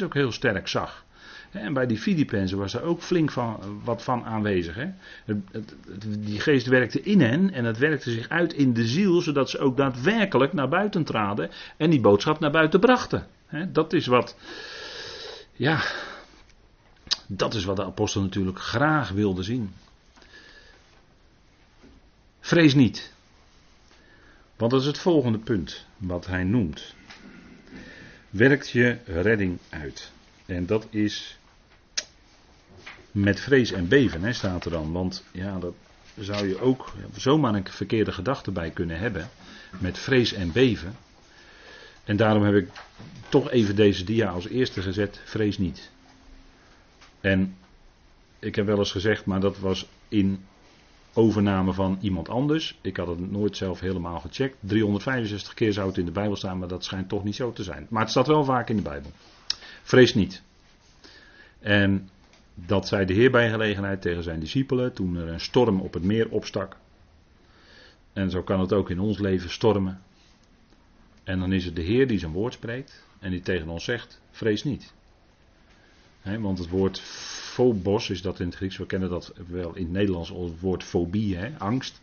ook 0.04 0.14
heel 0.14 0.32
sterk 0.32 0.68
zag. 0.68 1.04
en 1.50 1.72
bij 1.72 1.86
die 1.86 1.98
Filippenzen 1.98 2.58
was 2.58 2.74
er 2.74 2.82
ook 2.82 3.02
flink 3.02 3.30
van, 3.30 3.80
wat 3.84 4.02
van 4.02 4.24
aanwezig. 4.24 4.76
die 6.18 6.40
geest 6.40 6.66
werkte 6.66 7.02
in 7.02 7.20
hen 7.20 7.52
en 7.52 7.64
het 7.64 7.78
werkte 7.78 8.10
zich 8.10 8.28
uit 8.28 8.52
in 8.52 8.72
de 8.72 8.86
ziel, 8.86 9.20
zodat 9.20 9.50
ze 9.50 9.58
ook 9.58 9.76
daadwerkelijk 9.76 10.52
naar 10.52 10.68
buiten 10.68 11.04
traden 11.04 11.50
en 11.76 11.90
die 11.90 12.00
boodschap 12.00 12.40
naar 12.40 12.50
buiten 12.50 12.80
brachten. 12.80 13.26
dat 13.72 13.92
is 13.92 14.06
wat, 14.06 14.36
ja, 15.52 15.82
dat 17.26 17.54
is 17.54 17.64
wat 17.64 17.76
de 17.76 17.84
apostel 17.84 18.22
natuurlijk 18.22 18.58
graag 18.58 19.10
wilde 19.10 19.42
zien. 19.42 19.74
Vrees 22.40 22.74
niet. 22.74 23.14
Want 24.56 24.70
dat 24.70 24.80
is 24.80 24.86
het 24.86 24.98
volgende 24.98 25.38
punt 25.38 25.86
wat 25.96 26.26
hij 26.26 26.44
noemt. 26.44 26.94
Werkt 28.30 28.70
je 28.70 28.98
redding 29.04 29.58
uit. 29.68 30.12
En 30.46 30.66
dat 30.66 30.86
is 30.90 31.38
met 33.10 33.40
vrees 33.40 33.72
en 33.72 33.88
beven, 33.88 34.22
hè, 34.22 34.32
staat 34.32 34.64
er 34.64 34.70
dan. 34.70 34.92
Want 34.92 35.24
ja, 35.32 35.58
dat 35.58 35.74
zou 36.18 36.48
je 36.48 36.60
ook 36.60 36.92
zomaar 37.16 37.54
een 37.54 37.68
verkeerde 37.68 38.12
gedachte 38.12 38.50
bij 38.50 38.70
kunnen 38.70 38.98
hebben. 38.98 39.28
Met 39.78 39.98
vrees 39.98 40.32
en 40.32 40.52
beven. 40.52 40.96
En 42.04 42.16
daarom 42.16 42.42
heb 42.42 42.54
ik 42.54 42.68
toch 43.28 43.50
even 43.50 43.76
deze 43.76 44.04
dia 44.04 44.28
als 44.28 44.48
eerste 44.48 44.82
gezet. 44.82 45.20
Vrees 45.24 45.58
niet. 45.58 45.90
En 47.20 47.56
ik 48.38 48.54
heb 48.54 48.66
wel 48.66 48.78
eens 48.78 48.92
gezegd, 48.92 49.24
maar 49.24 49.40
dat 49.40 49.58
was 49.58 49.88
in 50.08 50.44
overname 51.16 51.72
van 51.72 51.98
iemand 52.00 52.28
anders. 52.28 52.78
Ik 52.82 52.96
had 52.96 53.06
het 53.06 53.30
nooit 53.30 53.56
zelf 53.56 53.80
helemaal 53.80 54.20
gecheckt. 54.20 54.56
365 54.60 55.54
keer 55.54 55.72
zou 55.72 55.88
het 55.88 55.98
in 55.98 56.04
de 56.04 56.10
Bijbel 56.10 56.36
staan, 56.36 56.58
maar 56.58 56.68
dat 56.68 56.84
schijnt 56.84 57.08
toch 57.08 57.24
niet 57.24 57.34
zo 57.34 57.52
te 57.52 57.62
zijn. 57.62 57.86
Maar 57.90 58.02
het 58.02 58.10
staat 58.10 58.26
wel 58.26 58.44
vaak 58.44 58.68
in 58.68 58.76
de 58.76 58.82
Bijbel. 58.82 59.10
Vrees 59.82 60.14
niet. 60.14 60.42
En 61.58 62.08
dat 62.54 62.88
zei 62.88 63.04
de 63.04 63.12
Heer 63.12 63.30
bij 63.30 63.50
gelegenheid 63.50 64.02
tegen 64.02 64.22
zijn 64.22 64.40
discipelen 64.40 64.92
toen 64.92 65.16
er 65.16 65.28
een 65.28 65.40
storm 65.40 65.80
op 65.80 65.94
het 65.94 66.02
meer 66.02 66.28
opstak. 66.30 66.76
En 68.12 68.30
zo 68.30 68.42
kan 68.42 68.60
het 68.60 68.72
ook 68.72 68.90
in 68.90 69.00
ons 69.00 69.18
leven 69.18 69.50
stormen. 69.50 70.00
En 71.24 71.38
dan 71.38 71.52
is 71.52 71.64
het 71.64 71.76
de 71.76 71.82
Heer 71.82 72.06
die 72.06 72.18
zijn 72.18 72.32
woord 72.32 72.52
spreekt 72.52 73.04
en 73.18 73.30
die 73.30 73.40
tegen 73.40 73.68
ons 73.68 73.84
zegt: 73.84 74.20
vrees 74.30 74.64
niet. 74.64 74.94
Want 76.34 76.58
het 76.58 76.68
woord 76.68 77.00
phobos 77.00 78.10
is 78.10 78.22
dat 78.22 78.40
in 78.40 78.46
het 78.46 78.56
Grieks, 78.56 78.76
we 78.76 78.86
kennen 78.86 79.10
dat 79.10 79.32
wel 79.46 79.74
in 79.74 79.82
het 79.82 79.92
Nederlands 79.92 80.32
als 80.32 80.50
het 80.50 80.60
woord 80.60 80.84
fobie, 80.84 81.38
angst. 81.58 82.00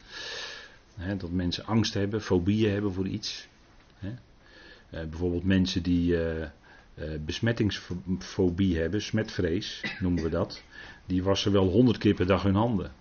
dat 1.18 1.32
mensen 1.32 1.66
angst 1.66 1.94
hebben, 1.94 2.22
fobieën 2.22 2.72
hebben 2.72 2.94
voor 2.94 3.08
iets. 3.08 3.48
Eh, 4.00 4.10
bijvoorbeeld 4.90 5.44
mensen 5.44 5.84
die 5.84 6.16
uh, 6.16 6.46
besmettingsfobie 7.26 8.78
hebben, 8.78 9.02
smetvrees 9.02 9.84
noemen 10.00 10.24
we 10.24 10.30
dat. 10.30 10.64
Die 11.06 11.24
wassen 11.24 11.52
wel 11.52 11.68
honderd 11.68 11.98
keer 11.98 12.14
per 12.14 12.28
dag 12.28 12.44
hun 12.44 12.56
handen. 12.56 12.92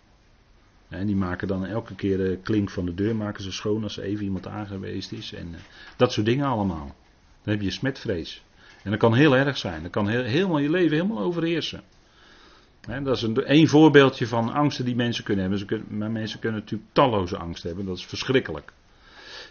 En 0.88 1.06
die 1.06 1.16
maken 1.16 1.48
dan 1.48 1.66
elke 1.66 1.94
keer 1.94 2.16
de 2.16 2.38
klink 2.42 2.70
van 2.70 2.86
de 2.86 2.94
deur 2.94 3.16
maken 3.16 3.42
ze 3.42 3.52
schoon 3.52 3.82
als 3.82 3.96
er 3.96 4.04
even 4.04 4.24
iemand 4.24 4.46
aangeweest 4.46 5.12
is. 5.12 5.32
En 5.32 5.54
dat 5.96 6.12
soort 6.12 6.26
dingen 6.26 6.46
allemaal. 6.46 6.94
Dan 7.42 7.54
heb 7.54 7.62
je 7.62 7.70
smetvrees. 7.70 8.42
En 8.84 8.90
dat 8.90 8.98
kan 8.98 9.14
heel 9.14 9.36
erg 9.36 9.58
zijn. 9.58 9.82
Dat 9.82 9.90
kan 9.90 10.08
helemaal 10.08 10.58
je 10.58 10.70
leven 10.70 10.96
helemaal 10.96 11.22
overheersen 11.22 11.82
dat 12.86 13.16
is 13.16 13.22
een, 13.22 13.52
een 13.52 13.68
voorbeeldje 13.68 14.26
van 14.26 14.52
angsten 14.52 14.84
die 14.84 14.94
mensen 14.94 15.24
kunnen 15.24 15.50
hebben. 15.50 15.84
Maar 15.88 16.10
mensen 16.10 16.38
kunnen 16.38 16.60
natuurlijk 16.60 16.90
talloze 16.92 17.36
angst 17.36 17.62
hebben. 17.62 17.86
Dat 17.86 17.96
is 17.96 18.06
verschrikkelijk. 18.06 18.72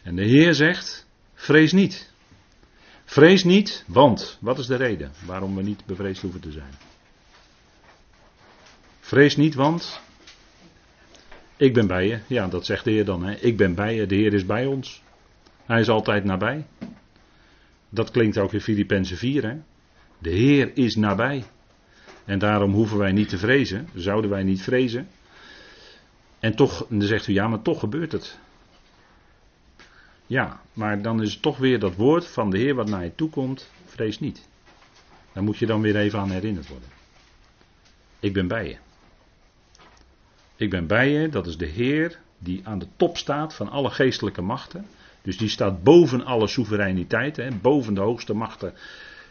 En 0.03 0.15
de 0.15 0.23
Heer 0.23 0.53
zegt: 0.53 1.07
vrees 1.33 1.71
niet. 1.71 2.11
Vrees 3.05 3.43
niet, 3.43 3.83
want. 3.87 4.37
Wat 4.41 4.59
is 4.59 4.65
de 4.65 4.75
reden 4.75 5.11
waarom 5.25 5.55
we 5.55 5.61
niet 5.61 5.85
bevreesd 5.85 6.21
hoeven 6.21 6.41
te 6.41 6.51
zijn? 6.51 6.73
Vrees 8.99 9.35
niet, 9.35 9.55
want. 9.55 10.01
Ik 11.57 11.73
ben 11.73 11.87
bij 11.87 12.07
je. 12.07 12.19
Ja, 12.27 12.47
dat 12.47 12.65
zegt 12.65 12.83
de 12.83 12.91
Heer 12.91 13.05
dan. 13.05 13.29
Ik 13.29 13.57
ben 13.57 13.75
bij 13.75 13.95
je. 13.95 14.05
De 14.05 14.15
Heer 14.15 14.33
is 14.33 14.45
bij 14.45 14.65
ons. 14.65 15.01
Hij 15.65 15.79
is 15.79 15.89
altijd 15.89 16.23
nabij. 16.23 16.65
Dat 17.93 18.11
klinkt 18.11 18.37
ook 18.37 18.53
in 18.53 18.61
Filippenzen 18.61 19.17
4. 19.17 19.43
Hè. 19.43 19.57
De 20.17 20.29
Heer 20.29 20.71
is 20.77 20.95
nabij. 20.95 21.43
En 22.25 22.39
daarom 22.39 22.73
hoeven 22.73 22.97
wij 22.97 23.11
niet 23.11 23.29
te 23.29 23.37
vrezen. 23.37 23.89
Zouden 23.95 24.29
wij 24.29 24.43
niet 24.43 24.61
vrezen. 24.61 25.07
En 26.39 26.55
toch, 26.55 26.85
dan 26.89 27.01
zegt 27.01 27.27
u 27.27 27.33
ja, 27.33 27.47
maar 27.47 27.61
toch 27.61 27.79
gebeurt 27.79 28.11
het. 28.11 28.39
Ja, 30.27 30.61
maar 30.73 31.01
dan 31.01 31.21
is 31.21 31.33
het 31.33 31.41
toch 31.41 31.57
weer 31.57 31.79
dat 31.79 31.95
woord 31.95 32.27
van 32.27 32.49
de 32.49 32.57
Heer 32.57 32.75
wat 32.75 32.89
naar 32.89 33.03
je 33.03 33.15
toe 33.15 33.29
komt. 33.29 33.71
Vrees 33.85 34.19
niet. 34.19 34.47
Daar 35.33 35.43
moet 35.43 35.57
je 35.57 35.65
dan 35.65 35.81
weer 35.81 35.95
even 35.95 36.19
aan 36.19 36.31
herinnerd 36.31 36.67
worden. 36.67 36.89
Ik 38.19 38.33
ben 38.33 38.47
bij 38.47 38.67
je. 38.67 38.77
Ik 40.55 40.69
ben 40.69 40.87
bij 40.87 41.09
je, 41.09 41.29
dat 41.29 41.47
is 41.47 41.57
de 41.57 41.65
Heer 41.65 42.19
die 42.37 42.61
aan 42.63 42.79
de 42.79 42.87
top 42.95 43.17
staat 43.17 43.53
van 43.53 43.69
alle 43.69 43.89
geestelijke 43.89 44.41
machten. 44.41 44.85
Dus 45.21 45.37
die 45.37 45.49
staat 45.49 45.83
boven 45.83 46.25
alle 46.25 46.47
soevereiniteit, 46.47 47.35
hè, 47.35 47.47
boven 47.61 47.93
de 47.93 48.01
hoogste 48.01 48.33
machten 48.33 48.73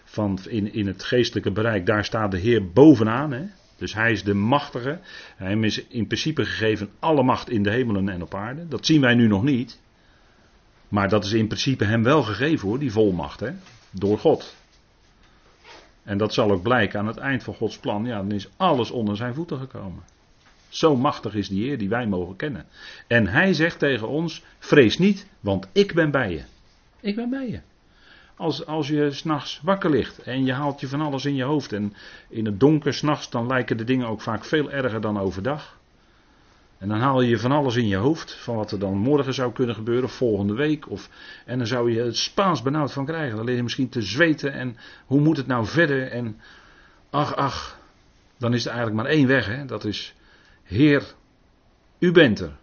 van 0.05 0.39
in, 0.49 0.73
in 0.73 0.87
het 0.87 1.05
geestelijke 1.05 1.51
bereik, 1.51 1.87
daar 1.87 2.05
staat 2.05 2.31
de 2.31 2.39
Heer 2.39 2.71
bovenaan. 2.73 3.33
Hè? 3.33 3.47
Dus 3.77 3.95
hij 3.95 4.13
is 4.13 4.25
de 4.25 4.35
machtige. 4.35 4.99
Hij 5.37 5.59
is 5.59 5.87
in 5.87 6.07
principe 6.07 6.45
gegeven 6.45 6.91
alle 6.99 7.23
macht 7.23 7.51
in 7.51 7.63
de 7.63 7.71
hemelen 7.71 8.09
en 8.09 8.23
op 8.23 8.35
aarde. 8.35 8.69
Dat 8.69 8.87
zien 8.87 9.01
wij 9.01 9.15
nu 9.15 9.27
nog 9.27 9.43
niet. 9.43 9.81
Maar 10.89 11.09
dat 11.09 11.25
is 11.25 11.33
in 11.33 11.47
principe 11.47 11.85
hem 11.85 12.03
wel 12.03 12.23
gegeven 12.23 12.69
hoor, 12.69 12.79
die 12.79 12.93
volmacht. 12.93 13.41
Hè? 13.41 13.51
Door 13.91 14.19
God. 14.19 14.57
En 16.03 16.19
dat 16.19 16.35
zal 16.35 16.51
ook 16.51 16.63
blijken 16.63 16.99
aan 16.99 17.07
het 17.07 17.17
eind 17.17 17.43
van 17.43 17.55
Gods 17.55 17.79
plan. 17.79 18.05
Ja, 18.05 18.17
dan 18.17 18.33
is 18.33 18.49
alles 18.57 18.91
onder 18.91 19.17
zijn 19.17 19.35
voeten 19.35 19.59
gekomen. 19.59 20.03
Zo 20.71 20.97
machtig 20.97 21.35
is 21.35 21.49
die 21.49 21.65
Heer 21.65 21.79
die 21.79 21.89
wij 21.89 22.07
mogen 22.07 22.37
kennen. 22.37 22.67
En 23.07 23.27
hij 23.27 23.53
zegt 23.55 23.79
tegen 23.79 24.09
ons: 24.09 24.45
vrees 24.59 24.99
niet, 24.99 25.27
want 25.41 25.69
ik 25.73 25.95
ben 25.95 26.11
bij 26.11 26.31
je. 26.31 26.43
Ik 27.01 27.17
ben 27.17 27.31
bij 27.31 27.49
je. 27.49 27.61
Als, 28.37 28.67
als 28.67 28.89
je 28.89 29.11
s'nachts 29.11 29.61
wakker 29.63 29.91
ligt 29.91 30.19
en 30.19 30.45
je 30.45 30.53
haalt 30.53 30.81
je 30.81 30.89
van 30.89 31.01
alles 31.01 31.25
in 31.25 31.35
je 31.35 31.43
hoofd. 31.43 31.73
En 31.73 31.95
in 32.29 32.45
het 32.45 32.61
donker 32.61 32.95
s'nachts 32.95 33.31
dan 33.31 33.47
lijken 33.47 33.77
de 33.77 33.85
dingen 33.85 34.07
ook 34.07 34.21
vaak 34.21 34.45
veel 34.45 34.71
erger 34.71 35.01
dan 35.01 35.19
overdag. 35.19 35.79
En 36.79 36.89
dan 36.89 36.99
haal 36.99 37.21
je 37.21 37.29
je 37.29 37.39
van 37.39 37.53
alles 37.53 37.77
in 37.77 37.89
je 37.89 37.97
hoofd. 37.97 38.35
Van 38.35 38.57
wat 38.57 38.73
er 38.73 38.79
dan 38.79 38.97
morgen 38.97 39.35
zou 39.35 39.53
kunnen 39.53 39.75
gebeuren, 39.75 40.09
volgende 40.09 40.55
week. 40.55 40.91
Of, 40.91 41.09
en 41.47 41.59
dan 41.59 41.67
zou 41.67 41.93
je 41.93 42.01
het 42.01 42.17
Spaans 42.17 42.63
benauwd 42.63 42.93
van 42.93 43.07
krijgen. 43.07 43.37
Dan 43.37 43.45
lig 43.45 43.57
je 43.57 43.63
misschien 43.63 43.89
te 43.89 44.03
zweten. 44.03 44.53
En 44.53 44.77
hoe 45.07 45.21
moet 45.21 45.37
het 45.37 45.47
nou 45.47 45.67
verder? 45.67 46.11
En 46.11 46.41
ach, 47.11 47.37
ach. 47.37 47.79
Dan 48.39 48.55
is 48.55 48.65
er 48.65 48.71
eigenlijk 48.71 49.03
maar 49.03 49.13
één 49.13 49.27
weg. 49.27 49.47
Hè? 49.47 49.65
Dat 49.65 49.85
is, 49.85 50.15
Heer, 50.71 51.15
u 51.99 52.13
bent 52.13 52.41
er. 52.41 52.57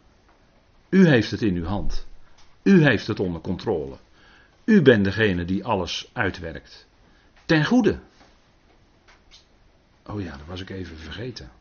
U 0.90 1.08
heeft 1.08 1.32
het 1.32 1.42
in 1.42 1.56
uw 1.56 1.66
hand. 1.66 2.08
U 2.64 2.84
heeft 2.84 3.08
het 3.08 3.20
onder 3.20 3.42
controle. 3.42 3.98
U 4.64 4.82
bent 4.82 5.04
degene 5.04 5.46
die 5.46 5.66
alles 5.66 6.10
uitwerkt. 6.14 6.88
Ten 7.46 7.66
goede. 7.66 8.00
Oh 10.06 10.22
ja, 10.22 10.32
dat 10.32 10.46
was 10.46 10.62
ik 10.62 10.70
even 10.70 10.98
vergeten. 10.98 11.52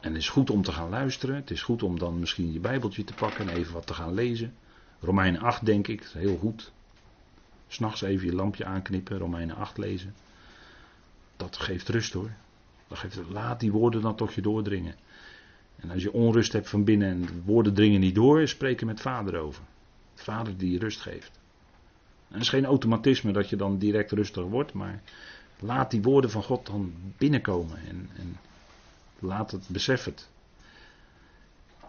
En 0.00 0.12
het 0.12 0.16
is 0.22 0.28
goed 0.28 0.50
om 0.50 0.62
te 0.62 0.72
gaan 0.72 0.88
luisteren. 0.88 1.34
Het 1.34 1.50
is 1.50 1.62
goed 1.62 1.82
om 1.82 1.98
dan 1.98 2.18
misschien 2.18 2.52
je 2.52 2.60
Bijbeltje 2.60 3.04
te 3.04 3.14
pakken 3.14 3.48
en 3.48 3.56
even 3.56 3.72
wat 3.72 3.86
te 3.86 3.94
gaan 3.94 4.14
lezen. 4.14 4.54
Romeinen 5.00 5.40
8 5.40 5.66
denk 5.66 5.88
ik, 5.88 6.10
heel 6.12 6.36
goed. 6.36 6.72
S'nachts 7.68 8.02
even 8.02 8.26
je 8.26 8.34
lampje 8.34 8.64
aanknippen, 8.64 9.18
Romeinen 9.18 9.56
8 9.56 9.78
lezen. 9.78 10.14
Dat 11.36 11.56
geeft 11.56 11.88
rust 11.88 12.12
hoor. 12.12 12.30
Geeft, 12.92 13.20
laat 13.28 13.60
die 13.60 13.72
woorden 13.72 14.02
dan 14.02 14.16
toch 14.16 14.32
je 14.32 14.42
doordringen. 14.42 14.94
En 15.76 15.90
als 15.90 16.02
je 16.02 16.12
onrust 16.12 16.52
hebt 16.52 16.68
van 16.68 16.84
binnen 16.84 17.08
en 17.08 17.20
de 17.20 17.42
woorden 17.44 17.74
dringen 17.74 18.00
niet 18.00 18.14
door, 18.14 18.48
spreek 18.48 18.80
er 18.80 18.86
met 18.86 19.00
vader 19.00 19.38
over. 19.38 19.62
Vader 20.14 20.56
die 20.56 20.78
rust 20.78 21.00
geeft. 21.00 21.40
En 22.28 22.34
het 22.34 22.42
is 22.42 22.48
geen 22.48 22.64
automatisme 22.64 23.32
dat 23.32 23.48
je 23.48 23.56
dan 23.56 23.78
direct 23.78 24.10
rustig 24.10 24.44
wordt, 24.44 24.72
maar 24.72 25.02
laat 25.58 25.90
die 25.90 26.02
woorden 26.02 26.30
van 26.30 26.42
God 26.42 26.66
dan 26.66 26.94
binnenkomen 27.16 27.76
en, 27.76 28.10
en 28.16 28.36
laat 29.18 29.50
het, 29.50 29.68
besef 29.68 30.04
het. 30.04 30.28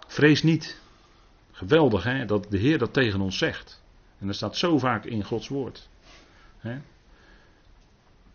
Vrees 0.08 0.44
niet. 0.44 0.80
Geweldig 1.52 2.04
hè, 2.04 2.26
dat 2.26 2.52
de 2.52 2.58
Heer 2.58 2.78
dat 2.78 2.94
tegen 2.94 3.22
ons 3.22 3.38
zegt. 3.38 3.82
En 4.20 4.28
dat 4.28 4.36
staat 4.36 4.58
zo 4.58 4.78
vaak 4.78 5.06
in 5.06 5.24
Gods 5.24 5.48
woord. 5.48 5.90
Hè? 6.58 6.78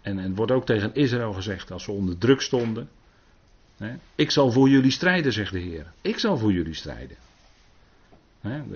En, 0.07 0.19
het 0.19 0.37
wordt 0.37 0.53
ook 0.53 0.67
tegen 0.67 0.95
Israël 0.95 1.33
gezegd 1.33 1.71
als 1.71 1.85
ze 1.85 1.93
onder 1.93 2.19
druk 2.19 2.41
stonden. 2.41 2.89
Hè? 3.77 3.95
Ik 4.15 4.31
zal 4.31 4.53
voor 4.53 4.69
jullie 4.69 4.91
strijden, 4.91 5.33
zegt 5.33 5.53
de 5.53 5.59
Heer. 5.59 5.93
Ik 6.01 6.19
zal 6.19 6.39
voor 6.39 6.53
jullie 6.53 6.75
strijden. 6.75 7.17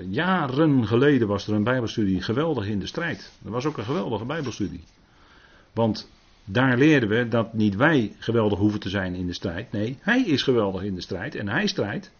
Jaren 0.09 0.87
geleden 0.87 1.28
was 1.28 1.47
er 1.47 1.55
een 1.55 1.64
Bijbelstudie 1.64 2.22
geweldig 2.22 2.66
in 2.66 2.78
de 2.78 2.87
strijd. 2.87 3.33
Dat 3.43 3.53
was 3.53 3.64
ook 3.64 3.76
een 3.76 3.85
geweldige 3.85 4.24
Bijbelstudie. 4.24 4.85
Want 5.72 6.11
daar 6.45 6.78
leerden 6.78 7.09
we 7.09 7.28
dat 7.28 7.53
niet 7.53 7.76
wij 7.76 8.14
geweldig 8.18 8.59
hoeven 8.59 8.81
te 8.81 8.89
zijn 8.89 9.14
in 9.14 9.26
de 9.26 9.33
strijd. 9.33 9.72
Nee, 9.72 9.99
hij 10.01 10.22
is 10.22 10.43
geweldig 10.43 10.83
in 10.83 10.95
de 10.95 11.01
strijd 11.01 11.35
en 11.35 11.49
hij 11.49 11.66
strijdt. 11.66 12.12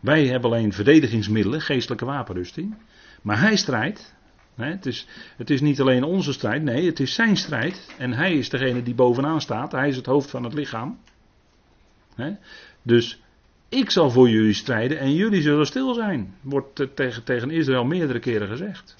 Wij 0.00 0.26
hebben 0.26 0.50
alleen 0.50 0.72
verdedigingsmiddelen, 0.72 1.60
geestelijke 1.60 2.04
wapenrusting. 2.04 2.74
Maar 3.22 3.40
hij 3.40 3.56
strijdt. 3.56 4.14
Het 4.56 4.86
is, 4.86 5.06
het 5.36 5.50
is 5.50 5.60
niet 5.60 5.80
alleen 5.80 6.04
onze 6.04 6.32
strijd, 6.32 6.62
nee, 6.62 6.86
het 6.86 7.00
is 7.00 7.14
zijn 7.14 7.36
strijd. 7.36 7.94
En 7.98 8.12
hij 8.12 8.34
is 8.34 8.48
degene 8.48 8.82
die 8.82 8.94
bovenaan 8.94 9.40
staat. 9.40 9.72
Hij 9.72 9.88
is 9.88 9.96
het 9.96 10.06
hoofd 10.06 10.30
van 10.30 10.44
het 10.44 10.54
lichaam. 10.54 10.98
Dus 12.82 13.22
ik 13.68 13.90
zal 13.90 14.10
voor 14.10 14.28
jullie 14.28 14.52
strijden 14.52 14.98
en 14.98 15.14
jullie 15.14 15.42
zullen 15.42 15.66
stil 15.66 15.94
zijn. 15.94 16.34
Wordt 16.40 16.86
tegen, 16.94 17.24
tegen 17.24 17.50
Israël 17.50 17.84
meerdere 17.84 18.18
keren 18.18 18.48
gezegd. 18.48 18.96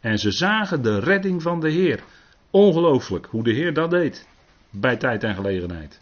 En 0.00 0.18
ze 0.18 0.30
zagen 0.30 0.82
de 0.82 0.98
redding 0.98 1.42
van 1.42 1.60
de 1.60 1.70
Heer. 1.70 2.02
Ongelooflijk 2.50 3.26
hoe 3.26 3.44
de 3.44 3.52
Heer 3.52 3.74
dat 3.74 3.90
deed. 3.90 4.28
Bij 4.70 4.96
tijd 4.96 5.24
en 5.24 5.34
gelegenheid. 5.34 5.98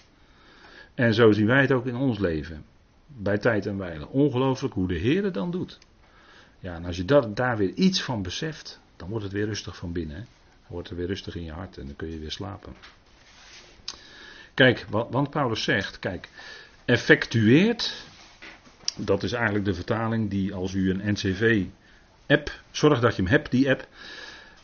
En 0.94 1.14
zo 1.14 1.32
zien 1.32 1.46
wij 1.46 1.60
het 1.60 1.72
ook 1.72 1.86
in 1.86 1.96
ons 1.96 2.18
leven. 2.18 2.64
bij 3.06 3.38
tijd 3.38 3.66
en 3.66 3.78
wijle. 3.78 4.08
Ongelooflijk 4.08 4.74
hoe 4.74 4.88
de 4.88 4.98
Heer 4.98 5.24
het 5.24 5.34
dan 5.34 5.50
doet. 5.50 5.78
Ja, 6.58 6.74
en 6.74 6.84
als 6.84 6.96
je 6.96 7.04
dat, 7.04 7.36
daar 7.36 7.56
weer 7.56 7.72
iets 7.74 8.02
van 8.02 8.22
beseft, 8.22 8.80
dan 9.02 9.10
wordt 9.10 9.24
het 9.24 9.34
weer 9.34 9.46
rustig 9.46 9.76
van 9.76 9.92
binnen. 9.92 10.16
Hè? 10.16 10.22
Dan 10.22 10.68
wordt 10.68 10.88
het 10.88 10.98
weer 10.98 11.06
rustig 11.06 11.36
in 11.36 11.44
je 11.44 11.52
hart 11.52 11.78
en 11.78 11.86
dan 11.86 11.96
kun 11.96 12.10
je 12.10 12.18
weer 12.18 12.30
slapen. 12.30 12.72
Kijk, 14.54 14.86
wat, 14.90 15.10
want 15.10 15.30
Paulus 15.30 15.62
zegt, 15.62 15.98
kijk, 15.98 16.28
effectueert, 16.84 18.04
dat 18.96 19.22
is 19.22 19.32
eigenlijk 19.32 19.64
de 19.64 19.74
vertaling 19.74 20.30
die 20.30 20.54
als 20.54 20.72
u 20.72 20.90
een 20.90 21.12
NCV-app, 21.12 22.60
zorg 22.70 23.00
dat 23.00 23.16
je 23.16 23.22
hem 23.22 23.30
hebt, 23.30 23.50
die 23.50 23.70
app, 23.70 23.88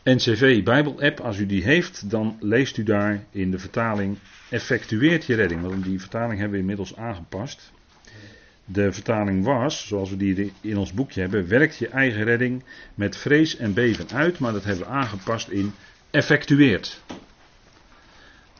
NCV 0.05 0.62
Bijbel-app, 0.62 1.20
als 1.20 1.39
u 1.39 1.47
die 1.47 1.62
heeft, 1.62 2.11
dan 2.11 2.36
leest 2.41 2.76
u 2.76 2.82
daar 2.82 3.24
in 3.30 3.51
de 3.51 3.59
vertaling 3.59 4.18
effectueert 4.51 5.24
je 5.24 5.34
redding. 5.34 5.62
Want 5.62 5.84
die 5.84 6.01
vertaling 6.01 6.39
hebben 6.39 6.51
we 6.51 6.59
inmiddels 6.59 6.97
aangepast. 6.97 7.72
De 8.71 8.93
vertaling 8.93 9.45
was, 9.45 9.87
zoals 9.87 10.11
we 10.11 10.16
die 10.16 10.53
in 10.61 10.77
ons 10.77 10.93
boekje 10.93 11.21
hebben, 11.21 11.49
werkt 11.49 11.79
je 11.79 11.89
eigen 11.89 12.25
redding 12.25 12.64
met 12.95 13.16
vrees 13.16 13.57
en 13.57 13.75
beven 13.75 14.07
uit, 14.12 14.39
maar 14.39 14.53
dat 14.53 14.64
hebben 14.64 14.87
we 14.87 14.93
aangepast 14.93 15.49
in 15.49 15.73
effectueert. 16.11 17.03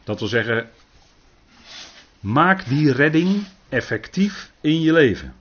Dat 0.05 0.19
wil 0.19 0.29
zeggen, 0.29 0.69
maak 2.21 2.69
die 2.69 2.93
redding 2.93 3.47
effectief 3.69 4.53
in 4.61 4.81
je 4.81 4.93
leven. 4.93 5.35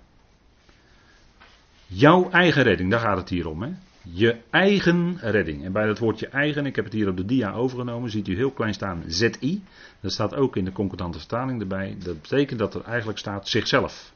Jouw 1.85 2.29
eigen 2.29 2.63
redding, 2.63 2.91
daar 2.91 2.99
gaat 2.99 3.17
het 3.17 3.29
hier 3.29 3.47
om. 3.47 3.61
Hè? 3.61 3.69
Je 4.01 4.37
eigen 4.49 5.17
redding. 5.21 5.63
En 5.63 5.71
bij 5.71 5.85
dat 5.85 5.99
woordje 5.99 6.27
eigen, 6.27 6.65
ik 6.65 6.75
heb 6.75 6.85
het 6.85 6.93
hier 6.93 7.07
op 7.07 7.17
de 7.17 7.25
dia 7.25 7.53
overgenomen, 7.53 8.09
ziet 8.09 8.27
u 8.27 8.35
heel 8.35 8.51
klein 8.51 8.73
staan 8.73 9.03
ZI. 9.07 9.63
Dat 9.99 10.11
staat 10.11 10.35
ook 10.35 10.55
in 10.55 10.65
de 10.65 10.71
concordante 10.71 11.17
vertaling 11.17 11.61
erbij. 11.61 11.95
Dat 12.03 12.21
betekent 12.21 12.59
dat 12.59 12.75
er 12.75 12.83
eigenlijk 12.83 13.19
staat 13.19 13.47
zichzelf. 13.47 14.15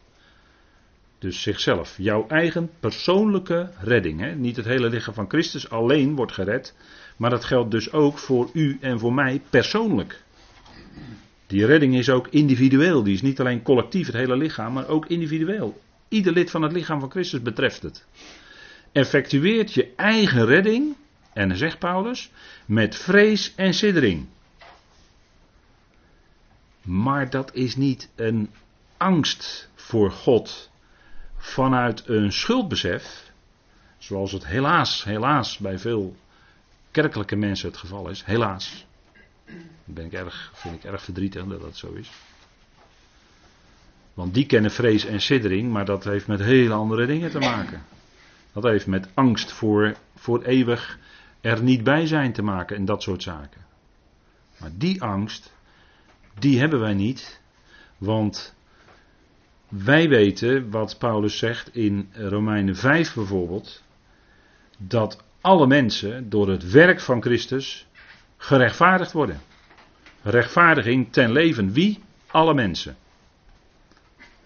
Dus 1.21 1.41
zichzelf. 1.41 1.95
Jouw 1.97 2.27
eigen 2.27 2.69
persoonlijke 2.79 3.69
redding. 3.79 4.19
Hè? 4.19 4.35
Niet 4.35 4.55
het 4.55 4.65
hele 4.65 4.89
lichaam 4.89 5.13
van 5.13 5.29
Christus 5.29 5.69
alleen 5.69 6.15
wordt 6.15 6.31
gered. 6.31 6.75
Maar 7.17 7.29
dat 7.29 7.45
geldt 7.45 7.71
dus 7.71 7.91
ook 7.91 8.17
voor 8.17 8.49
u 8.53 8.77
en 8.79 8.99
voor 8.99 9.13
mij 9.13 9.41
persoonlijk. 9.49 10.21
Die 11.47 11.65
redding 11.65 11.95
is 11.95 12.09
ook 12.09 12.27
individueel. 12.27 13.03
Die 13.03 13.13
is 13.13 13.21
niet 13.21 13.39
alleen 13.39 13.61
collectief, 13.61 14.05
het 14.05 14.15
hele 14.15 14.37
lichaam, 14.37 14.73
maar 14.73 14.87
ook 14.87 15.05
individueel. 15.07 15.81
Ieder 16.07 16.33
lid 16.33 16.49
van 16.49 16.61
het 16.61 16.71
lichaam 16.71 16.99
van 16.99 17.11
Christus 17.11 17.41
betreft 17.41 17.81
het 17.81 18.05
effectueert 18.91 19.73
je 19.73 19.93
eigen 19.95 20.45
redding, 20.45 20.95
en 21.33 21.57
zegt 21.57 21.79
Paulus, 21.79 22.31
met 22.65 22.95
vrees 22.95 23.53
en 23.55 23.73
siddering. 23.73 24.25
Maar 26.81 27.29
dat 27.29 27.53
is 27.53 27.75
niet 27.75 28.09
een 28.15 28.49
angst 28.97 29.69
voor 29.75 30.11
God 30.11 30.70
vanuit 31.41 32.07
een 32.07 32.31
schuldbesef, 32.31 33.31
zoals 33.97 34.31
het 34.31 34.45
helaas, 34.45 35.03
helaas 35.03 35.57
bij 35.57 35.79
veel 35.79 36.15
kerkelijke 36.91 37.35
mensen 37.35 37.67
het 37.67 37.77
geval 37.77 38.09
is. 38.09 38.23
Helaas. 38.23 38.85
ben 39.83 40.05
ik 40.05 40.13
erg, 40.13 40.51
vind 40.53 40.75
ik 40.75 40.83
erg 40.83 41.03
verdrietig 41.03 41.45
dat 41.45 41.61
dat 41.61 41.77
zo 41.77 41.93
is. 41.93 42.11
Want 44.13 44.33
die 44.33 44.45
kennen 44.45 44.71
vrees 44.71 45.05
en 45.05 45.21
siddering, 45.21 45.71
maar 45.71 45.85
dat 45.85 46.03
heeft 46.03 46.27
met 46.27 46.39
hele 46.39 46.73
andere 46.73 47.05
dingen 47.05 47.31
te 47.31 47.39
maken. 47.39 47.83
Dat 48.53 48.63
heeft 48.63 48.87
met 48.87 49.07
angst 49.13 49.51
voor, 49.51 49.95
voor 50.15 50.43
eeuwig 50.43 50.99
er 51.41 51.63
niet 51.63 51.83
bij 51.83 52.07
zijn 52.07 52.33
te 52.33 52.41
maken 52.41 52.75
en 52.75 52.85
dat 52.85 53.03
soort 53.03 53.23
zaken. 53.23 53.65
Maar 54.57 54.71
die 54.73 55.01
angst, 55.01 55.53
die 56.39 56.59
hebben 56.59 56.79
wij 56.79 56.93
niet, 56.93 57.41
want 57.97 58.53
wij 59.71 60.09
weten 60.09 60.69
wat 60.69 60.97
Paulus 60.97 61.37
zegt 61.37 61.75
in 61.75 62.09
Romeinen 62.13 62.75
5 62.75 63.13
bijvoorbeeld, 63.13 63.83
dat 64.77 65.23
alle 65.41 65.67
mensen 65.67 66.29
door 66.29 66.49
het 66.49 66.71
werk 66.71 66.99
van 66.99 67.21
Christus 67.21 67.87
gerechtvaardigd 68.37 69.11
worden. 69.11 69.41
Rechtvaardiging 70.21 71.13
ten 71.13 71.31
leven 71.31 71.71
wie? 71.71 71.99
Alle 72.27 72.53
mensen. 72.53 72.95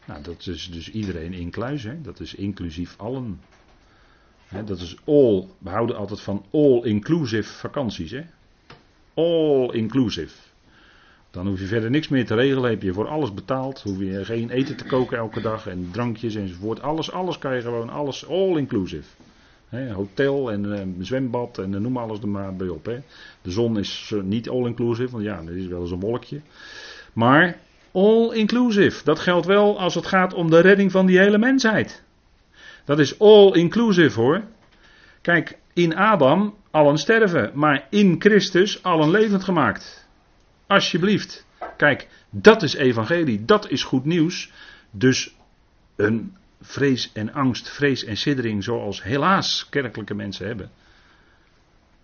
Nou, 0.06 0.24
dat 0.24 0.48
is 0.48 0.70
dus 0.72 0.92
iedereen 0.92 1.34
incluis, 1.34 1.84
hè? 1.84 2.02
dat 2.02 2.20
is 2.20 2.36
inclusief 2.36 2.94
allen 2.98 3.40
dat 4.64 4.80
is 4.80 4.96
all, 5.06 5.48
we 5.58 5.70
houden 5.70 5.96
altijd 5.96 6.22
van 6.22 6.46
all-inclusive 6.52 7.54
vakanties. 7.54 8.12
Hè? 8.12 8.26
All-inclusive. 9.14 10.36
Dan 11.36 11.48
hoef 11.48 11.60
je 11.60 11.66
verder 11.66 11.90
niks 11.90 12.08
meer 12.08 12.26
te 12.26 12.36
regelen, 12.36 12.70
heb 12.70 12.82
je 12.82 12.94
voor 12.94 13.08
alles 13.08 13.34
betaald. 13.34 13.82
Hoef 13.82 14.00
je 14.00 14.26
geen 14.26 14.50
eten 14.50 14.78
te 14.78 14.86
koken 14.86 15.18
elke 15.18 15.42
dag 15.42 15.68
en 15.68 15.90
drankjes 15.92 16.36
enzovoort. 16.36 16.82
Alles, 16.82 17.12
alles 17.12 17.38
kan 17.38 17.56
je 17.56 17.62
gewoon, 17.62 17.90
alles 17.90 18.28
all-inclusive. 18.28 19.08
hotel 19.94 20.52
en 20.52 20.66
uh, 20.66 20.80
zwembad 21.00 21.58
en 21.58 21.72
uh, 21.72 21.80
noem 21.80 21.98
alles 21.98 22.20
er 22.20 22.28
maar 22.28 22.56
bij 22.56 22.68
op. 22.68 22.84
De 23.42 23.52
zon 23.52 23.80
is 23.80 24.12
uh, 24.14 24.22
niet 24.22 24.50
all-inclusive, 24.50 25.12
want 25.12 25.24
ja, 25.24 25.42
er 25.46 25.58
is 25.58 25.68
wel 25.68 25.82
eens 25.82 25.92
een 25.92 26.00
wolkje. 26.00 26.42
Maar 27.14 27.58
all-inclusive, 27.92 29.04
dat 29.04 29.20
geldt 29.20 29.46
wel 29.46 29.80
als 29.80 29.96
het 29.96 30.06
gaat 30.06 30.34
om 30.34 30.50
de 30.50 30.60
redding 30.60 30.92
van 30.92 31.06
die 31.06 31.18
hele 31.18 31.38
mensheid. 31.38 32.04
Dat 32.86 33.00
is 33.00 33.20
all 33.20 33.52
inclusive 33.54 34.20
hoor. 34.20 34.44
Kijk, 35.22 35.58
in 35.74 35.96
Adam 35.96 36.54
allen 36.72 36.98
sterven, 36.98 37.52
maar 37.54 37.88
in 37.90 38.16
Christus 38.20 38.84
allen 38.84 39.10
levend 39.10 39.44
gemaakt. 39.44 40.05
Alsjeblieft. 40.68 41.46
Kijk, 41.78 42.08
dat 42.30 42.64
is 42.64 42.74
evangelie, 42.74 43.46
dat 43.46 43.70
is 43.70 43.84
goed 43.84 44.06
nieuws. 44.06 44.52
Dus 44.92 45.36
een 45.96 46.36
vrees 46.62 47.12
en 47.14 47.34
angst, 47.34 47.70
vrees 47.70 48.04
en 48.04 48.18
siddering 48.18 48.64
zoals 48.64 49.04
helaas 49.04 49.68
kerkelijke 49.70 50.14
mensen 50.14 50.48
hebben. 50.48 50.72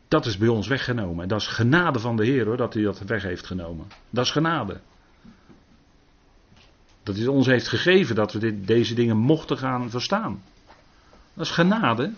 Dat 0.08 0.26
is 0.26 0.38
bij 0.38 0.48
ons 0.48 0.68
weggenomen. 0.68 1.24
En 1.24 1.28
dat 1.28 1.42
is 1.42 1.48
genade 1.48 2.00
van 2.00 2.16
de 2.16 2.26
Heer 2.26 2.46
hoor, 2.46 2.58
dat 2.58 2.74
hij 2.74 2.84
dat 2.84 3.00
weg 3.00 3.24
heeft 3.24 3.46
genomen. 3.46 3.88
Dat 4.10 4.26
is 4.26 4.32
genade. 4.32 4.80
Dat 7.04 7.16
hij 7.16 7.28
ons 7.28 7.46
heeft 7.46 7.68
gegeven 7.68 8.16
dat 8.16 8.34
we 8.34 8.40
dit, 8.40 8.68
deze 8.68 8.94
dingen 8.94 9.18
mochten 9.18 9.58
gaan 9.58 9.90
verstaan. 9.90 10.44
Dat 11.34 11.46
is 11.46 11.52
genade. 11.52 12.14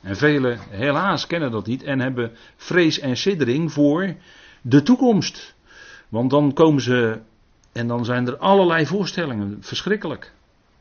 En 0.00 0.16
velen 0.16 0.58
helaas 0.70 1.26
kennen 1.26 1.50
dat 1.50 1.66
niet 1.66 1.82
en 1.82 2.00
hebben 2.00 2.32
vrees 2.56 2.98
en 2.98 3.16
siddering 3.16 3.72
voor 3.72 4.14
de 4.62 4.82
toekomst. 4.82 5.54
Want 6.08 6.30
dan 6.30 6.52
komen 6.52 6.82
ze 6.82 7.20
en 7.72 7.86
dan 7.86 8.04
zijn 8.04 8.26
er 8.26 8.36
allerlei 8.36 8.86
voorstellingen, 8.86 9.56
verschrikkelijk, 9.60 10.32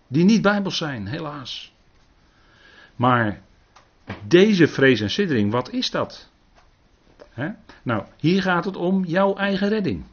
die 0.07 0.23
niet 0.23 0.41
bijbels 0.41 0.77
zijn, 0.77 1.07
helaas. 1.07 1.73
Maar 2.95 3.41
deze 4.27 4.67
vrees 4.67 5.01
en 5.01 5.09
siddering, 5.09 5.51
wat 5.51 5.69
is 5.69 5.91
dat? 5.91 6.29
Nou, 7.83 8.03
hier 8.17 8.41
gaat 8.41 8.65
het 8.65 8.75
om 8.75 9.05
jouw 9.05 9.35
eigen 9.35 9.69
redding. 9.69 10.03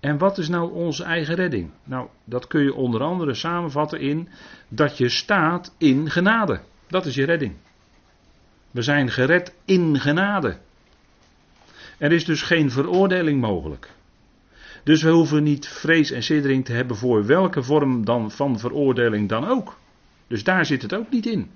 En 0.00 0.18
wat 0.18 0.38
is 0.38 0.48
nou 0.48 0.72
onze 0.72 1.04
eigen 1.04 1.34
redding? 1.34 1.70
Nou, 1.84 2.08
dat 2.24 2.46
kun 2.46 2.62
je 2.62 2.74
onder 2.74 3.00
andere 3.02 3.34
samenvatten 3.34 4.00
in 4.00 4.28
dat 4.68 4.98
je 4.98 5.08
staat 5.08 5.74
in 5.78 6.10
genade. 6.10 6.60
Dat 6.86 7.06
is 7.06 7.14
je 7.14 7.24
redding. 7.24 7.56
We 8.70 8.82
zijn 8.82 9.10
gered 9.10 9.54
in 9.64 10.00
genade. 10.00 10.58
Er 11.98 12.12
is 12.12 12.24
dus 12.24 12.42
geen 12.42 12.70
veroordeling 12.70 13.40
mogelijk. 13.40 13.90
Dus 14.82 15.02
we 15.02 15.10
hoeven 15.10 15.42
niet 15.42 15.68
vrees 15.68 16.10
en 16.10 16.22
siddering 16.22 16.64
te 16.64 16.72
hebben 16.72 16.96
voor 16.96 17.26
welke 17.26 17.62
vorm 17.62 18.04
dan 18.04 18.30
van 18.30 18.58
veroordeling 18.58 19.28
dan 19.28 19.48
ook. 19.48 19.78
Dus 20.26 20.44
daar 20.44 20.66
zit 20.66 20.82
het 20.82 20.94
ook 20.94 21.10
niet 21.10 21.26
in. 21.26 21.50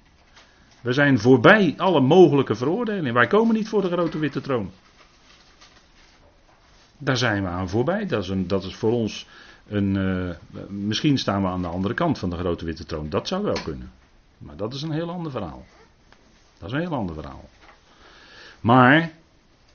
We 0.80 0.92
zijn 0.92 1.18
voorbij 1.18 1.74
alle 1.76 2.00
mogelijke 2.00 2.54
veroordelingen. 2.54 3.14
Wij 3.14 3.26
komen 3.26 3.54
niet 3.54 3.68
voor 3.68 3.82
de 3.82 3.88
grote 3.88 4.18
witte 4.18 4.40
troon. 4.40 4.70
Daar 6.98 7.16
zijn 7.16 7.42
we 7.42 7.48
aan 7.48 7.68
voorbij. 7.68 8.06
Dat 8.06 8.22
is, 8.22 8.28
een, 8.28 8.46
dat 8.46 8.64
is 8.64 8.74
voor 8.74 8.92
ons 8.92 9.26
een. 9.68 9.94
Uh, 9.94 10.34
misschien 10.68 11.18
staan 11.18 11.42
we 11.42 11.48
aan 11.48 11.62
de 11.62 11.68
andere 11.68 11.94
kant 11.94 12.18
van 12.18 12.30
de 12.30 12.36
grote 12.36 12.64
witte 12.64 12.84
troon. 12.84 13.08
Dat 13.08 13.28
zou 13.28 13.42
wel 13.42 13.62
kunnen. 13.64 13.92
Maar 14.38 14.56
dat 14.56 14.74
is 14.74 14.82
een 14.82 14.90
heel 14.90 15.10
ander 15.10 15.30
verhaal. 15.30 15.64
Dat 16.58 16.68
is 16.68 16.74
een 16.74 16.80
heel 16.80 16.94
ander 16.94 17.14
verhaal. 17.14 17.48
Maar 18.60 19.12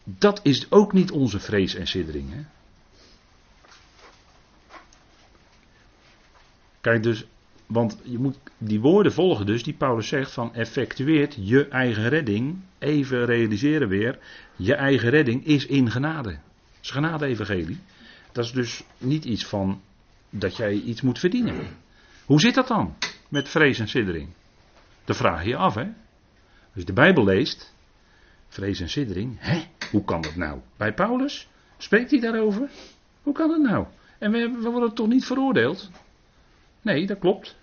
dat 0.04 0.39
is 0.43 0.72
ook 0.72 0.93
niet 0.93 1.12
onze 1.12 1.39
vrees 1.39 1.76
en 1.76 1.88
siddering. 1.88 2.34
Hè? 2.34 2.41
Kijk 6.82 7.04
dus, 7.04 7.26
want 7.66 7.98
je 8.04 8.18
moet 8.18 8.40
die 8.58 8.80
woorden 8.80 9.14
volgen 9.14 9.46
dus 9.46 9.64
die 9.64 9.74
Paulus 9.74 10.08
zegt 10.08 10.32
van 10.32 10.54
effectueert 10.54 11.38
je 11.40 11.68
eigen 11.68 12.10
redding. 12.10 12.60
Even 12.80 13.26
realiseren 13.26 13.88
weer, 13.88 14.20
je 14.56 14.76
eigen 14.76 15.10
redding 15.10 15.46
is 15.46 15.66
in 15.66 15.92
genade. 15.92 16.30
Het 16.30 16.40
is 16.82 16.90
genade-evangelie. 16.90 17.80
Dat 18.32 18.46
is 18.46 18.52
dus 18.52 18.84
niet 18.98 19.26
iets 19.26 19.46
van 19.46 19.82
dat 20.30 20.58
jij 20.58 20.74
iets 20.74 21.02
moet 21.02 21.20
verdienen. 21.20 21.56
Hoe 22.26 22.40
zit 22.40 22.56
dat 22.56 22.68
dan 22.68 22.96
met 23.30 23.50
vrees 23.50 23.80
en 23.80 23.88
siddering? 23.88 24.30
Dan 25.06 25.16
vraag 25.16 25.44
je 25.44 25.50
je 25.50 25.56
af, 25.56 25.76
hè. 25.76 25.84
Als 26.74 26.80
je 26.80 26.84
de 26.84 26.94
Bijbel 26.94 27.24
leest, 27.24 27.74
vrees 28.48 28.80
en 28.80 28.90
siddering, 28.90 29.36
hè, 29.40 29.64
hoe 29.92 30.04
kan 30.04 30.22
dat 30.22 30.36
nou? 30.36 30.60
Bij 30.78 30.94
Paulus, 30.94 31.48
spreekt 31.78 32.12
hij 32.12 32.20
daarover? 32.20 32.70
Hoe 33.24 33.34
kan 33.34 33.50
dat 33.50 33.62
nou? 33.62 33.86
En 34.20 34.32
we, 34.32 34.58
we 34.62 34.70
worden 34.70 34.94
toch 34.94 35.08
niet 35.08 35.26
veroordeeld? 35.26 35.92
Nee, 36.82 37.08
dat 37.08 37.20
klopt. 37.20 37.56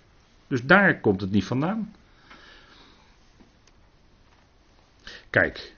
Dus 0.47 0.63
daar 0.63 0.99
komt 0.99 1.21
het 1.21 1.31
niet 1.31 1.45
vandaan. 1.45 1.95
Kijk, 5.29 5.75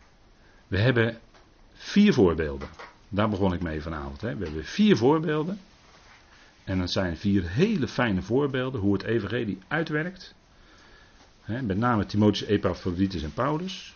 we 0.67 0.79
hebben 0.79 1.19
vier 1.73 2.13
voorbeelden. 2.13 2.69
Daar 3.09 3.29
begon 3.29 3.53
ik 3.53 3.61
mee 3.61 3.81
vanavond. 3.81 4.21
Hè. 4.21 4.35
We 4.35 4.43
hebben 4.43 4.65
vier 4.65 4.97
voorbeelden. 4.97 5.59
En 6.63 6.79
dat 6.79 6.91
zijn 6.91 7.17
vier 7.17 7.49
hele 7.49 7.87
fijne 7.87 8.21
voorbeelden 8.21 8.81
hoe 8.81 8.93
het 8.93 9.03
evangelie 9.03 9.59
uitwerkt. 9.67 10.35
Hè, 11.41 11.61
met 11.61 11.77
name 11.77 12.05
Timotheus, 12.05 12.49
Epaphroditus 12.49 13.23
en 13.23 13.33
Paulus. 13.33 13.93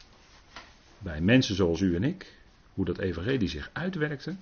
Bij 0.97 1.21
mensen 1.21 1.55
zoals 1.55 1.81
u 1.81 1.95
en 1.95 2.03
ik. 2.03 2.33
Hoe 2.73 2.85
dat 2.85 2.97
evangelie 2.97 3.47
zich 3.47 3.69
uitwerkte. 3.73 4.35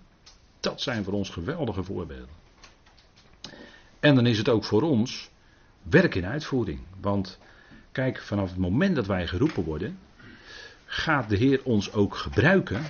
Dat 0.59 0.81
zijn 0.81 1.03
voor 1.03 1.13
ons 1.13 1.29
geweldige 1.29 1.83
voorbeelden. 1.83 2.42
En 4.03 4.15
dan 4.15 4.25
is 4.25 4.37
het 4.37 4.49
ook 4.49 4.63
voor 4.63 4.81
ons 4.81 5.29
werk 5.89 6.15
in 6.15 6.25
uitvoering. 6.25 6.79
Want 7.01 7.39
kijk, 7.91 8.21
vanaf 8.21 8.49
het 8.49 8.57
moment 8.57 8.95
dat 8.95 9.07
wij 9.07 9.27
geroepen 9.27 9.63
worden, 9.63 9.99
gaat 10.85 11.29
de 11.29 11.37
Heer 11.37 11.61
ons 11.63 11.93
ook 11.93 12.15
gebruiken 12.15 12.81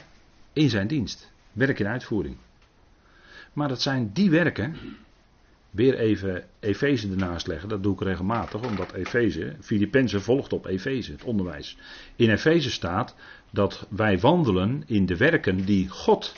in 0.53 0.70
zijn 0.70 0.88
dienst. 0.88 1.32
Werk 1.51 1.80
in 1.80 1.88
uitvoering. 1.88 2.38
Maar 3.53 3.68
dat 3.68 3.82
zijn 3.82 4.09
die 4.14 4.30
werken. 4.30 4.76
Weer 5.70 5.97
even 5.97 6.43
Efeze 6.59 7.09
ernaast 7.09 7.47
leggen, 7.47 7.70
dat 7.70 7.84
doe 7.84 7.93
ik 7.93 8.01
regelmatig, 8.01 8.61
omdat 8.61 8.93
Efeze, 8.93 9.55
Filippenzen 9.59 10.22
volgt 10.22 10.53
op 10.53 10.66
Efeze, 10.66 11.11
het 11.11 11.24
onderwijs. 11.24 11.78
In 12.16 12.30
Efeze 12.30 12.72
staat 12.72 13.16
dat 13.49 13.88
wij 13.89 14.20
wandelen 14.20 14.84
in 14.86 15.05
de 15.05 15.18
werken 15.18 15.66
die 15.66 15.89
God 15.89 16.34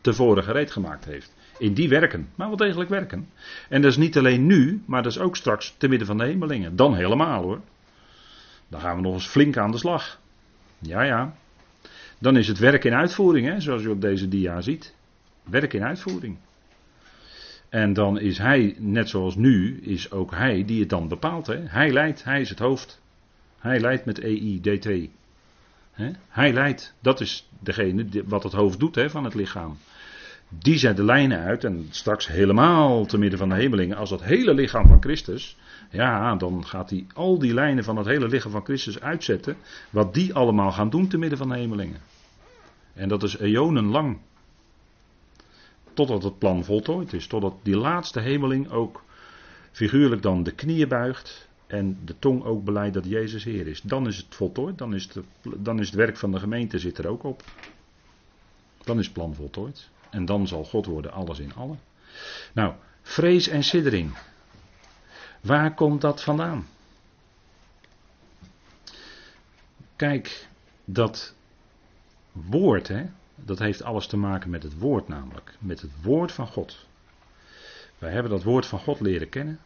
tevoren 0.00 0.44
gereed 0.44 0.70
gemaakt 0.70 1.04
heeft. 1.04 1.32
In 1.58 1.74
die 1.74 1.88
werken, 1.88 2.28
maar 2.34 2.48
wel 2.48 2.56
degelijk 2.56 2.90
werken. 2.90 3.28
En 3.68 3.82
dat 3.82 3.90
is 3.90 3.96
niet 3.96 4.18
alleen 4.18 4.46
nu, 4.46 4.82
maar 4.86 5.02
dat 5.02 5.12
is 5.12 5.18
ook 5.18 5.36
straks 5.36 5.74
te 5.78 5.88
midden 5.88 6.06
van 6.06 6.18
de 6.18 6.24
hemelingen. 6.24 6.76
Dan 6.76 6.94
helemaal 6.94 7.42
hoor. 7.42 7.60
Dan 8.68 8.80
gaan 8.80 8.96
we 8.96 9.02
nog 9.02 9.14
eens 9.14 9.26
flink 9.26 9.56
aan 9.56 9.70
de 9.70 9.78
slag. 9.78 10.20
Ja, 10.78 11.02
ja. 11.02 11.34
Dan 12.18 12.36
is 12.36 12.48
het 12.48 12.58
werk 12.58 12.84
in 12.84 12.94
uitvoering, 12.94 13.46
hè, 13.46 13.60
zoals 13.60 13.82
u 13.82 13.88
op 13.88 14.00
deze 14.00 14.28
dia 14.28 14.60
ziet. 14.60 14.94
Werk 15.42 15.72
in 15.72 15.84
uitvoering. 15.84 16.36
En 17.68 17.92
dan 17.92 18.18
is 18.18 18.38
hij, 18.38 18.74
net 18.78 19.08
zoals 19.08 19.36
nu, 19.36 19.80
is 19.80 20.10
ook 20.10 20.30
hij 20.30 20.64
die 20.64 20.80
het 20.80 20.88
dan 20.88 21.08
bepaalt. 21.08 21.46
Hè. 21.46 21.60
Hij 21.66 21.92
leidt, 21.92 22.24
hij 22.24 22.40
is 22.40 22.48
het 22.48 22.58
hoofd. 22.58 23.00
Hij 23.58 23.80
leidt 23.80 24.04
met 24.04 24.20
EIDT. 24.20 24.88
Hij 26.28 26.52
leidt, 26.52 26.94
dat 27.00 27.20
is 27.20 27.48
degene 27.58 28.06
wat 28.24 28.42
het 28.42 28.52
hoofd 28.52 28.80
doet 28.80 28.94
hè, 28.94 29.10
van 29.10 29.24
het 29.24 29.34
lichaam. 29.34 29.78
Die 30.58 30.78
zet 30.78 30.96
de 30.96 31.04
lijnen 31.04 31.38
uit 31.38 31.64
en 31.64 31.86
straks 31.90 32.26
helemaal 32.26 33.06
te 33.06 33.18
midden 33.18 33.38
van 33.38 33.48
de 33.48 33.54
hemelingen, 33.54 33.96
als 33.96 34.10
dat 34.10 34.22
hele 34.22 34.54
lichaam 34.54 34.86
van 34.86 35.02
Christus, 35.02 35.56
ja, 35.90 36.36
dan 36.36 36.66
gaat 36.66 36.90
hij 36.90 37.06
al 37.14 37.38
die 37.38 37.54
lijnen 37.54 37.84
van 37.84 37.96
het 37.96 38.06
hele 38.06 38.28
lichaam 38.28 38.52
van 38.52 38.64
Christus 38.64 39.00
uitzetten, 39.00 39.56
wat 39.90 40.14
die 40.14 40.34
allemaal 40.34 40.72
gaan 40.72 40.90
doen 40.90 41.08
te 41.08 41.18
midden 41.18 41.38
van 41.38 41.48
de 41.48 41.56
hemelingen. 41.56 42.00
En 42.94 43.08
dat 43.08 43.22
is 43.22 43.38
eonen 43.38 43.84
lang. 43.84 44.18
Totdat 45.92 46.22
het 46.22 46.38
plan 46.38 46.64
voltooid 46.64 47.12
is, 47.12 47.26
totdat 47.26 47.54
die 47.62 47.76
laatste 47.76 48.20
hemeling 48.20 48.70
ook 48.70 49.04
figuurlijk 49.72 50.22
dan 50.22 50.42
de 50.42 50.52
knieën 50.52 50.88
buigt 50.88 51.48
en 51.66 51.98
de 52.04 52.18
tong 52.18 52.44
ook 52.44 52.64
beleidt 52.64 52.94
dat 52.94 53.04
Jezus 53.04 53.44
Heer 53.44 53.66
is. 53.66 53.80
Dan 53.80 54.06
is 54.06 54.16
het 54.16 54.34
voltooid, 54.34 54.78
dan 54.78 54.94
is 54.94 55.08
het, 55.12 55.24
dan 55.58 55.80
is 55.80 55.86
het 55.86 55.94
werk 55.94 56.16
van 56.16 56.32
de 56.32 56.38
gemeente 56.38 56.78
zit 56.78 56.98
er 56.98 57.08
ook 57.08 57.22
op. 57.22 57.42
Dan 58.84 58.98
is 58.98 59.04
het 59.04 59.14
plan 59.14 59.34
voltooid. 59.34 59.90
En 60.14 60.24
dan 60.24 60.48
zal 60.48 60.64
God 60.64 60.86
worden 60.86 61.12
alles 61.12 61.38
in 61.38 61.54
allen. 61.54 61.78
Nou, 62.52 62.74
vrees 63.02 63.48
en 63.48 63.62
siddering. 63.62 64.16
Waar 65.40 65.74
komt 65.74 66.00
dat 66.00 66.22
vandaan? 66.22 66.66
Kijk, 69.96 70.48
dat 70.84 71.34
woord, 72.32 72.88
hè, 72.88 73.04
dat 73.34 73.58
heeft 73.58 73.82
alles 73.82 74.06
te 74.06 74.16
maken 74.16 74.50
met 74.50 74.62
het 74.62 74.78
woord 74.78 75.08
namelijk. 75.08 75.54
Met 75.58 75.80
het 75.80 76.02
woord 76.02 76.32
van 76.32 76.46
God. 76.46 76.86
Wij 77.98 78.10
hebben 78.10 78.30
dat 78.30 78.42
woord 78.42 78.66
van 78.66 78.78
God 78.78 79.00
leren 79.00 79.28
kennen. 79.28 79.60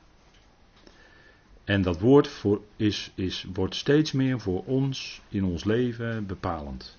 En 1.65 1.83
dat 1.83 2.01
woord 2.01 2.29
voor 2.29 2.61
is, 2.77 3.13
is, 3.15 3.47
wordt 3.53 3.75
steeds 3.75 4.13
meer 4.13 4.41
voor 4.41 4.65
ons 4.65 5.23
in 5.29 5.45
ons 5.45 5.65
leven 5.65 6.27
bepalend. 6.27 6.99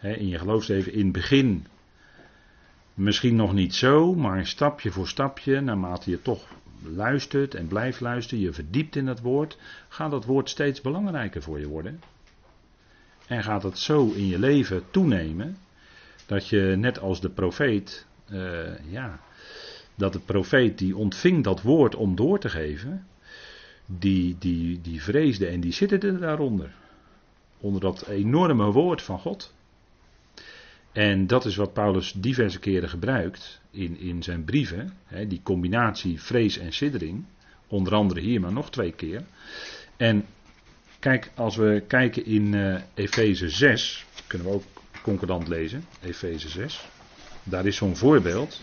in 0.00 0.28
je 0.28 0.38
geloofsleven 0.38 0.92
in 0.92 1.04
het 1.04 1.12
begin 1.12 1.66
misschien 2.96 3.36
nog 3.36 3.52
niet 3.52 3.74
zo, 3.74 4.14
maar 4.14 4.46
stapje 4.46 4.90
voor 4.90 5.08
stapje, 5.08 5.60
naarmate 5.60 6.10
je 6.10 6.22
toch 6.22 6.46
luistert 6.82 7.54
en 7.54 7.66
blijft 7.66 8.00
luisteren, 8.00 8.44
je 8.44 8.52
verdiept 8.52 8.96
in 8.96 9.06
dat 9.06 9.20
woord, 9.20 9.58
gaat 9.88 10.10
dat 10.10 10.24
woord 10.24 10.48
steeds 10.48 10.80
belangrijker 10.80 11.42
voor 11.42 11.60
je 11.60 11.68
worden. 11.68 12.00
En 13.26 13.42
gaat 13.42 13.62
het 13.62 13.78
zo 13.78 14.12
in 14.12 14.26
je 14.26 14.38
leven 14.38 14.82
toenemen, 14.90 15.56
dat 16.26 16.48
je 16.48 16.74
net 16.78 16.98
als 16.98 17.20
de 17.20 17.30
profeet, 17.30 18.06
uh, 18.30 18.90
ja, 18.90 19.20
dat 19.94 20.12
de 20.12 20.20
profeet 20.20 20.78
die 20.78 20.96
ontving 20.96 21.44
dat 21.44 21.62
woord 21.62 21.94
om 21.94 22.16
door 22.16 22.38
te 22.38 22.48
geven, 22.48 23.06
die, 23.86 24.36
die, 24.38 24.80
die 24.80 25.02
vreesde 25.02 25.46
en 25.46 25.60
die 25.60 25.72
zitten 25.72 26.20
daaronder. 26.20 26.74
Onder 27.58 27.80
dat 27.80 28.06
enorme 28.06 28.70
woord 28.70 29.02
van 29.02 29.18
God. 29.18 29.54
En 30.96 31.26
dat 31.26 31.44
is 31.44 31.56
wat 31.56 31.72
Paulus 31.72 32.12
diverse 32.12 32.58
keren 32.58 32.88
gebruikt 32.88 33.60
in, 33.70 33.98
in 33.98 34.22
zijn 34.22 34.44
brieven. 34.44 34.92
Hè, 35.04 35.26
die 35.26 35.40
combinatie 35.42 36.22
vrees 36.22 36.58
en 36.58 36.72
siddering. 36.72 37.24
Onder 37.66 37.94
andere 37.94 38.20
hier, 38.20 38.40
maar 38.40 38.52
nog 38.52 38.70
twee 38.70 38.92
keer. 38.92 39.22
En 39.96 40.24
kijk, 40.98 41.30
als 41.34 41.56
we 41.56 41.82
kijken 41.86 42.26
in 42.26 42.52
uh, 42.52 42.80
Efeze 42.94 43.48
6, 43.48 44.06
kunnen 44.26 44.46
we 44.46 44.52
ook 44.52 44.64
concordant 45.02 45.48
lezen, 45.48 45.84
Efeze 46.02 46.48
6. 46.48 46.88
Daar 47.42 47.66
is 47.66 47.76
zo'n 47.76 47.96
voorbeeld. 47.96 48.60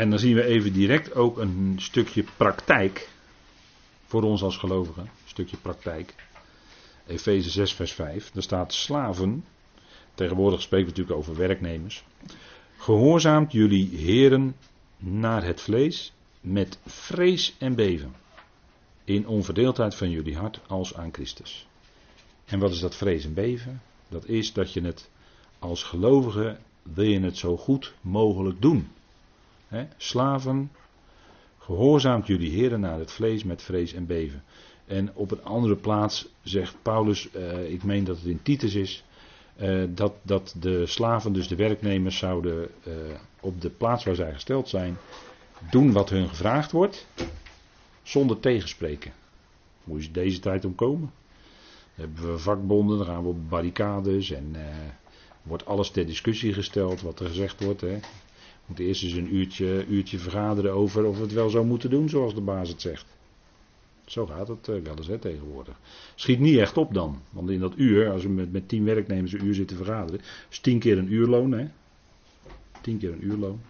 En 0.00 0.10
dan 0.10 0.18
zien 0.18 0.34
we 0.34 0.44
even 0.44 0.72
direct 0.72 1.14
ook 1.14 1.38
een 1.38 1.74
stukje 1.76 2.24
praktijk 2.36 3.08
voor 4.04 4.22
ons 4.22 4.42
als 4.42 4.56
gelovigen. 4.56 5.02
Een 5.02 5.28
stukje 5.28 5.56
praktijk. 5.56 6.14
Efeze 7.06 7.50
6, 7.50 7.72
vers 7.72 7.92
5. 7.92 8.30
Daar 8.30 8.42
staat 8.42 8.72
slaven. 8.74 9.44
Tegenwoordig 10.14 10.62
spreken 10.62 10.86
we 10.86 10.92
natuurlijk 10.92 11.18
over 11.18 11.36
werknemers. 11.36 12.04
Gehoorzaamt 12.76 13.52
jullie 13.52 13.96
heren 13.96 14.56
naar 14.98 15.44
het 15.44 15.60
vlees 15.60 16.12
met 16.40 16.78
vrees 16.86 17.54
en 17.58 17.74
beven. 17.74 18.14
In 19.04 19.26
onverdeeldheid 19.26 19.94
van 19.94 20.10
jullie 20.10 20.36
hart 20.36 20.60
als 20.66 20.94
aan 20.94 21.12
Christus. 21.12 21.66
En 22.44 22.58
wat 22.58 22.70
is 22.70 22.80
dat 22.80 22.96
vrees 22.96 23.24
en 23.24 23.34
beven? 23.34 23.82
Dat 24.08 24.26
is 24.26 24.52
dat 24.52 24.72
je 24.72 24.80
het 24.80 25.10
als 25.58 25.82
gelovige 25.82 26.58
wil 26.82 27.04
je 27.04 27.20
het 27.20 27.36
zo 27.36 27.56
goed 27.56 27.94
mogelijk 28.00 28.60
doen. 28.62 28.88
Slaven, 29.96 30.70
gehoorzaamt 31.58 32.26
jullie 32.26 32.50
heren 32.50 32.80
naar 32.80 32.98
het 32.98 33.12
vlees 33.12 33.44
met 33.44 33.62
vrees 33.62 33.92
en 33.92 34.06
beven. 34.06 34.42
En 34.86 35.14
op 35.14 35.30
een 35.30 35.44
andere 35.44 35.76
plaats 35.76 36.28
zegt 36.42 36.74
Paulus, 36.82 37.30
eh, 37.30 37.72
ik 37.72 37.82
meen 37.82 38.04
dat 38.04 38.16
het 38.16 38.26
in 38.26 38.42
Titus 38.42 38.74
is, 38.74 39.04
eh, 39.56 39.82
dat, 39.88 40.12
dat 40.22 40.54
de 40.58 40.86
slaven, 40.86 41.32
dus 41.32 41.48
de 41.48 41.56
werknemers, 41.56 42.18
zouden 42.18 42.68
eh, 42.84 42.92
op 43.40 43.60
de 43.60 43.70
plaats 43.70 44.04
waar 44.04 44.14
zij 44.14 44.32
gesteld 44.32 44.68
zijn, 44.68 44.96
doen 45.70 45.92
wat 45.92 46.10
hun 46.10 46.28
gevraagd 46.28 46.72
wordt, 46.72 47.06
zonder 48.02 48.40
tegenspreken. 48.40 49.12
Moet 49.84 50.04
je 50.04 50.10
deze 50.10 50.40
tijd 50.40 50.64
omkomen? 50.64 51.12
Dan 51.96 52.08
hebben 52.08 52.32
we 52.32 52.38
vakbonden, 52.38 52.96
dan 52.96 53.06
gaan 53.06 53.22
we 53.22 53.28
op 53.28 53.48
barricades 53.48 54.30
en 54.30 54.56
wordt 55.42 55.66
alles 55.66 55.90
ter 55.90 56.06
discussie 56.06 56.52
gesteld 56.52 57.00
wat 57.00 57.20
er 57.20 57.26
gezegd 57.26 57.64
wordt. 57.64 57.80
Hè. 57.80 57.98
Moet 58.70 58.78
eerst 58.78 59.02
eens 59.02 59.12
een 59.12 59.34
uurtje, 59.34 59.86
uurtje 59.86 60.18
vergaderen 60.18 60.72
over 60.72 61.04
of 61.04 61.16
we 61.16 61.22
het 61.22 61.32
wel 61.32 61.50
zo 61.50 61.64
moeten 61.64 61.90
doen 61.90 62.08
zoals 62.08 62.34
de 62.34 62.40
baas 62.40 62.68
het 62.68 62.80
zegt. 62.80 63.06
Zo 64.04 64.26
gaat 64.26 64.48
het 64.48 64.68
eh, 64.68 64.82
wel 64.82 64.96
eens 64.96 65.06
hè, 65.06 65.18
tegenwoordig. 65.18 65.80
Schiet 66.14 66.38
niet 66.38 66.58
echt 66.58 66.76
op 66.76 66.94
dan. 66.94 67.22
Want 67.30 67.50
in 67.50 67.60
dat 67.60 67.72
uur, 67.76 68.10
als 68.10 68.22
we 68.22 68.28
met, 68.28 68.52
met 68.52 68.68
tien 68.68 68.84
werknemers 68.84 69.32
een 69.32 69.44
uur 69.44 69.54
zitten 69.54 69.76
vergaderen, 69.76 70.20
is 70.50 70.58
tien 70.58 70.78
keer 70.78 70.98
een 70.98 71.12
uurloon. 71.12 71.52
Hè? 71.52 71.68
Tien 72.80 72.98
keer 72.98 73.12
een 73.12 73.24
uurloon. 73.24 73.60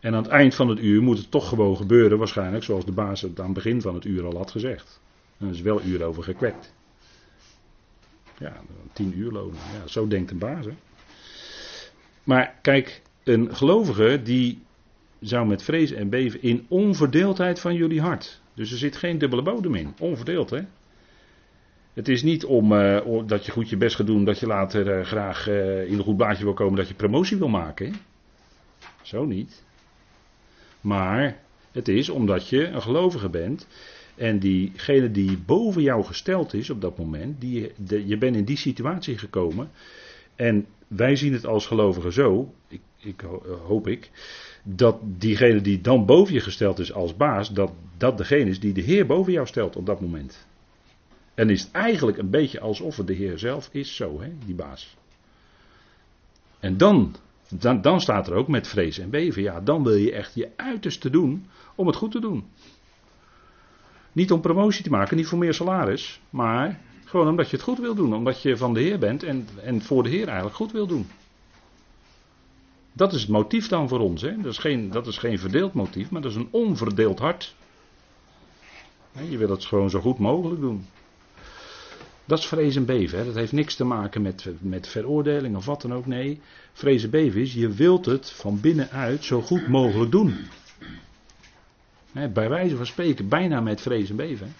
En 0.00 0.14
aan 0.14 0.22
het 0.22 0.32
eind 0.32 0.54
van 0.54 0.68
het 0.68 0.78
uur 0.78 1.02
moet 1.02 1.18
het 1.18 1.30
toch 1.30 1.48
gewoon 1.48 1.76
gebeuren, 1.76 2.18
waarschijnlijk 2.18 2.64
zoals 2.64 2.84
de 2.84 2.92
baas 2.92 3.20
het 3.20 3.38
aan 3.38 3.44
het 3.44 3.54
begin 3.54 3.80
van 3.80 3.94
het 3.94 4.04
uur 4.04 4.24
al 4.24 4.36
had 4.36 4.50
gezegd. 4.50 5.00
En 5.38 5.48
is 5.48 5.60
wel 5.60 5.82
uur 5.82 6.04
over 6.04 6.22
gekwekt. 6.22 6.74
Ja, 8.38 8.62
tien 8.92 9.18
uurlonen. 9.18 9.58
Ja, 9.72 9.86
zo 9.86 10.08
denkt 10.08 10.30
een 10.30 10.38
baas. 10.38 10.64
Hè? 10.64 10.72
Maar 12.24 12.58
kijk, 12.62 13.02
een 13.24 13.54
gelovige 13.54 14.20
die 14.22 14.62
zou 15.20 15.46
met 15.46 15.62
vrees 15.62 15.92
en 15.92 16.08
beven 16.08 16.42
in 16.42 16.66
onverdeeldheid 16.68 17.60
van 17.60 17.74
jullie 17.74 18.00
hart. 18.00 18.40
Dus 18.54 18.72
er 18.72 18.78
zit 18.78 18.96
geen 18.96 19.18
dubbele 19.18 19.42
bodem 19.42 19.74
in. 19.74 19.94
Onverdeeld, 19.98 20.50
hè? 20.50 20.60
Het 21.92 22.08
is 22.08 22.22
niet 22.22 22.44
om 22.44 22.72
uh, 22.72 23.22
dat 23.26 23.46
je 23.46 23.52
goed 23.52 23.68
je 23.68 23.76
best 23.76 23.96
gaat 23.96 24.06
doen, 24.06 24.24
dat 24.24 24.38
je 24.38 24.46
later 24.46 24.98
uh, 24.98 25.04
graag 25.04 25.48
uh, 25.48 25.90
in 25.90 25.98
een 25.98 26.04
goed 26.04 26.16
baantje 26.16 26.44
wil 26.44 26.54
komen, 26.54 26.76
dat 26.76 26.88
je 26.88 26.94
promotie 26.94 27.36
wil 27.36 27.48
maken. 27.48 27.94
Zo 29.02 29.24
niet. 29.24 29.64
Maar 30.80 31.38
het 31.72 31.88
is 31.88 32.08
omdat 32.08 32.48
je 32.48 32.66
een 32.66 32.82
gelovige 32.82 33.28
bent 33.28 33.66
en 34.14 34.38
diegene 34.38 35.10
die 35.10 35.38
boven 35.38 35.82
jou 35.82 36.04
gesteld 36.04 36.54
is 36.54 36.70
op 36.70 36.80
dat 36.80 36.98
moment, 36.98 37.40
die, 37.40 37.72
de, 37.76 38.06
je 38.06 38.18
bent 38.18 38.36
in 38.36 38.44
die 38.44 38.56
situatie 38.56 39.18
gekomen. 39.18 39.70
En 40.36 40.66
wij 40.88 41.16
zien 41.16 41.32
het 41.32 41.46
als 41.46 41.66
gelovigen 41.66 42.12
zo, 42.12 42.54
ik, 42.68 42.80
ik, 42.96 43.24
hoop 43.66 43.86
ik, 43.86 44.10
dat 44.62 44.98
diegene 45.02 45.60
die 45.60 45.80
dan 45.80 46.06
boven 46.06 46.34
je 46.34 46.40
gesteld 46.40 46.78
is 46.78 46.92
als 46.92 47.16
baas, 47.16 47.52
dat 47.52 47.72
dat 47.96 48.18
degene 48.18 48.50
is 48.50 48.60
die 48.60 48.72
de 48.72 48.80
Heer 48.80 49.06
boven 49.06 49.32
jou 49.32 49.46
stelt 49.46 49.76
op 49.76 49.86
dat 49.86 50.00
moment. 50.00 50.46
En 51.34 51.50
is 51.50 51.62
het 51.62 51.72
eigenlijk 51.72 52.18
een 52.18 52.30
beetje 52.30 52.60
alsof 52.60 52.96
het 52.96 53.06
de 53.06 53.14
Heer 53.14 53.38
zelf 53.38 53.68
is, 53.72 53.96
zo, 53.96 54.20
hè, 54.20 54.32
die 54.44 54.54
baas. 54.54 54.96
En 56.60 56.76
dan, 56.76 57.14
dan, 57.48 57.80
dan 57.80 58.00
staat 58.00 58.26
er 58.26 58.34
ook 58.34 58.48
met 58.48 58.68
vrees 58.68 58.98
en 58.98 59.10
beven, 59.10 59.42
ja, 59.42 59.60
dan 59.60 59.82
wil 59.82 59.94
je 59.94 60.12
echt 60.12 60.34
je 60.34 60.50
uiterste 60.56 61.10
doen 61.10 61.46
om 61.74 61.86
het 61.86 61.96
goed 61.96 62.10
te 62.10 62.20
doen. 62.20 62.44
Niet 64.12 64.32
om 64.32 64.40
promotie 64.40 64.84
te 64.84 64.90
maken, 64.90 65.16
niet 65.16 65.26
voor 65.26 65.38
meer 65.38 65.54
salaris, 65.54 66.20
maar 66.30 66.80
gewoon 67.14 67.28
omdat 67.28 67.50
je 67.50 67.56
het 67.56 67.64
goed 67.64 67.78
wil 67.78 67.94
doen, 67.94 68.14
omdat 68.14 68.42
je 68.42 68.56
van 68.56 68.74
de 68.74 68.80
Heer 68.80 68.98
bent 68.98 69.22
en, 69.22 69.48
en 69.62 69.82
voor 69.82 70.02
de 70.02 70.08
Heer 70.08 70.26
eigenlijk 70.26 70.56
goed 70.56 70.72
wil 70.72 70.86
doen. 70.86 71.06
Dat 72.92 73.12
is 73.12 73.20
het 73.20 73.30
motief 73.30 73.68
dan 73.68 73.88
voor 73.88 74.00
ons. 74.00 74.22
Hè? 74.22 74.36
Dat, 74.36 74.52
is 74.52 74.58
geen, 74.58 74.90
dat 74.90 75.06
is 75.06 75.18
geen 75.18 75.38
verdeeld 75.38 75.72
motief, 75.74 76.10
maar 76.10 76.22
dat 76.22 76.30
is 76.30 76.36
een 76.36 76.48
onverdeeld 76.50 77.18
hart. 77.18 77.54
Je 79.28 79.38
wil 79.38 79.50
het 79.50 79.64
gewoon 79.64 79.90
zo 79.90 80.00
goed 80.00 80.18
mogelijk 80.18 80.60
doen. 80.60 80.86
Dat 82.24 82.38
is 82.38 82.46
vrees 82.46 82.76
en 82.76 82.84
beven. 82.84 83.18
Hè? 83.18 83.24
Dat 83.24 83.34
heeft 83.34 83.52
niks 83.52 83.74
te 83.74 83.84
maken 83.84 84.22
met, 84.22 84.46
met 84.60 84.88
veroordeling 84.88 85.56
of 85.56 85.64
wat 85.64 85.82
dan 85.82 85.94
ook. 85.94 86.06
Nee, 86.06 86.40
vrees 86.72 87.04
en 87.04 87.10
beven 87.10 87.40
is, 87.40 87.54
je 87.54 87.68
wilt 87.68 88.06
het 88.06 88.30
van 88.30 88.60
binnenuit 88.60 89.24
zo 89.24 89.40
goed 89.40 89.68
mogelijk 89.68 90.10
doen. 90.10 90.36
bij 92.12 92.48
wijze 92.48 92.76
van 92.76 92.86
spreken, 92.86 93.28
bijna 93.28 93.60
met 93.60 93.80
vrees 93.80 94.10
en 94.10 94.16
beven. 94.16 94.54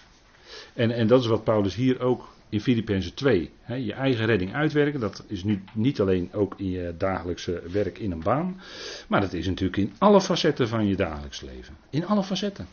En, 0.73 0.91
en 0.91 1.07
dat 1.07 1.21
is 1.21 1.27
wat 1.27 1.43
Paulus 1.43 1.75
hier 1.75 1.99
ook 1.99 2.33
in 2.49 2.61
Filippenzen 2.61 3.13
2. 3.13 3.51
je 3.67 3.93
eigen 3.93 4.25
redding 4.25 4.53
uitwerken, 4.53 4.99
dat 4.99 5.23
is 5.27 5.43
nu 5.43 5.63
niet 5.73 5.99
alleen 6.01 6.33
ook 6.33 6.53
in 6.57 6.69
je 6.69 6.95
dagelijkse 6.97 7.61
werk 7.71 7.97
in 7.97 8.11
een 8.11 8.23
baan. 8.23 8.61
Maar 9.07 9.21
dat 9.21 9.33
is 9.33 9.47
natuurlijk 9.47 9.77
in 9.77 9.93
alle 9.97 10.21
facetten 10.21 10.67
van 10.67 10.87
je 10.87 10.95
dagelijks 10.95 11.41
leven. 11.41 11.75
In 11.89 12.05
alle 12.05 12.23
facetten. 12.23 12.67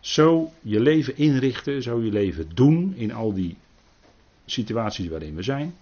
Zo 0.00 0.52
je 0.60 0.80
leven 0.80 1.16
inrichten, 1.16 1.82
zo 1.82 2.02
je 2.02 2.10
leven 2.10 2.48
doen 2.54 2.94
in 2.96 3.12
al 3.12 3.32
die 3.32 3.56
situaties 4.46 5.08
waarin 5.08 5.34
we 5.34 5.42
zijn. 5.42 5.74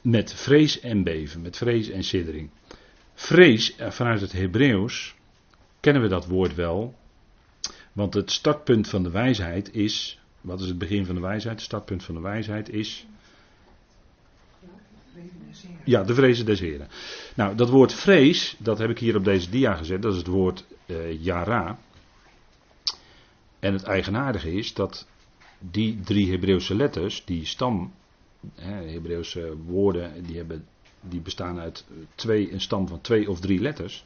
Met 0.00 0.34
vrees 0.34 0.80
en 0.80 1.02
beven, 1.02 1.42
met 1.42 1.56
vrees 1.56 1.88
en 1.88 2.04
siddering. 2.04 2.50
Vrees, 3.14 3.76
eh, 3.76 3.90
vanuit 3.90 4.20
het 4.20 4.32
Hebreeuws, 4.32 5.14
kennen 5.80 6.02
we 6.02 6.08
dat 6.08 6.26
woord 6.26 6.54
wel. 6.54 6.94
Want 7.92 8.14
het 8.14 8.30
startpunt 8.30 8.88
van 8.88 9.02
de 9.02 9.10
wijsheid 9.10 9.74
is. 9.74 10.18
Wat 10.44 10.60
is 10.60 10.68
het 10.68 10.78
begin 10.78 11.06
van 11.06 11.14
de 11.14 11.20
wijsheid? 11.20 11.54
Het 11.54 11.64
startpunt 11.64 12.04
van 12.04 12.14
de 12.14 12.20
wijsheid 12.20 12.68
is. 12.68 13.06
Ja, 15.84 16.02
de 16.02 16.14
vrezen 16.14 16.46
des 16.46 16.60
Heren. 16.60 16.88
Nou, 17.34 17.54
dat 17.56 17.70
woord 17.70 17.92
vrees, 17.92 18.56
dat 18.58 18.78
heb 18.78 18.90
ik 18.90 18.98
hier 18.98 19.16
op 19.16 19.24
deze 19.24 19.50
dia 19.50 19.74
gezet. 19.74 20.02
Dat 20.02 20.12
is 20.12 20.18
het 20.18 20.26
woord 20.26 20.64
uh, 20.86 21.22
yara. 21.22 21.78
En 23.58 23.72
het 23.72 23.82
eigenaardige 23.82 24.52
is 24.52 24.74
dat 24.74 25.06
die 25.58 26.00
drie 26.00 26.30
Hebreeuwse 26.30 26.74
letters, 26.74 27.24
die 27.24 27.46
stam, 27.46 27.92
hè, 28.54 28.90
Hebreeuwse 28.90 29.56
woorden, 29.66 30.24
die, 30.24 30.36
hebben, 30.36 30.66
die 31.00 31.20
bestaan 31.20 31.58
uit 31.58 31.84
twee, 32.14 32.52
een 32.52 32.60
stam 32.60 32.88
van 32.88 33.00
twee 33.00 33.30
of 33.30 33.40
drie 33.40 33.60
letters. 33.60 34.04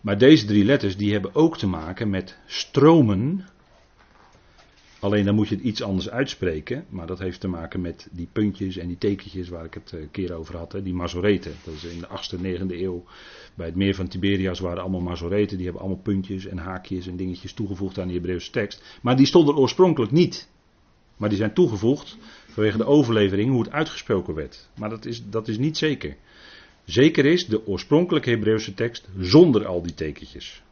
Maar 0.00 0.18
deze 0.18 0.46
drie 0.46 0.64
letters 0.64 0.96
die 0.96 1.12
hebben 1.12 1.34
ook 1.34 1.58
te 1.58 1.66
maken 1.66 2.10
met 2.10 2.38
stromen 2.46 3.46
Alleen 5.00 5.24
dan 5.24 5.34
moet 5.34 5.48
je 5.48 5.54
het 5.54 5.64
iets 5.64 5.82
anders 5.82 6.10
uitspreken. 6.10 6.84
Maar 6.88 7.06
dat 7.06 7.18
heeft 7.18 7.40
te 7.40 7.48
maken 7.48 7.80
met 7.80 8.08
die 8.10 8.28
puntjes 8.32 8.76
en 8.76 8.86
die 8.86 8.98
tekentjes 8.98 9.48
waar 9.48 9.64
ik 9.64 9.74
het 9.74 9.92
een 9.92 10.10
keer 10.10 10.34
over 10.34 10.56
had. 10.56 10.72
Hè, 10.72 10.82
die 10.82 10.94
Mazoreten. 10.94 11.52
Dat 11.64 11.74
is 11.74 11.84
in 11.84 12.00
de 12.00 12.06
8e, 12.06 12.40
9e 12.42 12.80
eeuw. 12.80 13.04
Bij 13.54 13.66
het 13.66 13.76
meer 13.76 13.94
van 13.94 14.08
Tiberias 14.08 14.60
waren 14.60 14.82
allemaal 14.82 15.00
Mazoreten. 15.00 15.56
Die 15.56 15.64
hebben 15.64 15.82
allemaal 15.82 16.02
puntjes 16.02 16.46
en 16.46 16.58
haakjes 16.58 17.06
en 17.06 17.16
dingetjes 17.16 17.52
toegevoegd 17.52 17.98
aan 17.98 18.08
de 18.08 18.14
Hebreeuwse 18.14 18.50
tekst. 18.50 18.98
Maar 19.02 19.16
die 19.16 19.26
stonden 19.26 19.56
oorspronkelijk 19.56 20.12
niet. 20.12 20.48
Maar 21.16 21.28
die 21.28 21.38
zijn 21.38 21.54
toegevoegd 21.54 22.16
vanwege 22.48 22.76
de 22.76 22.86
overlevering 22.86 23.50
hoe 23.50 23.62
het 23.62 23.72
uitgesproken 23.72 24.34
werd. 24.34 24.68
Maar 24.78 24.90
dat 24.90 25.04
is, 25.04 25.22
dat 25.30 25.48
is 25.48 25.58
niet 25.58 25.76
zeker. 25.76 26.16
Zeker 26.84 27.24
is 27.24 27.46
de 27.46 27.66
oorspronkelijke 27.66 28.30
Hebreeuwse 28.30 28.74
tekst 28.74 29.08
zonder 29.18 29.66
al 29.66 29.82
die 29.82 29.94
tekentjes. 29.94 30.62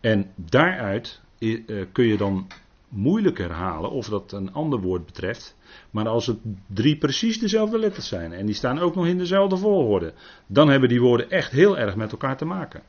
En 0.00 0.30
daaruit 0.36 1.20
eh, 1.38 1.56
kun 1.92 2.06
je 2.06 2.16
dan 2.16 2.46
moeilijk 2.92 3.38
herhalen 3.38 3.90
of 3.90 4.08
dat 4.08 4.32
een 4.32 4.52
ander 4.52 4.80
woord 4.80 5.06
betreft. 5.06 5.56
Maar 5.90 6.08
als 6.08 6.26
het 6.26 6.38
drie 6.66 6.96
precies 6.96 7.38
dezelfde 7.38 7.78
letters 7.78 8.08
zijn 8.08 8.32
en 8.32 8.46
die 8.46 8.54
staan 8.54 8.78
ook 8.78 8.94
nog 8.94 9.06
in 9.06 9.18
dezelfde 9.18 9.56
volgorde, 9.56 10.12
dan 10.46 10.68
hebben 10.68 10.88
die 10.88 11.00
woorden 11.00 11.30
echt 11.30 11.50
heel 11.50 11.78
erg 11.78 11.96
met 11.96 12.12
elkaar 12.12 12.36
te 12.36 12.44
maken. 12.44 12.82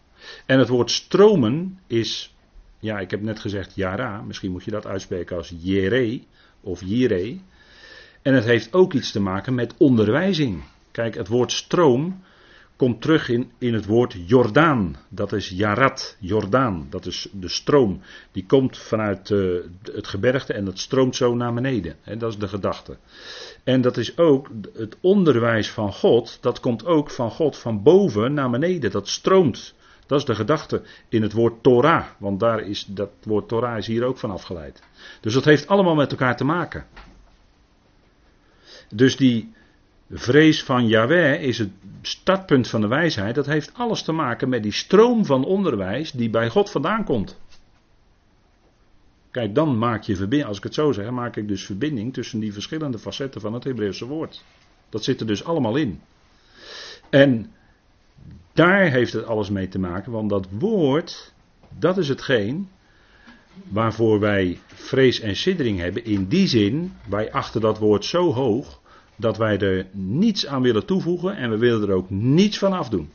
En 0.46 0.60
het 0.60 0.68
woord 0.68 0.92
stromen 0.92 1.80
is, 1.88 2.36
ja, 2.80 3.00
ik 3.00 3.12
heb 3.12 3.22
net 3.22 3.40
gezegd 3.40 3.76
jara, 3.76 4.22
misschien 4.22 4.52
moet 4.52 4.64
je 4.64 4.72
dat 4.72 4.88
uitspreken 4.88 5.38
als 5.38 5.54
jere 5.58 6.22
of 6.62 6.82
jire. 6.86 7.38
En 8.22 8.34
het 8.34 8.46
heeft 8.46 8.74
ook 8.74 8.94
iets 8.94 9.12
te 9.12 9.20
maken 9.20 9.56
met 9.56 9.74
onderwijzing. 9.78 10.64
Kijk, 10.92 11.16
het 11.16 11.28
woord 11.28 11.52
stroom 11.52 12.22
komt 12.76 13.02
terug 13.02 13.30
in, 13.30 13.52
in 13.58 13.74
het 13.74 13.86
woord 13.86 14.16
Jordaan. 14.26 14.96
Dat 15.10 15.34
is 15.34 15.50
Jarat, 15.50 16.18
Jordaan. 16.20 16.88
Dat 16.90 17.06
is 17.06 17.28
de 17.32 17.50
stroom. 17.50 18.02
Die 18.32 18.46
komt 18.46 18.78
vanuit 18.78 19.30
uh, 19.30 19.62
het 19.84 20.08
gebergte 20.08 20.54
en 20.54 20.66
dat 20.66 20.80
stroomt 20.80 21.16
zo 21.16 21.36
naar 21.36 21.54
beneden. 21.54 21.96
He, 22.02 22.18
dat 22.18 22.32
is 22.32 22.38
de 22.38 22.48
gedachte. 22.48 22.98
En 23.64 23.82
dat 23.82 23.98
is 23.98 24.18
ook 24.18 24.50
het 24.74 24.98
onderwijs 25.02 25.70
van 25.70 25.94
God. 25.94 26.38
Dat 26.42 26.60
komt 26.60 26.86
ook 26.86 27.10
van 27.10 27.32
God 27.32 27.58
van 27.58 27.84
boven 27.84 28.34
naar 28.34 28.50
beneden. 28.50 28.92
Dat 28.92 29.08
stroomt. 29.08 29.74
Dat 30.06 30.20
is 30.20 30.26
de 30.26 30.36
gedachte 30.36 30.82
in 31.10 31.22
het 31.22 31.34
woord 31.34 31.64
Torah. 31.64 32.06
Want 32.18 32.40
daar 32.40 32.60
is 32.60 32.86
dat 32.86 33.10
woord 33.24 33.48
Torah 33.48 33.78
is 33.78 33.88
hier 33.88 34.04
ook 34.04 34.18
van 34.18 34.32
afgeleid. 34.32 34.84
Dus 35.22 35.34
dat 35.34 35.46
heeft 35.46 35.68
allemaal 35.68 35.96
met 35.96 36.12
elkaar 36.12 36.38
te 36.38 36.44
maken. 36.44 36.86
Dus 38.90 39.18
die, 39.18 39.54
vrees 40.12 40.64
van 40.64 40.88
Yahweh 40.88 41.42
is 41.42 41.58
het 41.58 41.70
startpunt 42.02 42.70
van 42.70 42.82
de 42.82 42.88
wijsheid. 42.88 43.36
Dat 43.36 43.46
heeft 43.46 43.74
alles 43.74 44.04
te 44.04 44.12
maken 44.12 44.50
met 44.50 44.64
die 44.64 44.72
stroom 44.72 45.26
van 45.26 45.46
onderwijs 45.46 46.12
die 46.12 46.30
bij 46.30 46.50
God 46.50 46.70
vandaan 46.70 47.04
komt. 47.04 47.42
Kijk, 49.32 49.56
dan 49.56 49.78
maak 49.78 50.04
je 50.04 50.16
verbinding, 50.16 50.50
als 50.50 50.58
ik 50.58 50.64
het 50.64 50.74
zo 50.74 50.92
zeg, 50.92 51.10
maak 51.10 51.36
ik 51.36 51.48
dus 51.48 51.66
verbinding 51.66 52.14
tussen 52.14 52.40
die 52.40 52.54
verschillende 52.54 53.00
facetten 53.00 53.42
van 53.42 53.54
het 53.54 53.64
Hebreeuwse 53.64 54.06
woord. 54.06 54.44
Dat 54.90 55.04
zit 55.04 55.20
er 55.20 55.28
dus 55.28 55.44
allemaal 55.44 55.76
in. 55.76 56.02
En 57.10 57.52
daar 58.54 58.92
heeft 58.92 59.14
het 59.14 59.26
alles 59.26 59.50
mee 59.50 59.68
te 59.68 59.80
maken, 59.80 60.12
want 60.12 60.30
dat 60.30 60.48
woord, 60.50 61.34
dat 61.80 61.98
is 61.98 62.08
hetgeen 62.08 62.70
waarvoor 63.64 64.20
wij 64.20 64.60
vrees 64.66 65.20
en 65.20 65.36
siddering 65.36 65.80
hebben. 65.80 66.06
In 66.06 66.28
die 66.28 66.48
zin, 66.48 66.94
wij 67.10 67.32
achten 67.32 67.62
dat 67.62 67.78
woord 67.78 68.06
zo 68.06 68.34
hoog, 68.34 68.82
dat 69.16 69.38
wij 69.38 69.60
er 69.60 69.88
niets 69.92 70.48
aan 70.48 70.62
willen 70.62 70.86
toevoegen 70.86 71.36
en 71.36 71.50
we 71.50 71.58
willen 71.58 71.90
er 71.90 71.96
ook 71.96 72.10
niets 72.10 72.58
van 72.58 72.74
afdoen. 72.74 73.10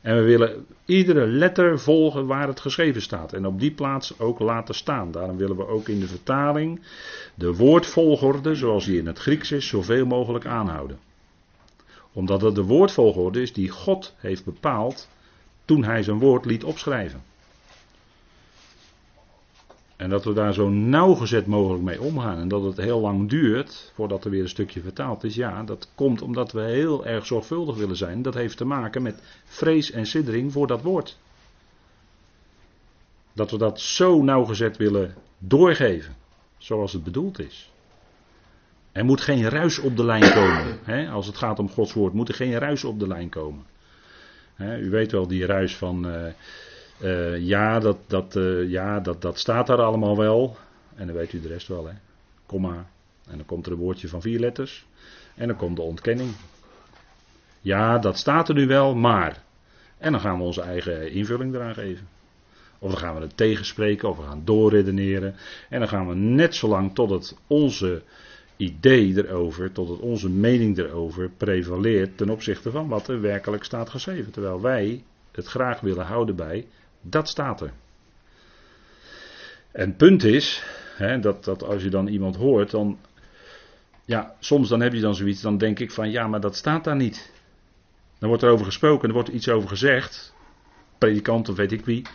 En 0.00 0.16
we 0.16 0.22
willen 0.22 0.66
iedere 0.84 1.26
letter 1.26 1.80
volgen 1.80 2.26
waar 2.26 2.46
het 2.46 2.60
geschreven 2.60 3.02
staat. 3.02 3.32
En 3.32 3.46
op 3.46 3.60
die 3.60 3.70
plaats 3.70 4.18
ook 4.18 4.38
laten 4.38 4.74
staan. 4.74 5.10
Daarom 5.10 5.36
willen 5.36 5.56
we 5.56 5.66
ook 5.66 5.88
in 5.88 6.00
de 6.00 6.06
vertaling 6.06 6.80
de 7.34 7.54
woordvolgorde, 7.54 8.54
zoals 8.54 8.84
die 8.84 8.98
in 8.98 9.06
het 9.06 9.18
Grieks 9.18 9.52
is, 9.52 9.66
zoveel 9.66 10.06
mogelijk 10.06 10.46
aanhouden. 10.46 10.98
Omdat 12.12 12.42
het 12.42 12.54
de 12.54 12.64
woordvolgorde 12.64 13.42
is 13.42 13.52
die 13.52 13.68
God 13.68 14.14
heeft 14.16 14.44
bepaald 14.44 15.08
toen 15.64 15.84
hij 15.84 16.02
zijn 16.02 16.18
woord 16.18 16.44
liet 16.44 16.64
opschrijven. 16.64 17.22
En 20.02 20.08
dat 20.08 20.24
we 20.24 20.32
daar 20.32 20.54
zo 20.54 20.68
nauwgezet 20.68 21.46
mogelijk 21.46 21.82
mee 21.82 22.00
omgaan. 22.00 22.38
En 22.38 22.48
dat 22.48 22.62
het 22.62 22.76
heel 22.76 23.00
lang 23.00 23.28
duurt 23.28 23.92
voordat 23.94 24.24
er 24.24 24.30
weer 24.30 24.42
een 24.42 24.48
stukje 24.48 24.80
vertaald 24.80 25.24
is. 25.24 25.34
Ja, 25.34 25.62
dat 25.62 25.90
komt 25.94 26.22
omdat 26.22 26.52
we 26.52 26.60
heel 26.60 27.06
erg 27.06 27.26
zorgvuldig 27.26 27.76
willen 27.76 27.96
zijn. 27.96 28.22
Dat 28.22 28.34
heeft 28.34 28.56
te 28.56 28.64
maken 28.64 29.02
met 29.02 29.42
vrees 29.44 29.90
en 29.90 30.06
siddering 30.06 30.52
voor 30.52 30.66
dat 30.66 30.82
woord. 30.82 31.18
Dat 33.32 33.50
we 33.50 33.58
dat 33.58 33.80
zo 33.80 34.22
nauwgezet 34.22 34.76
willen 34.76 35.14
doorgeven. 35.38 36.16
Zoals 36.58 36.92
het 36.92 37.04
bedoeld 37.04 37.38
is. 37.38 37.72
Er 38.92 39.04
moet 39.04 39.20
geen 39.20 39.48
ruis 39.48 39.78
op 39.78 39.96
de 39.96 40.04
lijn 40.04 40.32
komen. 40.32 40.78
Hè? 40.82 41.08
Als 41.08 41.26
het 41.26 41.36
gaat 41.36 41.58
om 41.58 41.70
Gods 41.70 41.92
woord 41.92 42.12
moet 42.12 42.28
er 42.28 42.34
geen 42.34 42.58
ruis 42.58 42.84
op 42.84 42.98
de 42.98 43.06
lijn 43.06 43.28
komen. 43.28 43.64
Hè? 44.54 44.78
U 44.78 44.90
weet 44.90 45.12
wel 45.12 45.26
die 45.26 45.46
ruis 45.46 45.76
van... 45.76 46.06
Uh, 46.06 46.26
Uh, 47.02 47.38
ja, 47.38 47.78
dat, 47.78 47.96
dat, 48.06 48.36
uh, 48.36 48.70
ja 48.70 49.00
dat, 49.00 49.22
dat 49.22 49.38
staat 49.38 49.66
daar 49.66 49.82
allemaal 49.82 50.16
wel. 50.16 50.56
En 50.94 51.06
dan 51.06 51.16
weet 51.16 51.32
u 51.32 51.40
de 51.40 51.48
rest 51.48 51.68
wel, 51.68 51.86
hè. 51.86 51.92
Komma. 52.46 52.86
En 53.30 53.36
dan 53.36 53.46
komt 53.46 53.66
er 53.66 53.72
een 53.72 53.78
woordje 53.78 54.08
van 54.08 54.20
vier 54.20 54.40
letters. 54.40 54.86
En 55.34 55.46
dan 55.48 55.56
komt 55.56 55.76
de 55.76 55.82
ontkenning. 55.82 56.30
Ja, 57.60 57.98
dat 57.98 58.18
staat 58.18 58.48
er 58.48 58.54
nu 58.54 58.66
wel, 58.66 58.94
maar. 58.94 59.42
En 59.98 60.12
dan 60.12 60.20
gaan 60.20 60.36
we 60.36 60.44
onze 60.44 60.60
eigen 60.60 61.10
invulling 61.10 61.54
eraan 61.54 61.74
geven. 61.74 62.08
Of 62.78 62.90
dan 62.90 62.98
gaan 63.00 63.14
we 63.14 63.20
het 63.20 63.36
tegenspreken, 63.36 64.08
of 64.08 64.16
we 64.16 64.22
gaan 64.22 64.42
doorredeneren. 64.44 65.34
En 65.68 65.78
dan 65.78 65.88
gaan 65.88 66.08
we 66.08 66.14
net 66.14 66.54
zo 66.54 66.68
lang 66.68 66.94
totdat 66.94 67.36
onze 67.46 68.02
idee 68.56 69.16
erover, 69.16 69.72
totdat 69.72 69.98
onze 69.98 70.28
mening 70.30 70.78
erover 70.78 71.30
prevaleert 71.36 72.16
ten 72.16 72.30
opzichte 72.30 72.70
van 72.70 72.88
wat 72.88 73.08
er 73.08 73.20
werkelijk 73.20 73.64
staat 73.64 73.90
geschreven. 73.90 74.32
Terwijl 74.32 74.60
wij 74.60 75.02
het 75.32 75.46
graag 75.46 75.80
willen 75.80 76.06
houden 76.06 76.36
bij, 76.36 76.66
dat 77.02 77.28
staat 77.28 77.60
er. 77.60 77.72
En 79.72 79.88
het 79.88 79.96
punt 79.96 80.24
is, 80.24 80.62
hè, 80.96 81.18
dat, 81.18 81.44
dat 81.44 81.62
als 81.64 81.82
je 81.82 81.90
dan 81.90 82.06
iemand 82.06 82.36
hoort, 82.36 82.70
dan, 82.70 82.98
ja, 84.04 84.34
soms 84.40 84.68
dan 84.68 84.80
heb 84.80 84.92
je 84.92 85.00
dan 85.00 85.14
zoiets, 85.14 85.40
dan 85.40 85.58
denk 85.58 85.78
ik 85.78 85.90
van, 85.90 86.10
ja, 86.10 86.26
maar 86.26 86.40
dat 86.40 86.56
staat 86.56 86.84
daar 86.84 86.96
niet. 86.96 87.30
Dan 88.18 88.28
wordt 88.28 88.44
er 88.44 88.50
over 88.50 88.64
gesproken, 88.64 89.08
er 89.08 89.14
wordt 89.14 89.28
iets 89.28 89.48
over 89.48 89.68
gezegd, 89.68 90.34
predikant 90.98 91.48
of 91.48 91.56
weet 91.56 91.72
ik 91.72 91.84
wie. 91.84 92.06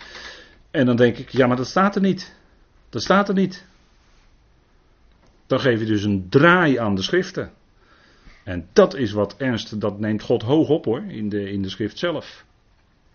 En 0.72 0.86
dan 0.86 0.96
denk 0.96 1.18
ik, 1.18 1.30
ja, 1.30 1.48
maar 1.48 1.58
dat 1.58 1.68
staat 1.68 1.96
er 1.96 2.02
niet. 2.02 2.36
Dat 2.90 3.02
staat 3.02 3.28
er 3.28 3.36
niet. 3.36 3.66
Dan 5.48 5.60
geef 5.60 5.80
je 5.80 5.86
dus 5.86 6.04
een 6.04 6.30
draai 6.30 6.78
aan 6.78 6.96
de 6.96 7.02
schriften. 7.02 7.52
En 8.44 8.68
dat 8.74 8.96
is 8.96 9.12
wat 9.12 9.38
ernst, 9.38 9.82
dat 9.82 10.00
neemt 10.00 10.22
God 10.22 10.42
hoog 10.42 10.70
op 10.70 10.86
hoor, 10.86 11.04
in 11.08 11.30
de, 11.30 11.52
in 11.52 11.62
de 11.62 11.70
schrift 11.70 11.98
zelf. 11.98 12.46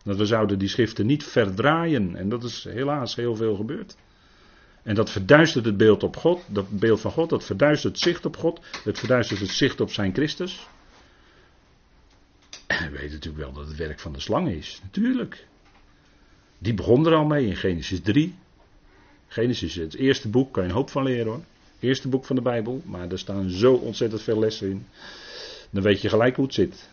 Dat 0.03 0.17
we 0.17 0.27
zouden 0.27 0.59
die 0.59 0.69
schriften 0.69 1.07
niet 1.07 1.25
verdraaien. 1.25 2.17
En 2.17 2.29
dat 2.29 2.45
is 2.45 2.65
helaas 2.65 3.15
heel 3.15 3.37
veel 3.37 3.55
gebeurd. 3.55 3.97
En 4.83 4.95
dat 4.95 5.11
verduistert 5.11 5.65
het 5.65 5.77
beeld 5.77 6.03
op 6.03 6.17
God, 6.17 6.45
dat 6.49 6.79
beeld 6.79 7.01
van 7.01 7.11
God, 7.11 7.31
dat 7.31 7.45
verduistert 7.45 7.93
het 7.93 8.03
zicht 8.03 8.27
op 8.27 8.37
God, 8.37 8.61
het 8.85 8.99
verduistert 8.99 9.41
het 9.41 9.51
zicht 9.51 9.81
op 9.81 9.93
zijn 9.93 10.13
Christus. 10.13 10.69
En 12.67 12.91
we 12.91 12.99
weten 12.99 13.13
natuurlijk 13.13 13.45
wel 13.45 13.53
dat 13.53 13.67
het 13.67 13.77
werk 13.77 14.01
van 14.01 14.13
de 14.13 14.21
slang 14.21 14.49
is, 14.49 14.81
natuurlijk. 14.83 15.47
Die 16.59 16.75
begon 16.75 17.07
er 17.07 17.15
al 17.15 17.25
mee 17.25 17.47
in 17.47 17.57
Genesis 17.57 18.01
3. 18.01 18.35
Genesis 19.27 19.77
is 19.77 19.83
het 19.83 19.95
eerste 19.95 20.29
boek, 20.29 20.53
kan 20.53 20.63
je 20.63 20.69
een 20.69 20.75
hoop 20.75 20.91
van 20.91 21.03
leren 21.03 21.27
hoor. 21.27 21.45
Eerste 21.81 22.09
boek 22.09 22.25
van 22.25 22.37
de 22.37 22.43
Bijbel, 22.43 22.83
maar 22.85 23.11
er 23.11 23.19
staan 23.19 23.51
zo 23.51 23.75
ontzettend 23.75 24.23
veel 24.23 24.39
lessen 24.39 24.71
in. 24.71 24.87
Dan 25.71 25.83
weet 25.83 26.01
je 26.01 26.09
gelijk 26.09 26.37
hoe 26.37 26.45
het 26.45 26.55
zit. 26.55 26.89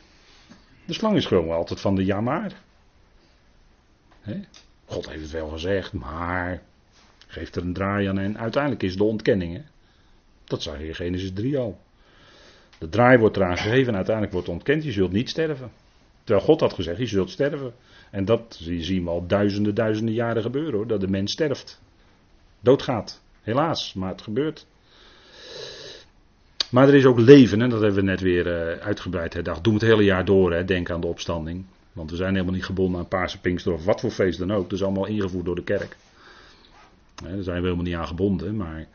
De 0.85 0.93
slang 0.93 1.15
is 1.15 1.25
gewoon 1.25 1.55
altijd 1.55 1.79
van 1.79 1.95
de 1.95 2.05
ja 2.05 2.21
maar. 2.21 2.61
God 4.85 5.09
heeft 5.09 5.21
het 5.21 5.31
wel 5.31 5.47
gezegd, 5.47 5.93
maar 5.93 6.61
geeft 7.27 7.55
er 7.55 7.61
een 7.61 7.73
draai 7.73 8.07
aan 8.07 8.19
en 8.19 8.37
uiteindelijk 8.37 8.83
is 8.83 8.97
de 8.97 9.03
ontkenning. 9.03 9.53
Hè? 9.53 9.61
Dat 10.43 10.61
zag 10.61 10.79
je 10.79 10.87
in 10.87 10.95
Genesis 10.95 11.33
3 11.33 11.57
al. 11.57 11.79
De 12.77 12.89
draai 12.89 13.17
wordt 13.17 13.37
eraan 13.37 13.57
gegeven 13.57 13.87
en 13.87 13.95
uiteindelijk 13.95 14.33
wordt 14.33 14.49
ontkend, 14.49 14.83
je 14.83 14.91
zult 14.91 15.11
niet 15.11 15.29
sterven. 15.29 15.71
Terwijl 16.23 16.47
God 16.47 16.59
had 16.59 16.73
gezegd, 16.73 16.99
je 16.99 17.05
zult 17.05 17.29
sterven. 17.29 17.73
En 18.11 18.25
dat 18.25 18.57
zien 18.59 19.03
we 19.03 19.09
al 19.09 19.27
duizenden, 19.27 19.75
duizenden 19.75 20.13
jaren 20.13 20.41
gebeuren 20.41 20.73
hoor, 20.73 20.87
dat 20.87 21.01
de 21.01 21.07
mens 21.07 21.31
sterft. 21.31 21.81
Doodgaat. 22.59 23.21
Helaas, 23.41 23.93
maar 23.93 24.11
het 24.11 24.21
gebeurt. 24.21 24.65
Maar 26.71 26.87
er 26.87 26.95
is 26.95 27.05
ook 27.05 27.19
leven, 27.19 27.61
en 27.61 27.69
dat 27.69 27.81
hebben 27.81 27.99
we 27.99 28.09
net 28.09 28.21
weer 28.21 28.47
uh, 28.47 28.85
uitgebreid 28.85 29.33
herdacht. 29.33 29.63
Doe 29.63 29.73
het 29.73 29.81
hele 29.81 30.03
jaar 30.03 30.25
door, 30.25 30.53
hè. 30.53 30.65
denk 30.65 30.89
aan 30.89 31.01
de 31.01 31.07
opstanding. 31.07 31.65
Want 31.99 32.11
we 32.11 32.17
zijn 32.17 32.33
helemaal 32.33 32.53
niet 32.53 32.65
gebonden 32.65 32.99
aan 32.99 33.07
Paarse 33.07 33.39
Pinkster 33.39 33.73
of 33.73 33.85
wat 33.85 33.99
voor 33.99 34.11
feest 34.11 34.39
dan 34.39 34.51
ook. 34.51 34.63
Dat 34.69 34.79
is 34.79 34.83
allemaal 34.83 35.05
ingevoerd 35.05 35.45
door 35.45 35.55
de 35.55 35.63
kerk. 35.63 35.97
daar 37.15 37.43
zijn 37.43 37.61
we 37.61 37.63
helemaal 37.63 37.83
niet 37.83 37.95
aan 37.95 38.07
gebonden, 38.07 38.55
maar 38.55 38.87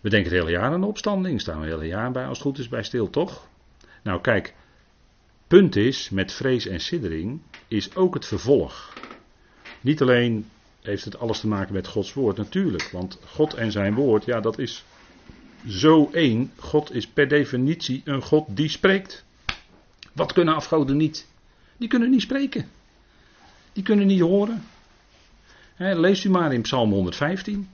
we 0.00 0.10
denken 0.10 0.30
het 0.32 0.40
hele 0.40 0.50
jaar 0.50 0.72
aan 0.72 0.80
de 0.80 0.86
opstanding. 0.86 1.40
Staan 1.40 1.60
we 1.60 1.66
het 1.66 1.74
hele 1.74 1.86
jaar 1.86 2.10
bij, 2.10 2.26
als 2.26 2.38
het 2.38 2.46
goed 2.46 2.58
is, 2.58 2.68
bij 2.68 2.82
stil, 2.82 3.10
toch? 3.10 3.48
Nou, 4.02 4.20
kijk, 4.20 4.54
punt 5.46 5.76
is, 5.76 6.10
met 6.10 6.32
vrees 6.32 6.66
en 6.66 6.80
siddering, 6.80 7.40
is 7.68 7.96
ook 7.96 8.14
het 8.14 8.26
vervolg. 8.26 8.92
Niet 9.80 10.02
alleen 10.02 10.48
heeft 10.82 11.04
het 11.04 11.18
alles 11.18 11.40
te 11.40 11.48
maken 11.48 11.74
met 11.74 11.86
Gods 11.86 12.12
woord, 12.12 12.36
natuurlijk. 12.36 12.88
Want 12.92 13.18
God 13.26 13.54
en 13.54 13.72
zijn 13.72 13.94
woord, 13.94 14.24
ja, 14.24 14.40
dat 14.40 14.58
is 14.58 14.84
zo 15.66 16.08
één. 16.12 16.52
God 16.56 16.94
is 16.94 17.06
per 17.06 17.28
definitie 17.28 18.02
een 18.04 18.22
God 18.22 18.44
die 18.48 18.68
spreekt. 18.68 19.24
Wat 20.12 20.32
kunnen 20.32 20.54
afgoden 20.54 20.96
niet? 20.96 21.32
Die 21.76 21.88
kunnen 21.88 22.10
niet 22.10 22.22
spreken. 22.22 22.66
Die 23.72 23.82
kunnen 23.82 24.06
niet 24.06 24.20
horen. 24.20 24.62
lees 25.76 26.24
u 26.24 26.30
maar 26.30 26.52
in 26.52 26.62
Psalm 26.62 26.90
115. 26.90 27.68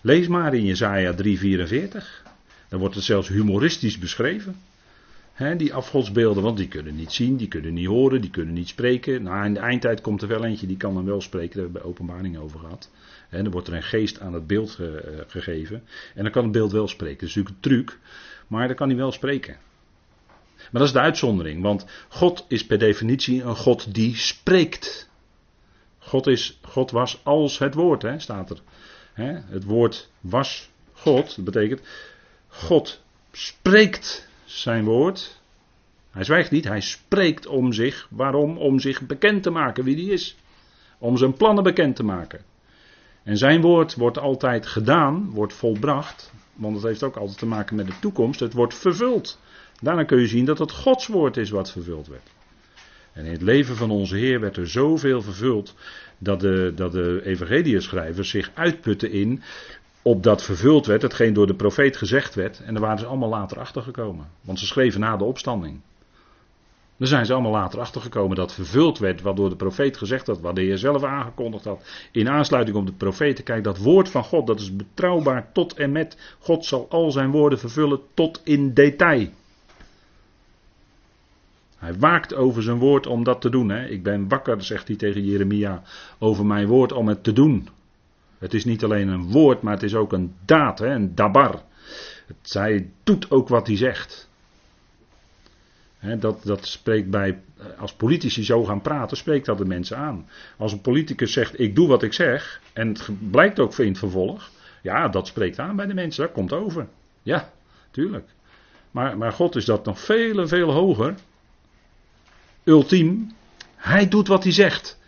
Lees 0.00 0.28
maar 0.28 0.54
in 0.54 0.64
Jezaja 0.64 1.14
344. 1.14 2.24
Dan 2.68 2.80
wordt 2.80 2.94
het 2.94 3.04
zelfs 3.04 3.28
humoristisch 3.28 3.98
beschreven. 3.98 4.56
die 5.56 5.74
afgodsbeelden, 5.74 6.42
want 6.42 6.56
die 6.56 6.68
kunnen 6.68 6.96
niet 6.96 7.12
zien, 7.12 7.36
die 7.36 7.48
kunnen 7.48 7.74
niet 7.74 7.86
horen, 7.86 8.20
die 8.20 8.30
kunnen 8.30 8.54
niet 8.54 8.68
spreken. 8.68 9.22
Nou, 9.22 9.46
in 9.46 9.54
de 9.54 9.60
eindtijd 9.60 10.00
komt 10.00 10.22
er 10.22 10.28
wel 10.28 10.44
eentje 10.44 10.66
die 10.66 10.76
kan 10.76 10.94
dan 10.94 11.04
wel 11.04 11.20
spreken, 11.20 11.54
daar 11.54 11.62
hebben 11.62 11.82
we 11.82 11.88
bij 11.88 11.90
openbaring 11.90 12.38
over 12.38 12.58
gehad. 12.58 12.90
En 13.28 13.42
dan 13.42 13.52
wordt 13.52 13.68
er 13.68 13.74
een 13.74 13.82
geest 13.82 14.20
aan 14.20 14.34
het 14.34 14.46
beeld 14.46 14.78
eh, 14.80 14.86
gegeven. 15.26 15.82
En 16.14 16.22
dan 16.22 16.32
kan 16.32 16.42
het 16.42 16.52
beeld 16.52 16.72
wel 16.72 16.88
spreken. 16.88 17.18
Dat 17.18 17.28
is 17.28 17.34
natuurlijk 17.34 17.64
een 17.64 17.70
truc, 17.70 17.98
maar 18.46 18.66
dan 18.66 18.76
kan 18.76 18.88
hij 18.88 18.96
wel 18.96 19.12
spreken. 19.12 19.56
Maar 20.70 20.80
dat 20.80 20.90
is 20.90 20.92
de 20.92 21.00
uitzondering, 21.00 21.62
want 21.62 21.86
God 22.08 22.44
is 22.48 22.66
per 22.66 22.78
definitie 22.78 23.42
een 23.42 23.56
God 23.56 23.94
die 23.94 24.16
spreekt. 24.16 25.08
God, 25.98 26.26
is, 26.26 26.58
God 26.62 26.90
was 26.90 27.20
als 27.22 27.58
het 27.58 27.74
woord, 27.74 28.02
hè, 28.02 28.18
staat 28.18 28.50
er. 28.50 28.60
Hè, 29.12 29.32
het 29.32 29.64
woord 29.64 30.10
was 30.20 30.70
God, 30.92 31.36
dat 31.36 31.44
betekent 31.44 31.80
God 32.48 33.02
spreekt 33.32 34.28
zijn 34.44 34.84
woord. 34.84 35.40
Hij 36.10 36.24
zwijgt 36.24 36.50
niet, 36.50 36.64
hij 36.64 36.80
spreekt 36.80 37.46
om 37.46 37.72
zich. 37.72 38.06
Waarom? 38.10 38.58
Om 38.58 38.80
zich 38.80 39.06
bekend 39.06 39.42
te 39.42 39.50
maken 39.50 39.84
wie 39.84 39.96
hij 39.96 40.14
is. 40.14 40.36
Om 40.98 41.16
zijn 41.16 41.34
plannen 41.34 41.64
bekend 41.64 41.96
te 41.96 42.02
maken. 42.02 42.40
En 43.22 43.36
zijn 43.36 43.60
woord 43.60 43.94
wordt 43.94 44.18
altijd 44.18 44.66
gedaan, 44.66 45.30
wordt 45.30 45.52
volbracht, 45.52 46.32
want 46.54 46.74
het 46.74 46.84
heeft 46.84 47.02
ook 47.02 47.16
altijd 47.16 47.38
te 47.38 47.46
maken 47.46 47.76
met 47.76 47.86
de 47.86 47.98
toekomst. 48.00 48.40
Het 48.40 48.52
wordt 48.52 48.74
vervuld. 48.74 49.38
Daarna 49.80 50.04
kun 50.04 50.20
je 50.20 50.26
zien 50.26 50.44
dat 50.44 50.58
het 50.58 50.72
Gods 50.72 51.06
woord 51.06 51.36
is 51.36 51.50
wat 51.50 51.72
vervuld 51.72 52.06
werd. 52.06 52.34
En 53.12 53.24
in 53.24 53.32
het 53.32 53.42
leven 53.42 53.76
van 53.76 53.90
onze 53.90 54.16
Heer 54.16 54.40
werd 54.40 54.56
er 54.56 54.68
zoveel 54.68 55.22
vervuld 55.22 55.74
dat 56.18 56.40
de, 56.40 56.72
dat 56.74 56.92
de 56.92 58.22
zich 58.24 58.50
uitputten 58.54 59.10
in 59.10 59.42
op 60.02 60.22
dat 60.22 60.42
vervuld 60.42 60.86
werd, 60.86 61.02
hetgeen 61.02 61.32
door 61.32 61.46
de 61.46 61.54
profeet 61.54 61.96
gezegd 61.96 62.34
werd. 62.34 62.60
En 62.60 62.72
daar 62.74 62.82
waren 62.82 62.98
ze 62.98 63.06
allemaal 63.06 63.28
later 63.28 63.58
achtergekomen. 63.58 64.26
Want 64.40 64.58
ze 64.58 64.66
schreven 64.66 65.00
na 65.00 65.16
de 65.16 65.24
opstanding. 65.24 65.80
Daar 66.96 67.08
zijn 67.08 67.26
ze 67.26 67.32
allemaal 67.32 67.52
later 67.52 67.80
achtergekomen 67.80 68.36
dat 68.36 68.54
vervuld 68.54 68.98
werd 68.98 69.22
wat 69.22 69.36
door 69.36 69.48
de 69.48 69.56
profeet 69.56 69.96
gezegd 69.96 70.26
had, 70.26 70.40
wat 70.40 70.54
de 70.54 70.62
Heer 70.62 70.78
zelf 70.78 71.02
aangekondigd 71.02 71.64
had. 71.64 72.08
In 72.12 72.28
aansluiting 72.28 72.76
op 72.76 72.86
de 72.86 72.92
profeten, 72.92 73.44
kijk, 73.44 73.64
dat 73.64 73.78
woord 73.78 74.08
van 74.08 74.24
God, 74.24 74.46
dat 74.46 74.60
is 74.60 74.76
betrouwbaar 74.76 75.50
tot 75.52 75.74
en 75.74 75.92
met. 75.92 76.36
God 76.38 76.64
zal 76.64 76.86
al 76.88 77.10
zijn 77.10 77.30
woorden 77.30 77.58
vervullen 77.58 78.00
tot 78.14 78.40
in 78.44 78.74
detail. 78.74 79.28
Hij 81.86 81.98
waakt 81.98 82.34
over 82.34 82.62
zijn 82.62 82.78
woord 82.78 83.06
om 83.06 83.24
dat 83.24 83.40
te 83.40 83.50
doen. 83.50 83.68
Hè. 83.68 83.86
Ik 83.86 84.02
ben 84.02 84.28
wakker, 84.28 84.64
zegt 84.64 84.88
hij 84.88 84.96
tegen 84.96 85.24
Jeremia, 85.24 85.82
over 86.18 86.46
mijn 86.46 86.66
woord 86.66 86.92
om 86.92 87.08
het 87.08 87.24
te 87.24 87.32
doen. 87.32 87.68
Het 88.38 88.54
is 88.54 88.64
niet 88.64 88.84
alleen 88.84 89.08
een 89.08 89.30
woord, 89.30 89.62
maar 89.62 89.72
het 89.72 89.82
is 89.82 89.94
ook 89.94 90.12
een 90.12 90.34
daad, 90.44 90.80
een 90.80 91.14
dabar. 91.14 91.62
Het, 92.26 92.52
hij 92.52 92.90
doet 93.04 93.30
ook 93.30 93.48
wat 93.48 93.66
hij 93.66 93.76
zegt. 93.76 94.28
dat, 96.18 96.42
dat 96.44 96.66
spreekt 96.66 97.10
bij, 97.10 97.40
als 97.78 97.92
politici 97.92 98.44
zo 98.44 98.64
gaan 98.64 98.82
praten, 98.82 99.16
spreekt 99.16 99.46
dat 99.46 99.58
de 99.58 99.64
mensen 99.64 99.96
aan. 99.96 100.28
Als 100.56 100.72
een 100.72 100.80
politicus 100.80 101.32
zegt, 101.32 101.60
ik 101.60 101.74
doe 101.74 101.88
wat 101.88 102.02
ik 102.02 102.12
zeg, 102.12 102.60
en 102.72 102.88
het 102.88 103.30
blijkt 103.30 103.58
ook 103.58 103.78
in 103.78 103.88
het 103.88 103.98
vervolg, 103.98 104.50
ja, 104.82 105.08
dat 105.08 105.26
spreekt 105.26 105.58
aan 105.58 105.76
bij 105.76 105.86
de 105.86 105.94
mensen, 105.94 106.24
dat 106.24 106.32
komt 106.32 106.52
over. 106.52 106.86
Ja, 107.22 107.52
tuurlijk. 107.90 108.28
Maar, 108.90 109.18
maar 109.18 109.32
God 109.32 109.56
is 109.56 109.64
dat 109.64 109.84
nog 109.84 110.00
veel 110.00 110.40
en 110.40 110.48
veel 110.48 110.72
hoger 110.72 111.14
ultiem, 112.66 113.34
hij 113.76 114.08
doet 114.08 114.28
wat 114.28 114.42
hij 114.42 114.52
zegt. 114.52 114.98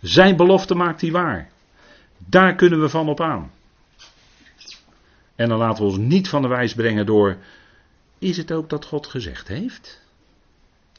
Zijn 0.00 0.36
belofte 0.36 0.74
maakt 0.74 1.00
hij 1.00 1.10
waar. 1.10 1.50
Daar 2.18 2.54
kunnen 2.54 2.80
we 2.80 2.88
van 2.88 3.08
op 3.08 3.20
aan. 3.20 3.50
En 5.34 5.48
dan 5.48 5.58
laten 5.58 5.84
we 5.84 5.90
ons 5.90 5.98
niet 5.98 6.28
van 6.28 6.42
de 6.42 6.48
wijs 6.48 6.74
brengen 6.74 7.06
door. 7.06 7.36
Is 8.18 8.36
het 8.36 8.52
ook 8.52 8.70
dat 8.70 8.84
God 8.84 9.06
gezegd 9.06 9.48
heeft? 9.48 10.00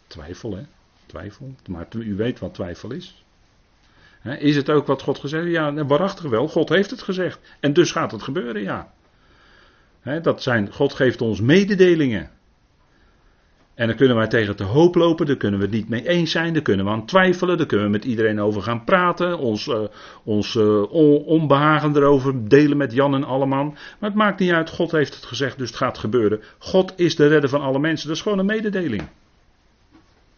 Twijfel, 0.07 0.55
hè? 0.55 0.63
Twijfel. 1.05 1.55
Maar 1.67 1.87
u 1.91 2.15
weet 2.15 2.39
wat 2.39 2.53
twijfel 2.53 2.91
is. 2.91 3.23
Is 4.23 4.55
het 4.55 4.69
ook 4.69 4.87
wat 4.87 5.01
God 5.01 5.19
gezegd 5.19 5.43
heeft? 5.43 5.55
Ja, 5.55 5.85
waarachtig 5.85 6.29
wel. 6.29 6.47
God 6.47 6.69
heeft 6.69 6.89
het 6.89 7.01
gezegd. 7.01 7.39
En 7.59 7.73
dus 7.73 7.91
gaat 7.91 8.11
het 8.11 8.23
gebeuren, 8.23 8.61
ja. 8.61 8.93
dat 10.21 10.43
zijn, 10.43 10.71
God 10.71 10.93
geeft 10.93 11.21
ons 11.21 11.41
mededelingen. 11.41 12.31
En 13.75 13.87
dan 13.87 13.95
kunnen 13.95 14.15
wij 14.15 14.27
tegen 14.27 14.57
de 14.57 14.63
hoop 14.63 14.95
lopen, 14.95 15.25
daar 15.25 15.35
kunnen 15.35 15.59
we 15.59 15.65
het 15.65 15.75
niet 15.75 15.89
mee 15.89 16.07
eens 16.07 16.31
zijn, 16.31 16.53
daar 16.53 16.61
kunnen 16.61 16.85
we 16.85 16.91
aan 16.91 17.05
twijfelen, 17.05 17.57
daar 17.57 17.65
kunnen 17.65 17.85
we 17.85 17.91
met 17.91 18.05
iedereen 18.05 18.41
over 18.41 18.61
gaan 18.61 18.83
praten, 18.83 19.37
ons, 19.37 19.67
uh, 19.67 19.79
ons 20.23 20.55
uh, 20.55 20.91
onbehagen 21.27 21.95
erover 21.95 22.47
delen 22.49 22.77
met 22.77 22.93
Jan 22.93 23.13
en 23.15 23.23
Alleman. 23.23 23.77
Maar 23.99 24.09
het 24.09 24.19
maakt 24.19 24.39
niet 24.39 24.51
uit, 24.51 24.69
God 24.69 24.91
heeft 24.91 25.15
het 25.15 25.25
gezegd, 25.25 25.57
dus 25.57 25.67
het 25.67 25.77
gaat 25.77 25.97
gebeuren. 25.97 26.41
God 26.57 26.93
is 26.95 27.15
de 27.15 27.27
redder 27.27 27.49
van 27.49 27.61
alle 27.61 27.79
mensen, 27.79 28.07
dat 28.07 28.15
is 28.15 28.21
gewoon 28.21 28.39
een 28.39 28.45
mededeling. 28.45 29.03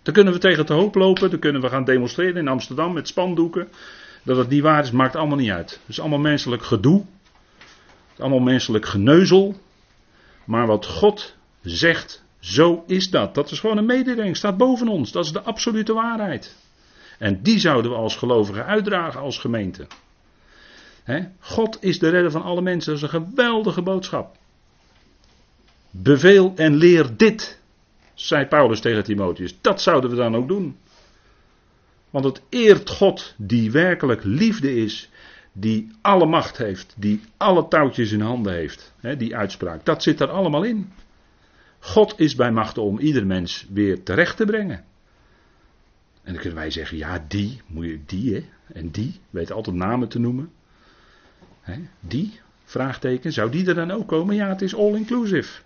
Dan 0.02 0.14
kunnen 0.14 0.34
we 0.34 0.40
tegen 0.40 0.66
de 0.66 0.74
hoop 0.74 0.96
lopen, 0.96 1.30
dan 1.30 1.40
kunnen 1.40 1.62
we 1.62 1.70
gaan 1.70 1.86
demonstreren 1.86 2.38
in 2.38 2.48
Amsterdam 2.48 2.94
met 2.94 3.08
spandoeken. 3.08 3.68
Dat 4.24 4.38
het 4.38 4.50
niet 4.50 4.62
waar 4.62 4.84
is, 4.84 4.92
maakt 4.92 5.16
allemaal 5.16 5.38
niet 5.38 5.52
uit. 5.52 5.72
Het 5.72 5.80
is 5.90 6.00
allemaal 6.00 6.20
menselijk 6.20 6.64
gedoe, 6.64 6.98
het 6.98 8.18
is 8.18 8.20
allemaal 8.20 8.40
menselijk 8.40 8.86
geneuzel. 8.86 9.56
Maar 10.46 10.68
wat 10.68 10.86
God 10.86 11.36
zegt, 11.62 12.25
zo 12.46 12.84
is 12.88 13.10
dat. 13.10 13.36
Dat 13.36 13.52
is 13.52 13.60
gewoon 13.60 13.78
een 13.78 13.86
mededeling, 13.86 14.38
staat 14.38 14.58
boven 14.58 14.88
ons. 14.88 15.12
Dat 15.12 15.26
is 15.26 15.32
de 15.32 15.42
absolute 15.42 15.94
waarheid. 15.94 16.56
En 17.20 17.42
die 17.42 17.60
zouden 17.60 17.92
we 17.92 17.98
als 17.98 18.16
gelovigen 18.16 18.66
uitdragen 18.66 19.20
als 19.20 19.38
gemeente. 19.38 19.88
God 21.40 21.78
is 21.84 22.00
de 22.00 22.10
redder 22.10 22.32
van 22.32 22.42
alle 22.42 22.62
mensen. 22.62 22.94
Dat 22.94 23.04
is 23.04 23.14
een 23.14 23.24
geweldige 23.24 23.82
boodschap. 23.82 24.36
Beveel 25.92 26.54
en 26.56 26.76
leer 26.76 27.18
dit, 27.18 27.60
zei 28.14 28.46
Paulus 28.46 28.80
tegen 28.80 29.04
Timotheus. 29.04 29.58
Dat 29.62 29.82
zouden 29.82 30.10
we 30.10 30.16
dan 30.16 30.36
ook 30.36 30.48
doen. 30.48 30.78
Want 32.10 32.26
het 32.26 32.42
eert 32.50 32.90
God 32.90 33.34
die 33.38 33.72
werkelijk 33.72 34.24
liefde 34.24 34.76
is, 34.76 35.10
die 35.54 35.92
alle 36.02 36.26
macht 36.26 36.58
heeft, 36.58 36.94
die 36.98 37.22
alle 37.38 37.68
touwtjes 37.68 38.12
in 38.12 38.22
handen 38.22 38.54
heeft. 38.54 38.94
die 39.18 39.36
uitspraak, 39.36 39.86
dat 39.86 40.04
zit 40.04 40.20
er 40.20 40.30
allemaal 40.30 40.64
in. 40.64 40.92
God 41.86 42.20
is 42.20 42.36
bij 42.36 42.52
machten 42.52 42.84
om 42.84 43.00
ieder 43.00 43.26
mens 43.26 43.68
weer 43.70 44.04
terecht 44.04 44.38
te 44.38 44.46
brengen. 44.46 44.86
En 46.24 46.34
dan 46.34 46.36
kunnen 46.36 46.60
wij 46.60 46.72
zeggen, 46.72 46.98
ja 46.98 47.26
die, 47.28 47.62
moet 47.68 47.86
je 47.86 48.00
die 48.06 48.34
hè, 48.34 48.46
en 48.74 48.90
die, 48.90 49.20
weet 49.30 49.52
altijd 49.52 49.76
namen 49.76 50.10
te 50.10 50.20
noemen. 50.20 50.52
Hè, 51.62 51.80
die, 52.00 52.40
vraagteken, 52.64 53.34
zou 53.34 53.52
die 53.52 53.68
er 53.68 53.74
dan 53.76 53.92
ook 53.92 54.08
komen? 54.08 54.36
Ja, 54.36 54.48
het 54.48 54.62
is 54.62 54.76
all 54.76 54.96
inclusive. 54.96 55.62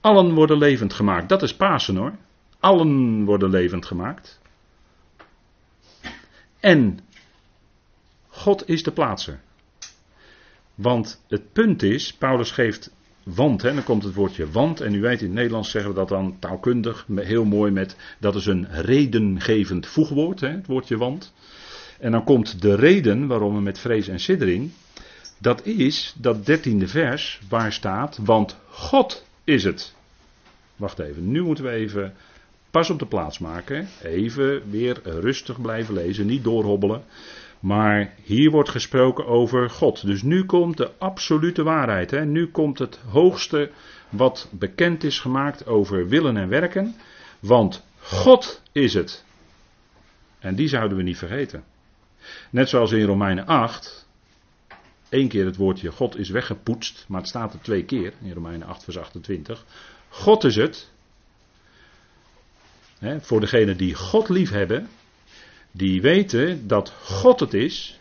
Allen 0.00 0.34
worden 0.34 0.58
levend 0.58 0.92
gemaakt, 0.92 1.28
dat 1.28 1.42
is 1.42 1.56
Pasen 1.56 1.96
hoor. 1.96 2.12
Allen 2.60 3.24
worden 3.24 3.50
levend 3.50 3.86
gemaakt. 3.86 4.40
En 6.60 6.98
God 8.28 8.68
is 8.68 8.82
de 8.82 8.92
plaatser. 8.92 9.40
Want 10.74 11.24
het 11.28 11.52
punt 11.52 11.82
is, 11.82 12.12
Paulus 12.12 12.50
geeft 12.50 12.94
want, 13.34 13.62
hè, 13.62 13.74
dan 13.74 13.84
komt 13.84 14.02
het 14.02 14.14
woordje 14.14 14.50
want. 14.50 14.80
En 14.80 14.94
u 14.94 15.00
weet, 15.00 15.20
in 15.20 15.26
het 15.26 15.34
Nederlands 15.34 15.70
zeggen 15.70 15.90
we 15.90 15.96
dat 15.96 16.08
dan 16.08 16.36
taalkundig 16.38 17.06
heel 17.14 17.44
mooi 17.44 17.72
met. 17.72 17.96
Dat 18.18 18.34
is 18.34 18.46
een 18.46 18.66
redengevend 18.70 19.86
voegwoord, 19.86 20.40
hè, 20.40 20.48
het 20.48 20.66
woordje 20.66 20.96
want. 20.96 21.32
En 21.98 22.10
dan 22.10 22.24
komt 22.24 22.62
de 22.62 22.74
reden 22.74 23.26
waarom 23.26 23.54
we 23.54 23.60
met 23.60 23.78
vrees 23.78 24.08
en 24.08 24.20
siddering. 24.20 24.70
Dat 25.38 25.66
is 25.66 26.14
dat 26.18 26.46
dertiende 26.46 26.88
vers 26.88 27.40
waar 27.48 27.72
staat, 27.72 28.18
want 28.24 28.56
God 28.68 29.24
is 29.44 29.64
het. 29.64 29.94
Wacht 30.76 30.98
even, 30.98 31.30
nu 31.30 31.42
moeten 31.42 31.64
we 31.64 31.70
even 31.70 32.14
pas 32.70 32.90
op 32.90 32.98
de 32.98 33.06
plaats 33.06 33.38
maken. 33.38 33.88
Even 34.02 34.70
weer 34.70 35.00
rustig 35.02 35.60
blijven 35.60 35.94
lezen, 35.94 36.26
niet 36.26 36.44
doorhobbelen. 36.44 37.02
Maar 37.60 38.14
hier 38.22 38.50
wordt 38.50 38.68
gesproken 38.68 39.26
over 39.26 39.70
God. 39.70 40.06
Dus 40.06 40.22
nu 40.22 40.44
komt 40.44 40.76
de 40.76 40.90
absolute 40.98 41.62
waarheid. 41.62 42.10
Hè? 42.10 42.24
Nu 42.24 42.50
komt 42.50 42.78
het 42.78 42.98
hoogste 43.08 43.70
wat 44.08 44.48
bekend 44.50 45.04
is 45.04 45.20
gemaakt 45.20 45.66
over 45.66 46.08
willen 46.08 46.36
en 46.36 46.48
werken. 46.48 46.94
Want 47.40 47.84
God 47.98 48.62
is 48.72 48.94
het. 48.94 49.24
En 50.38 50.54
die 50.54 50.68
zouden 50.68 50.96
we 50.96 51.02
niet 51.02 51.18
vergeten. 51.18 51.64
Net 52.50 52.68
zoals 52.68 52.92
in 52.92 53.04
Romeinen 53.04 53.46
8. 53.46 54.08
Eén 55.08 55.28
keer 55.28 55.44
het 55.44 55.56
woordje 55.56 55.92
God 55.92 56.18
is 56.18 56.30
weggepoetst. 56.30 57.04
Maar 57.08 57.20
het 57.20 57.28
staat 57.28 57.52
er 57.52 57.60
twee 57.60 57.84
keer 57.84 58.12
in 58.22 58.32
Romeinen 58.32 58.68
8, 58.68 58.84
vers 58.84 58.98
28. 58.98 59.64
God 60.08 60.44
is 60.44 60.56
het. 60.56 60.90
Hè, 62.98 63.20
voor 63.20 63.40
degenen 63.40 63.76
die 63.76 63.94
God 63.94 64.28
lief 64.28 64.50
hebben 64.50 64.88
die 65.76 66.00
weten 66.00 66.68
dat 66.68 66.90
God 66.90 67.40
het 67.40 67.54
is 67.54 68.00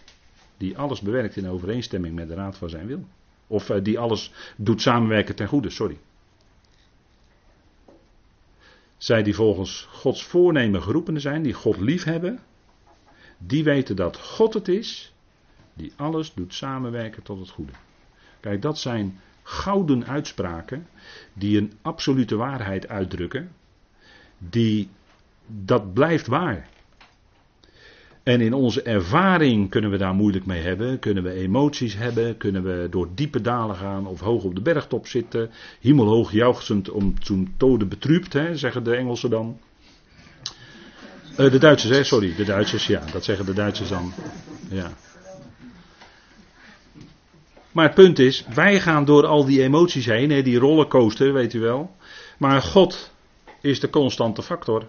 die 0.58 0.78
alles 0.78 1.02
bewerkt 1.02 1.36
in 1.36 1.50
overeenstemming 1.50 2.16
met 2.16 2.28
de 2.28 2.34
raad 2.34 2.58
van 2.58 2.70
zijn 2.70 2.88
wil. 2.88 3.06
Of 3.48 3.70
eh, 3.70 3.84
die 3.84 4.00
alles 4.00 4.32
doet 4.56 4.82
samenwerken 4.82 5.36
ten 5.36 5.48
goede, 5.48 5.70
sorry. 5.70 6.00
Zij 8.98 9.24
die 9.24 9.36
volgens 9.36 9.88
Gods 9.92 10.24
voornemen 10.24 10.82
geroepenen 10.82 11.22
zijn, 11.22 11.44
die 11.44 11.54
God 11.54 11.80
lief 11.80 12.04
hebben, 12.04 12.40
die 13.38 13.64
weten 13.64 13.96
dat 13.96 14.18
God 14.18 14.54
het 14.54 14.68
is 14.68 15.14
die 15.74 15.94
alles 15.96 16.34
doet 16.34 16.54
samenwerken 16.54 17.24
tot 17.24 17.40
het 17.40 17.50
goede. 17.50 17.72
Kijk, 18.40 18.62
dat 18.62 18.80
zijn 18.80 19.20
gouden 19.44 20.06
uitspraken 20.06 20.88
die 21.34 21.58
een 21.58 21.74
absolute 21.82 22.36
waarheid 22.36 22.88
uitdrukken, 22.88 23.52
die 24.38 24.90
dat 25.48 25.94
blijft 25.94 26.28
waar. 26.28 26.70
En 28.26 28.42
in 28.42 28.54
onze 28.54 28.82
ervaring 28.82 29.70
kunnen 29.70 29.92
we 29.92 29.98
daar 29.98 30.14
moeilijk 30.14 30.46
mee 30.46 30.62
hebben. 30.62 31.00
Kunnen 31.00 31.24
we 31.24 31.32
emoties 31.32 31.96
hebben. 31.96 32.38
Kunnen 32.38 32.64
we 32.64 32.88
door 32.90 33.08
diepe 33.16 33.42
dalen 33.42 33.76
gaan 33.76 34.08
of 34.08 34.20
hoog 34.20 34.44
op 34.44 34.56
de 34.56 34.62
bergtop 34.62 35.08
zitten. 35.08 35.50
Hemelhoog 35.82 36.32
juichend 36.32 36.90
om 36.90 37.20
toen 37.20 37.54
tode 37.58 37.86
betrübt, 37.86 38.34
hè, 38.34 38.58
zeggen 38.58 38.84
de 38.84 38.96
Engelsen 38.96 39.30
dan. 39.30 39.60
Uh, 41.32 41.52
de 41.52 41.58
Duitsers, 41.58 41.98
hè, 41.98 42.04
sorry. 42.04 42.36
De 42.36 42.44
Duitsers, 42.44 42.88
ja. 42.88 43.04
Dat 43.12 43.24
zeggen 43.24 43.46
de 43.46 43.54
Duitsers 43.54 43.90
dan. 43.90 44.14
Ja. 44.70 44.92
Maar 47.72 47.86
het 47.86 47.96
punt 47.96 48.20
is, 48.20 48.46
wij 48.54 48.80
gaan 48.80 49.06
door 49.06 49.26
al 49.26 49.46
die 49.46 49.62
emoties 49.62 50.06
heen, 50.06 50.30
hè, 50.30 50.42
die 50.42 50.60
rollercoaster, 50.60 51.34
weet 51.34 51.54
u 51.54 51.60
wel. 51.60 51.96
Maar 52.38 52.62
God 52.62 53.12
is 53.62 53.80
de 53.80 53.90
constante 53.90 54.42
factor. 54.42 54.88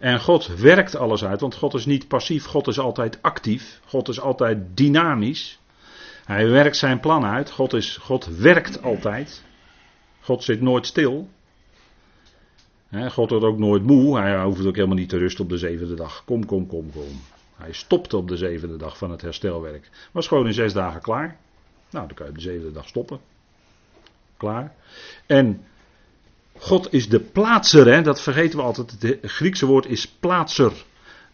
En 0.00 0.20
God 0.20 0.46
werkt 0.46 0.96
alles 0.96 1.24
uit, 1.24 1.40
want 1.40 1.54
God 1.54 1.74
is 1.74 1.86
niet 1.86 2.08
passief, 2.08 2.44
God 2.44 2.66
is 2.66 2.78
altijd 2.78 3.22
actief, 3.22 3.80
God 3.86 4.08
is 4.08 4.20
altijd 4.20 4.58
dynamisch. 4.74 5.58
Hij 6.24 6.48
werkt 6.48 6.76
zijn 6.76 7.00
plan 7.00 7.24
uit, 7.24 7.50
God, 7.50 7.72
is, 7.72 7.96
God 7.96 8.26
werkt 8.26 8.82
altijd. 8.82 9.44
God 10.20 10.44
zit 10.44 10.60
nooit 10.60 10.86
stil. 10.86 11.28
God 12.90 13.30
wordt 13.30 13.44
ook 13.44 13.58
nooit 13.58 13.82
moe, 13.82 14.18
hij 14.18 14.42
hoeft 14.42 14.66
ook 14.66 14.74
helemaal 14.74 14.96
niet 14.96 15.08
te 15.08 15.18
rusten 15.18 15.44
op 15.44 15.50
de 15.50 15.58
zevende 15.58 15.94
dag. 15.94 16.24
Kom, 16.24 16.46
kom, 16.46 16.66
kom, 16.66 16.92
kom. 16.92 17.20
Hij 17.56 17.72
stopte 17.72 18.16
op 18.16 18.28
de 18.28 18.36
zevende 18.36 18.76
dag 18.76 18.98
van 18.98 19.10
het 19.10 19.22
herstelwerk. 19.22 19.90
Was 20.12 20.28
gewoon 20.28 20.46
in 20.46 20.54
zes 20.54 20.72
dagen 20.72 21.00
klaar. 21.00 21.36
Nou, 21.90 22.06
dan 22.06 22.16
kan 22.16 22.26
je 22.26 22.32
op 22.32 22.38
de 22.38 22.44
zevende 22.44 22.72
dag 22.72 22.88
stoppen. 22.88 23.20
Klaar. 24.36 24.74
En 25.26 25.64
God 26.60 26.92
is 26.92 27.08
de 27.08 27.20
plaatser, 27.20 27.86
hè? 27.86 28.02
dat 28.02 28.20
vergeten 28.20 28.58
we 28.58 28.64
altijd. 28.64 29.02
Het 29.02 29.18
Griekse 29.22 29.66
woord 29.66 29.86
is 29.86 30.08
plaatser. 30.08 30.72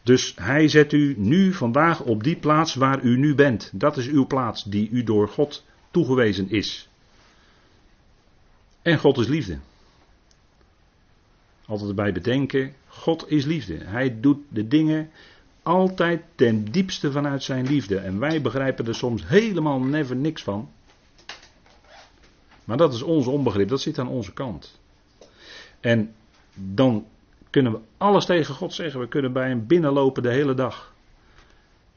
Dus 0.03 0.35
hij 0.37 0.69
zet 0.69 0.93
u 0.93 1.15
nu 1.19 1.53
vandaag 1.53 2.01
op 2.01 2.23
die 2.23 2.37
plaats 2.37 2.75
waar 2.75 3.03
u 3.03 3.17
nu 3.17 3.35
bent. 3.35 3.71
Dat 3.73 3.97
is 3.97 4.07
uw 4.07 4.27
plaats 4.27 4.65
die 4.65 4.89
u 4.91 5.03
door 5.03 5.29
God 5.29 5.65
toegewezen 5.91 6.51
is. 6.51 6.89
En 8.83 8.99
God 8.99 9.19
is 9.19 9.27
liefde. 9.27 9.59
Altijd 11.67 11.89
erbij 11.89 12.13
bedenken, 12.13 12.75
God 12.87 13.31
is 13.31 13.45
liefde. 13.45 13.77
Hij 13.85 14.21
doet 14.21 14.39
de 14.49 14.69
dingen 14.69 15.11
altijd 15.63 16.23
ten 16.35 16.65
diepste 16.65 17.13
vanuit 17.13 17.43
zijn 17.43 17.67
liefde. 17.67 17.99
En 17.99 18.19
wij 18.19 18.43
begrijpen 18.43 18.87
er 18.87 18.95
soms 18.95 19.29
helemaal 19.29 19.81
never 19.81 20.17
niks 20.17 20.43
van. 20.43 20.71
Maar 22.65 22.77
dat 22.77 22.95
is 22.95 23.03
ons 23.03 23.27
onbegrip, 23.27 23.69
dat 23.69 23.81
zit 23.81 23.99
aan 23.99 24.09
onze 24.09 24.33
kant. 24.33 24.79
En 25.87 26.15
dan 26.55 27.07
kunnen 27.51 27.73
we 27.73 27.79
alles 27.97 28.27
tegen 28.27 28.55
God 28.55 28.75
zeggen. 28.75 29.01
We 29.01 29.09
kunnen 29.09 29.33
bij 29.33 29.49
hem 29.49 29.67
binnenlopen 29.67 30.23
de 30.23 30.31
hele 30.31 30.55
dag. 30.55 30.95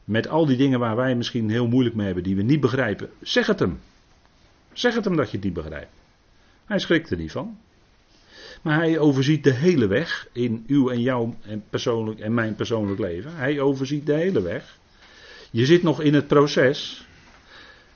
Met 0.04 0.28
al 0.28 0.46
die 0.46 0.58
dingen 0.58 0.80
waar 0.80 0.96
wij 0.96 1.16
misschien 1.16 1.50
heel 1.50 1.68
moeilijk 1.68 1.96
mee 1.96 2.06
hebben, 2.06 2.24
die 2.24 2.36
we 2.36 2.42
niet 2.42 2.60
begrijpen. 2.60 3.10
Zeg 3.22 3.48
het 3.48 3.60
hem. 3.60 3.80
Zeg 4.74 4.96
het 4.96 5.06
hem 5.06 5.16
dat 5.16 5.30
je 5.30 5.36
het 5.36 5.46
niet 5.46 5.54
begrijpt. 5.54 5.92
Hij 6.66 6.80
schrikt 6.80 7.10
er 7.10 7.18
niet 7.18 7.32
van. 7.32 7.58
Maar 8.62 8.78
hij 8.78 9.00
overziet 9.00 9.44
de 9.44 9.54
hele 9.54 9.88
weg 9.88 10.28
in 10.32 10.64
uw 10.68 10.90
en 10.90 11.02
jouw 11.02 11.36
en, 11.42 11.64
persoonlijk, 11.70 12.20
en 12.20 12.34
mijn 12.34 12.56
persoonlijk 12.56 13.00
leven. 13.00 13.36
Hij 13.36 13.60
overziet 13.60 14.06
de 14.06 14.14
hele 14.14 14.42
weg. 14.42 14.78
Je 15.52 15.66
zit 15.66 15.84
nog 15.84 16.02
in 16.02 16.14
het 16.14 16.28
proces. 16.28 17.08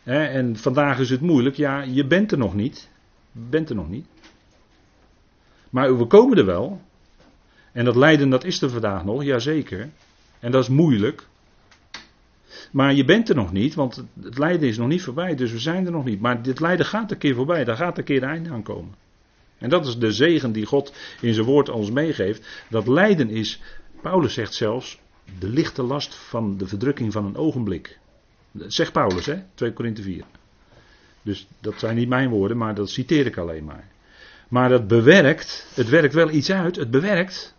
Hè, 0.03 0.25
en 0.25 0.55
vandaag 0.55 0.99
is 0.99 1.09
het 1.09 1.21
moeilijk. 1.21 1.55
Ja, 1.55 1.81
je 1.81 2.07
bent 2.07 2.31
er 2.31 2.37
nog 2.37 2.55
niet. 2.55 2.89
Je 3.31 3.39
bent 3.49 3.69
er 3.69 3.75
nog 3.75 3.89
niet. 3.89 4.05
Maar 5.73 5.97
we 5.97 6.05
komen 6.05 6.37
er 6.37 6.45
wel. 6.45 6.81
En 7.71 7.85
dat 7.85 7.95
lijden, 7.95 8.29
dat 8.29 8.43
is 8.43 8.61
er 8.61 8.69
vandaag 8.69 9.03
nog, 9.03 9.23
jazeker. 9.23 9.89
En 10.39 10.51
dat 10.51 10.63
is 10.63 10.69
moeilijk. 10.69 11.27
Maar 12.71 12.93
je 12.93 13.05
bent 13.05 13.29
er 13.29 13.35
nog 13.35 13.51
niet, 13.51 13.73
want 13.73 14.03
het 14.21 14.37
lijden 14.37 14.67
is 14.67 14.77
nog 14.77 14.87
niet 14.87 15.01
voorbij, 15.01 15.35
dus 15.35 15.51
we 15.51 15.59
zijn 15.59 15.85
er 15.85 15.91
nog 15.91 16.05
niet. 16.05 16.19
Maar 16.19 16.41
dit 16.41 16.59
lijden 16.59 16.85
gaat 16.85 17.11
een 17.11 17.17
keer 17.17 17.35
voorbij, 17.35 17.63
daar 17.63 17.75
gaat 17.75 17.97
een 17.97 18.03
keer 18.03 18.23
een 18.23 18.29
einde 18.29 18.49
aan 18.49 18.63
komen. 18.63 18.95
En 19.57 19.69
dat 19.69 19.87
is 19.87 19.97
de 19.97 20.11
zegen 20.11 20.51
die 20.51 20.65
God 20.65 20.93
in 21.21 21.33
zijn 21.33 21.45
woord 21.45 21.69
ons 21.69 21.91
meegeeft. 21.91 22.65
Dat 22.69 22.87
lijden 22.87 23.29
is, 23.29 23.61
Paulus 24.01 24.33
zegt 24.33 24.53
zelfs, 24.53 24.99
de 25.39 25.49
lichte 25.49 25.83
last 25.83 26.15
van 26.15 26.57
de 26.57 26.67
verdrukking 26.67 27.11
van 27.11 27.25
een 27.25 27.37
ogenblik. 27.37 27.99
Dat 28.51 28.73
zegt 28.73 28.91
Paulus, 28.91 29.25
hè? 29.25 29.43
2 29.53 29.73
Korinthe 29.73 30.01
4. 30.01 30.23
Dus 31.21 31.47
dat 31.59 31.79
zijn 31.79 31.95
niet 31.95 32.09
mijn 32.09 32.29
woorden, 32.29 32.57
maar 32.57 32.75
dat 32.75 32.89
citeer 32.89 33.25
ik 33.25 33.37
alleen 33.37 33.63
maar. 33.63 33.91
Maar 34.47 34.69
dat 34.69 34.87
bewerkt, 34.87 35.67
het 35.73 35.89
werkt 35.89 36.13
wel 36.13 36.29
iets 36.29 36.51
uit, 36.51 36.75
het 36.75 36.91
bewerkt 36.91 37.55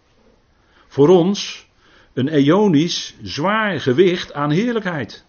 voor 0.89 1.09
ons 1.09 1.69
een 2.13 2.29
eonisch 2.29 3.15
zwaar 3.23 3.81
gewicht 3.81 4.33
aan 4.33 4.51
heerlijkheid. 4.51 5.25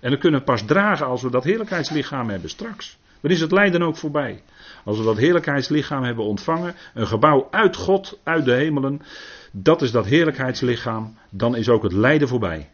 En 0.00 0.10
dat 0.10 0.20
kunnen 0.20 0.40
we 0.40 0.46
pas 0.46 0.62
dragen 0.62 1.06
als 1.06 1.22
we 1.22 1.30
dat 1.30 1.44
heerlijkheidslichaam 1.44 2.28
hebben 2.28 2.50
straks. 2.50 2.98
Dan 3.20 3.30
is 3.30 3.40
het 3.40 3.52
lijden 3.52 3.82
ook 3.82 3.96
voorbij. 3.96 4.42
Als 4.84 4.98
we 4.98 5.04
dat 5.04 5.16
heerlijkheidslichaam 5.16 6.02
hebben 6.02 6.24
ontvangen, 6.24 6.74
een 6.94 7.06
gebouw 7.06 7.48
uit 7.50 7.76
God, 7.76 8.18
uit 8.22 8.44
de 8.44 8.52
hemelen, 8.52 9.02
dat 9.50 9.82
is 9.82 9.90
dat 9.90 10.06
heerlijkheidslichaam, 10.06 11.14
dan 11.30 11.56
is 11.56 11.68
ook 11.68 11.82
het 11.82 11.92
lijden 11.92 12.28
voorbij. 12.28 12.70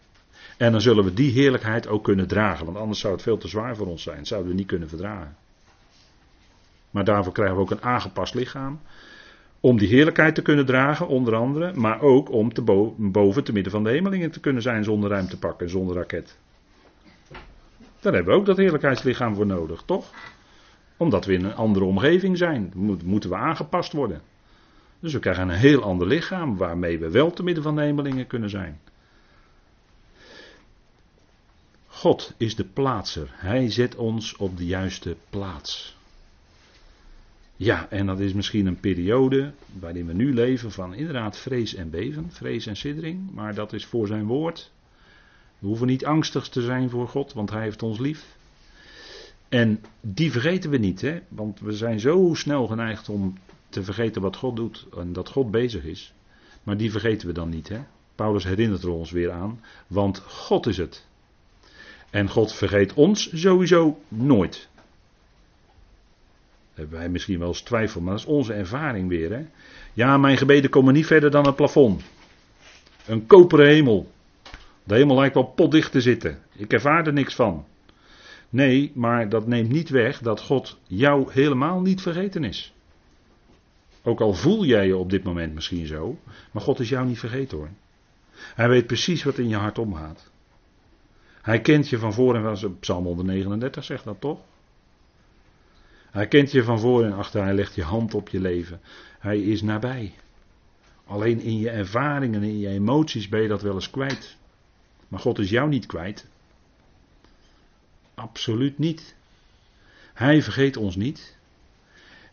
En 0.57 0.73
dan 0.73 0.81
zullen 0.81 1.05
we 1.05 1.15
die 1.15 1.33
heerlijkheid 1.33 1.89
ook 1.89 2.05
kunnen 2.05 2.27
dragen, 2.27 2.65
want 2.65 2.79
anders 2.79 3.01
zou 3.01 3.13
het 3.13 3.23
veel 3.23 3.39
te 3.39 3.49
zwaar 3.49 3.77
voor 3.77 3.87
ons 3.87 4.03
zijn. 4.03 4.27
Zouden 4.27 4.51
we 4.51 4.57
niet 4.57 4.67
kunnen 4.67 4.89
verdragen. 4.89 5.37
Maar 6.95 7.05
daarvoor 7.05 7.33
krijgen 7.33 7.57
we 7.57 7.63
ook 7.63 7.71
een 7.71 7.83
aangepast 7.83 8.35
lichaam. 8.35 8.81
Om 9.61 9.79
die 9.79 9.89
heerlijkheid 9.89 10.35
te 10.35 10.43
kunnen 10.43 10.67
dragen, 10.67 11.09
onder 11.09 11.35
andere, 11.35 11.73
maar 11.73 12.01
ook 12.01 12.31
om 12.31 12.53
te 12.53 12.63
boven 12.97 13.45
te 13.45 13.53
midden 13.53 13.73
van 13.73 13.85
de 13.85 13.91
hemelingen 13.91 14.31
te 14.31 14.41
kunnen 14.41 14.63
zijn 14.63 14.85
zonder 14.85 15.11
ruimte 15.11 15.39
pakken, 15.39 15.71
zonder 15.71 15.97
raket. 15.97 16.39
Daar 18.01 18.13
hebben 18.13 18.33
we 18.33 18.41
ook 18.41 18.47
dat 18.47 18.57
heerlijkheidslichaam 18.57 19.35
voor 19.35 19.47
nodig, 19.47 19.83
toch? 19.83 20.11
Omdat 20.97 21.25
we 21.25 21.33
in 21.33 21.45
een 21.45 21.55
andere 21.55 21.85
omgeving 21.85 22.39
zijn, 22.39 22.73
moeten 23.05 23.31
we 23.31 23.37
aangepast 23.37 23.93
worden. 23.93 24.21
Dus 25.01 25.13
we 25.13 25.19
krijgen 25.19 25.49
een 25.49 25.57
heel 25.57 25.83
ander 25.83 26.07
lichaam 26.07 26.57
waarmee 26.57 26.99
we 26.99 27.11
wel 27.11 27.31
te 27.31 27.43
midden 27.43 27.63
van 27.63 27.75
de 27.75 27.83
hemelingen 27.83 28.27
kunnen 28.27 28.51
zijn. 28.51 28.81
God 31.87 32.35
is 32.37 32.57
de 32.57 32.65
plaatser. 32.65 33.31
Hij 33.33 33.71
zet 33.71 33.97
ons 33.97 34.37
op 34.37 34.57
de 34.57 34.67
juiste 34.67 35.17
plaats. 35.31 35.94
Ja, 37.57 37.91
en 37.91 38.07
dat 38.07 38.21
is 38.21 38.33
misschien 38.33 38.67
een 38.67 38.81
periode 38.81 39.53
waarin 39.79 40.07
we 40.07 40.13
nu 40.13 40.35
leven 40.35 40.73
van 40.73 40.95
inderdaad 40.95 41.39
vrees 41.39 41.75
en 41.75 41.91
beven, 41.91 42.31
vrees 42.31 42.67
en 42.67 42.77
siddering, 42.77 43.31
maar 43.33 43.55
dat 43.55 43.73
is 43.73 43.85
voor 43.85 44.07
zijn 44.07 44.27
woord. 44.27 44.71
We 45.59 45.67
hoeven 45.67 45.87
niet 45.87 46.05
angstig 46.05 46.49
te 46.49 46.63
zijn 46.63 46.91
voor 46.91 47.09
God, 47.09 47.33
want 47.33 47.51
Hij 47.51 47.63
heeft 47.63 47.83
ons 47.83 47.99
lief. 47.99 48.37
En 49.49 49.83
die 50.01 50.31
vergeten 50.31 50.71
we 50.71 50.77
niet, 50.77 51.01
hè? 51.01 51.21
want 51.29 51.61
we 51.61 51.73
zijn 51.73 52.01
zo 52.01 52.31
snel 52.35 52.67
geneigd 52.67 53.09
om 53.09 53.39
te 53.69 53.83
vergeten 53.83 54.23
wat 54.23 54.37
God 54.37 54.57
doet 54.57 54.87
en 54.99 55.13
dat 55.13 55.29
God 55.29 55.51
bezig 55.51 55.85
is. 55.85 56.13
Maar 56.63 56.77
die 56.77 56.91
vergeten 56.91 57.27
we 57.27 57.33
dan 57.33 57.49
niet. 57.49 57.69
Hè? 57.69 57.79
Paulus 58.15 58.45
herinnert 58.45 58.83
er 58.83 58.91
ons 58.91 59.11
weer 59.11 59.31
aan, 59.31 59.61
want 59.87 60.19
God 60.19 60.67
is 60.67 60.77
het. 60.77 61.07
En 62.11 62.29
God 62.29 62.53
vergeet 62.53 62.95
ons 62.95 63.41
sowieso 63.41 64.01
nooit. 64.09 64.69
Hebben 66.75 66.99
wij 66.99 67.09
misschien 67.09 67.39
wel 67.39 67.49
eens 67.49 67.63
twijfel, 67.63 68.01
maar 68.01 68.13
dat 68.13 68.23
is 68.23 68.29
onze 68.29 68.53
ervaring 68.53 69.09
weer. 69.09 69.33
Hè? 69.33 69.47
Ja, 69.93 70.17
mijn 70.17 70.37
gebeden 70.37 70.71
komen 70.71 70.95
niet 70.95 71.07
verder 71.07 71.31
dan 71.31 71.47
het 71.47 71.57
plafond. 71.57 72.03
Een 73.07 73.27
koperen 73.27 73.67
hemel. 73.67 74.13
De 74.85 74.95
hemel 74.95 75.17
lijkt 75.17 75.35
wel 75.35 75.45
potdicht 75.45 75.93
te 75.93 76.01
zitten. 76.01 76.39
Ik 76.53 76.73
ervaar 76.73 77.07
er 77.07 77.13
niks 77.13 77.35
van. 77.35 77.65
Nee, 78.49 78.93
maar 78.95 79.29
dat 79.29 79.47
neemt 79.47 79.69
niet 79.69 79.89
weg 79.89 80.19
dat 80.19 80.41
God 80.41 80.79
jou 80.87 81.33
helemaal 81.33 81.81
niet 81.81 82.01
vergeten 82.03 82.45
is. 82.45 82.75
Ook 84.03 84.21
al 84.21 84.35
voel 84.35 84.65
jij 84.65 84.87
je 84.87 84.97
op 84.97 85.11
dit 85.11 85.23
moment 85.23 85.55
misschien 85.55 85.87
zo, 85.87 86.19
maar 86.51 86.63
God 86.63 86.81
is 86.81 86.89
jou 86.89 87.07
niet 87.07 87.19
vergeten 87.19 87.59
hoor. 87.59 87.69
Hij 88.35 88.69
weet 88.69 88.87
precies 88.87 89.25
wat 89.25 89.39
in 89.39 89.49
je 89.49 89.57
hart 89.57 89.79
omgaat. 89.79 90.31
Hij 91.43 91.61
kent 91.61 91.89
je 91.89 91.99
van 91.99 92.13
voor 92.13 92.35
en 92.35 92.57
van 92.57 92.79
Psalm 92.79 93.05
139 93.05 93.85
zegt 93.85 94.05
dat 94.05 94.21
toch? 94.21 94.41
Hij 96.15 96.29
kent 96.29 96.51
je 96.51 96.65
van 96.65 96.81
voor 96.81 97.05
en 97.05 97.13
achter, 97.13 97.43
hij 97.43 97.55
legt 97.55 97.75
je 97.75 97.83
hand 97.83 98.15
op 98.15 98.29
je 98.29 98.41
leven. 98.41 98.81
Hij 99.19 99.41
is 99.41 99.63
nabij. 99.63 100.13
Alleen 101.07 101.41
in 101.41 101.59
je 101.59 101.71
ervaringen 101.71 102.43
en 102.43 102.49
in 102.49 102.59
je 102.59 102.69
emoties 102.69 103.29
ben 103.29 103.43
je 103.43 103.49
dat 103.49 103.63
wel 103.63 103.75
eens 103.75 103.91
kwijt. 103.91 104.37
Maar 105.09 105.21
God 105.21 105.39
is 105.39 105.51
jou 105.51 105.69
niet 105.69 105.87
kwijt. 105.87 106.27
Absoluut 108.15 108.79
niet. 108.79 109.15
Hij 110.13 110.43
vergeet 110.43 110.77
ons 110.77 110.97
niet. 110.97 111.37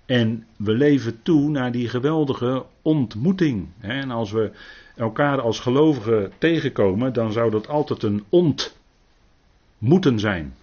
En 0.06 0.46
we 0.56 0.72
leven 0.72 1.22
toe 1.22 1.50
naar 1.50 1.72
die 1.72 1.90
geweldige 1.90 2.66
ontmoeting. 2.82 3.68
En 3.80 4.12
als 4.12 4.32
we 4.32 4.52
elkaar 4.96 5.42
als 5.42 5.60
gelovigen 5.60 6.32
tegenkomen, 6.38 7.14
dan 7.14 7.32
zou 7.32 7.52
dat 7.52 7.68
altijd 7.68 8.04
een 8.04 8.24
ontmoeten 8.30 10.20
zijn. 10.20 10.56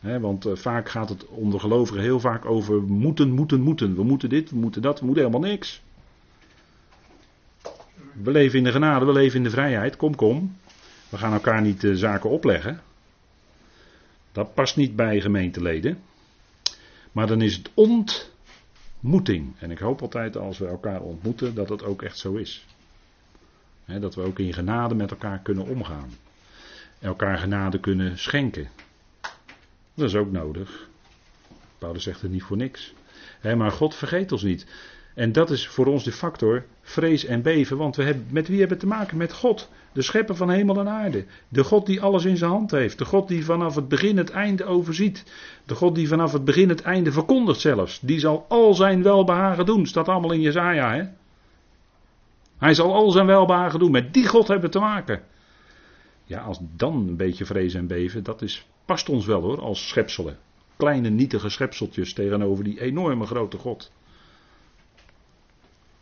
Want 0.00 0.46
eh, 0.46 0.56
vaak 0.56 0.88
gaat 0.88 1.08
het 1.08 1.26
onder 1.26 1.60
gelovigen 1.60 2.02
heel 2.02 2.20
vaak 2.20 2.44
over 2.44 2.82
moeten, 2.82 3.30
moeten, 3.30 3.60
moeten. 3.60 3.94
We 3.94 4.02
moeten 4.02 4.28
dit, 4.28 4.50
we 4.50 4.56
moeten 4.56 4.82
dat, 4.82 5.00
we 5.00 5.06
moeten 5.06 5.24
helemaal 5.24 5.48
niks. 5.50 5.82
We 8.22 8.30
leven 8.30 8.58
in 8.58 8.64
de 8.64 8.72
genade, 8.72 9.04
we 9.04 9.12
leven 9.12 9.36
in 9.36 9.44
de 9.44 9.50
vrijheid. 9.50 9.96
Kom, 9.96 10.14
kom. 10.14 10.56
We 11.08 11.18
gaan 11.18 11.32
elkaar 11.32 11.62
niet 11.62 11.80
de 11.80 11.96
zaken 11.96 12.30
opleggen. 12.30 12.80
Dat 14.32 14.54
past 14.54 14.76
niet 14.76 14.96
bij 14.96 15.20
gemeenteleden. 15.20 15.98
Maar 17.12 17.26
dan 17.26 17.42
is 17.42 17.56
het 17.56 17.70
ontmoeting. 17.74 19.54
En 19.58 19.70
ik 19.70 19.78
hoop 19.78 20.02
altijd 20.02 20.36
als 20.36 20.58
we 20.58 20.66
elkaar 20.66 21.00
ontmoeten 21.00 21.54
dat 21.54 21.68
het 21.68 21.84
ook 21.84 22.02
echt 22.02 22.18
zo 22.18 22.34
is. 22.34 22.66
dat 24.00 24.14
we 24.14 24.22
ook 24.22 24.38
in 24.38 24.52
genade 24.52 24.94
met 24.94 25.10
elkaar 25.10 25.38
kunnen 25.38 25.66
omgaan. 25.66 26.10
Elkaar 26.98 27.38
genade 27.38 27.80
kunnen 27.80 28.18
schenken. 28.18 28.68
Dat 29.94 30.08
is 30.08 30.14
ook 30.14 30.30
nodig. 30.30 30.88
Paulus 31.78 32.02
zegt 32.02 32.22
het 32.22 32.30
niet 32.30 32.42
voor 32.42 32.56
niks. 32.56 32.94
maar 33.56 33.72
God 33.72 33.94
vergeet 33.94 34.32
ons 34.32 34.42
niet. 34.42 34.66
En 35.14 35.32
dat 35.32 35.50
is 35.50 35.68
voor 35.68 35.86
ons 35.86 36.04
de 36.04 36.12
factor 36.12 36.64
vrees 36.82 37.24
en 37.24 37.42
beven. 37.42 37.76
Want 37.76 37.96
we 37.96 38.02
hebben, 38.02 38.26
met 38.30 38.48
wie 38.48 38.58
hebben 38.58 38.76
we 38.76 38.82
te 38.82 38.88
maken? 38.88 39.16
Met 39.16 39.32
God. 39.32 39.68
De 39.92 40.02
schepper 40.02 40.36
van 40.36 40.50
hemel 40.50 40.78
en 40.78 40.88
aarde. 40.88 41.24
De 41.48 41.64
God 41.64 41.86
die 41.86 42.00
alles 42.00 42.24
in 42.24 42.36
zijn 42.36 42.50
hand 42.50 42.70
heeft. 42.70 42.98
De 42.98 43.04
God 43.04 43.28
die 43.28 43.44
vanaf 43.44 43.74
het 43.74 43.88
begin 43.88 44.16
het 44.16 44.30
einde 44.30 44.64
overziet. 44.64 45.24
De 45.66 45.74
God 45.74 45.94
die 45.94 46.08
vanaf 46.08 46.32
het 46.32 46.44
begin 46.44 46.68
het 46.68 46.82
einde 46.82 47.12
verkondigt 47.12 47.60
zelfs. 47.60 48.00
Die 48.00 48.18
zal 48.18 48.46
al 48.48 48.74
zijn 48.74 49.02
welbehagen 49.02 49.66
doen. 49.66 49.86
Staat 49.86 50.08
allemaal 50.08 50.32
in 50.32 50.40
Jezaja. 50.40 51.12
Hij 52.58 52.74
zal 52.74 52.94
al 52.94 53.10
zijn 53.10 53.26
welbehagen 53.26 53.78
doen. 53.78 53.90
Met 53.90 54.14
die 54.14 54.28
God 54.28 54.48
hebben 54.48 54.66
we 54.66 54.72
te 54.72 54.78
maken. 54.78 55.22
Ja, 56.24 56.40
als 56.40 56.58
dan 56.76 56.94
een 56.94 57.16
beetje 57.16 57.44
vrees 57.44 57.74
en 57.74 57.86
beven, 57.86 58.22
dat 58.22 58.42
is, 58.42 58.66
past 58.90 59.08
ons 59.08 59.26
wel 59.26 59.40
hoor, 59.40 59.60
als 59.60 59.88
schepselen. 59.88 60.38
Kleine 60.76 61.10
nietige 61.10 61.48
schepseltjes 61.48 62.12
tegenover 62.12 62.64
die 62.64 62.80
enorme 62.80 63.26
grote 63.26 63.56
God. 63.56 63.92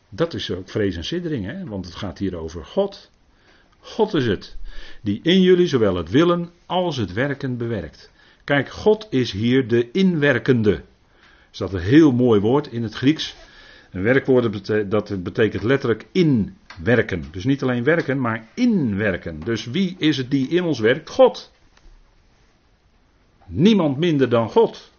Dat 0.08 0.34
is 0.34 0.50
ook 0.50 0.68
vrees 0.68 0.96
en 0.96 1.04
siddering, 1.04 1.44
hè? 1.44 1.64
want 1.64 1.84
het 1.84 1.94
gaat 1.94 2.18
hier 2.18 2.36
over 2.36 2.64
God. 2.64 3.10
God 3.80 4.14
is 4.14 4.26
het, 4.26 4.56
die 5.02 5.20
in 5.22 5.42
jullie 5.42 5.66
zowel 5.66 5.94
het 5.94 6.10
willen 6.10 6.50
als 6.66 6.96
het 6.96 7.12
werken 7.12 7.56
bewerkt. 7.56 8.10
Kijk, 8.44 8.68
God 8.68 9.06
is 9.10 9.32
hier 9.32 9.68
de 9.68 9.90
inwerkende. 9.90 10.82
Is 11.52 11.58
dat 11.58 11.72
een 11.72 11.80
heel 11.80 12.12
mooi 12.12 12.40
woord 12.40 12.66
in 12.66 12.82
het 12.82 12.94
Grieks? 12.94 13.36
Een 13.90 14.02
werkwoord 14.02 14.66
dat 14.90 15.22
betekent 15.22 15.62
letterlijk 15.62 16.06
inwerken. 16.12 17.24
Dus 17.30 17.44
niet 17.44 17.62
alleen 17.62 17.84
werken, 17.84 18.20
maar 18.20 18.48
inwerken. 18.54 19.40
Dus 19.40 19.64
wie 19.64 19.96
is 19.98 20.16
het 20.16 20.30
die 20.30 20.48
in 20.48 20.62
ons 20.62 20.78
werkt? 20.78 21.10
God. 21.10 21.56
Niemand 23.48 23.98
minder 23.98 24.28
dan 24.28 24.50
God. 24.50 24.92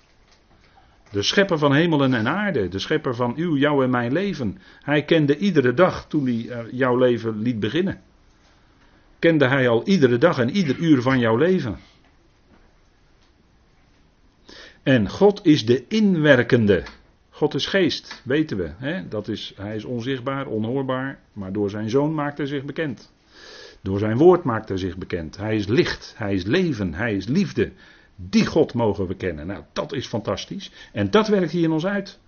De 1.11 1.21
schepper 1.21 1.57
van 1.57 1.73
hemelen 1.73 2.13
en 2.13 2.27
aarde, 2.27 2.67
de 2.67 2.79
schepper 2.79 3.15
van 3.15 3.33
uw, 3.35 3.57
jouw 3.57 3.83
en 3.83 3.89
mijn 3.89 4.11
leven. 4.11 4.57
Hij 4.81 5.03
kende 5.03 5.37
iedere 5.37 5.73
dag 5.73 6.07
toen 6.07 6.25
hij 6.25 6.49
eh, 6.49 6.71
jouw 6.71 6.97
leven 6.97 7.41
liet 7.41 7.59
beginnen. 7.59 8.01
Kende 9.19 9.47
hij 9.47 9.69
al 9.69 9.87
iedere 9.87 10.17
dag 10.17 10.39
en 10.39 10.49
ieder 10.49 10.77
uur 10.77 11.01
van 11.01 11.19
jouw 11.19 11.37
leven. 11.37 11.77
En 14.83 15.09
God 15.09 15.45
is 15.45 15.65
de 15.65 15.87
inwerkende. 15.87 16.83
God 17.29 17.53
is 17.53 17.65
geest, 17.65 18.21
weten 18.25 18.57
we. 18.57 18.71
Hè? 18.77 19.07
Dat 19.07 19.27
is, 19.27 19.53
hij 19.55 19.75
is 19.75 19.83
onzichtbaar, 19.83 20.47
onhoorbaar, 20.47 21.19
maar 21.33 21.51
door 21.51 21.69
zijn 21.69 21.89
zoon 21.89 22.13
maakt 22.13 22.37
hij 22.37 22.47
zich 22.47 22.63
bekend. 22.63 23.13
Door 23.81 23.99
zijn 23.99 24.17
woord 24.17 24.43
maakt 24.43 24.69
hij 24.69 24.77
zich 24.77 24.97
bekend. 24.97 25.37
Hij 25.37 25.55
is 25.55 25.67
licht, 25.67 26.13
hij 26.17 26.33
is 26.33 26.43
leven, 26.43 26.93
hij 26.93 27.15
is 27.15 27.27
liefde. 27.27 27.71
Die 28.21 28.45
God 28.45 28.73
mogen 28.73 29.07
we 29.07 29.15
kennen. 29.15 29.47
Nou, 29.47 29.63
dat 29.73 29.93
is 29.93 30.07
fantastisch. 30.07 30.71
En 30.91 31.11
dat 31.11 31.27
werkt 31.27 31.51
hier 31.51 31.63
in 31.63 31.71
ons 31.71 31.85
uit. 31.85 32.19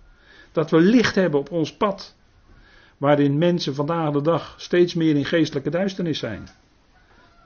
Dat 0.52 0.70
we 0.70 0.80
licht 0.80 1.14
hebben 1.14 1.40
op 1.40 1.50
ons 1.50 1.76
pad. 1.76 2.16
Waarin 2.98 3.38
mensen 3.38 3.74
vandaag 3.74 4.12
de 4.12 4.22
dag 4.22 4.54
steeds 4.56 4.94
meer 4.94 5.16
in 5.16 5.24
geestelijke 5.24 5.70
duisternis 5.70 6.18
zijn. 6.18 6.48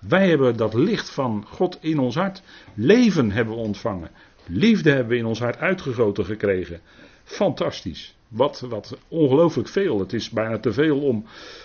Wij 0.00 0.28
hebben 0.28 0.56
dat 0.56 0.74
licht 0.74 1.10
van 1.10 1.44
God 1.46 1.78
in 1.80 1.98
ons 1.98 2.14
hart. 2.14 2.42
Leven 2.74 3.30
hebben 3.30 3.54
we 3.54 3.60
ontvangen. 3.60 4.10
Liefde 4.46 4.90
hebben 4.90 5.08
we 5.08 5.16
in 5.16 5.26
ons 5.26 5.38
hart 5.38 5.56
uitgegoten 5.56 6.24
gekregen. 6.24 6.80
Fantastisch. 7.24 8.16
Wat, 8.28 8.60
wat 8.60 8.98
ongelooflijk 9.08 9.68
veel. 9.68 9.98
Het 9.98 10.12
is 10.12 10.30
bijna 10.30 10.58
te 10.58 10.72
veel 10.72 11.00
om, 11.00 11.24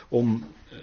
om 0.09 0.43
eh, 0.69 0.77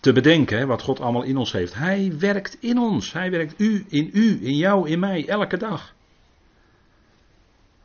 te 0.00 0.12
bedenken 0.12 0.66
wat 0.66 0.82
God 0.82 1.00
allemaal 1.00 1.22
in 1.22 1.36
ons 1.36 1.52
heeft. 1.52 1.74
Hij 1.74 2.12
werkt 2.18 2.56
in 2.60 2.78
ons. 2.78 3.12
Hij 3.12 3.30
werkt 3.30 3.54
u, 3.60 3.84
in 3.88 4.10
u, 4.12 4.38
in 4.46 4.56
jou, 4.56 4.88
in 4.88 4.98
mij, 4.98 5.28
elke 5.28 5.56
dag. 5.56 5.94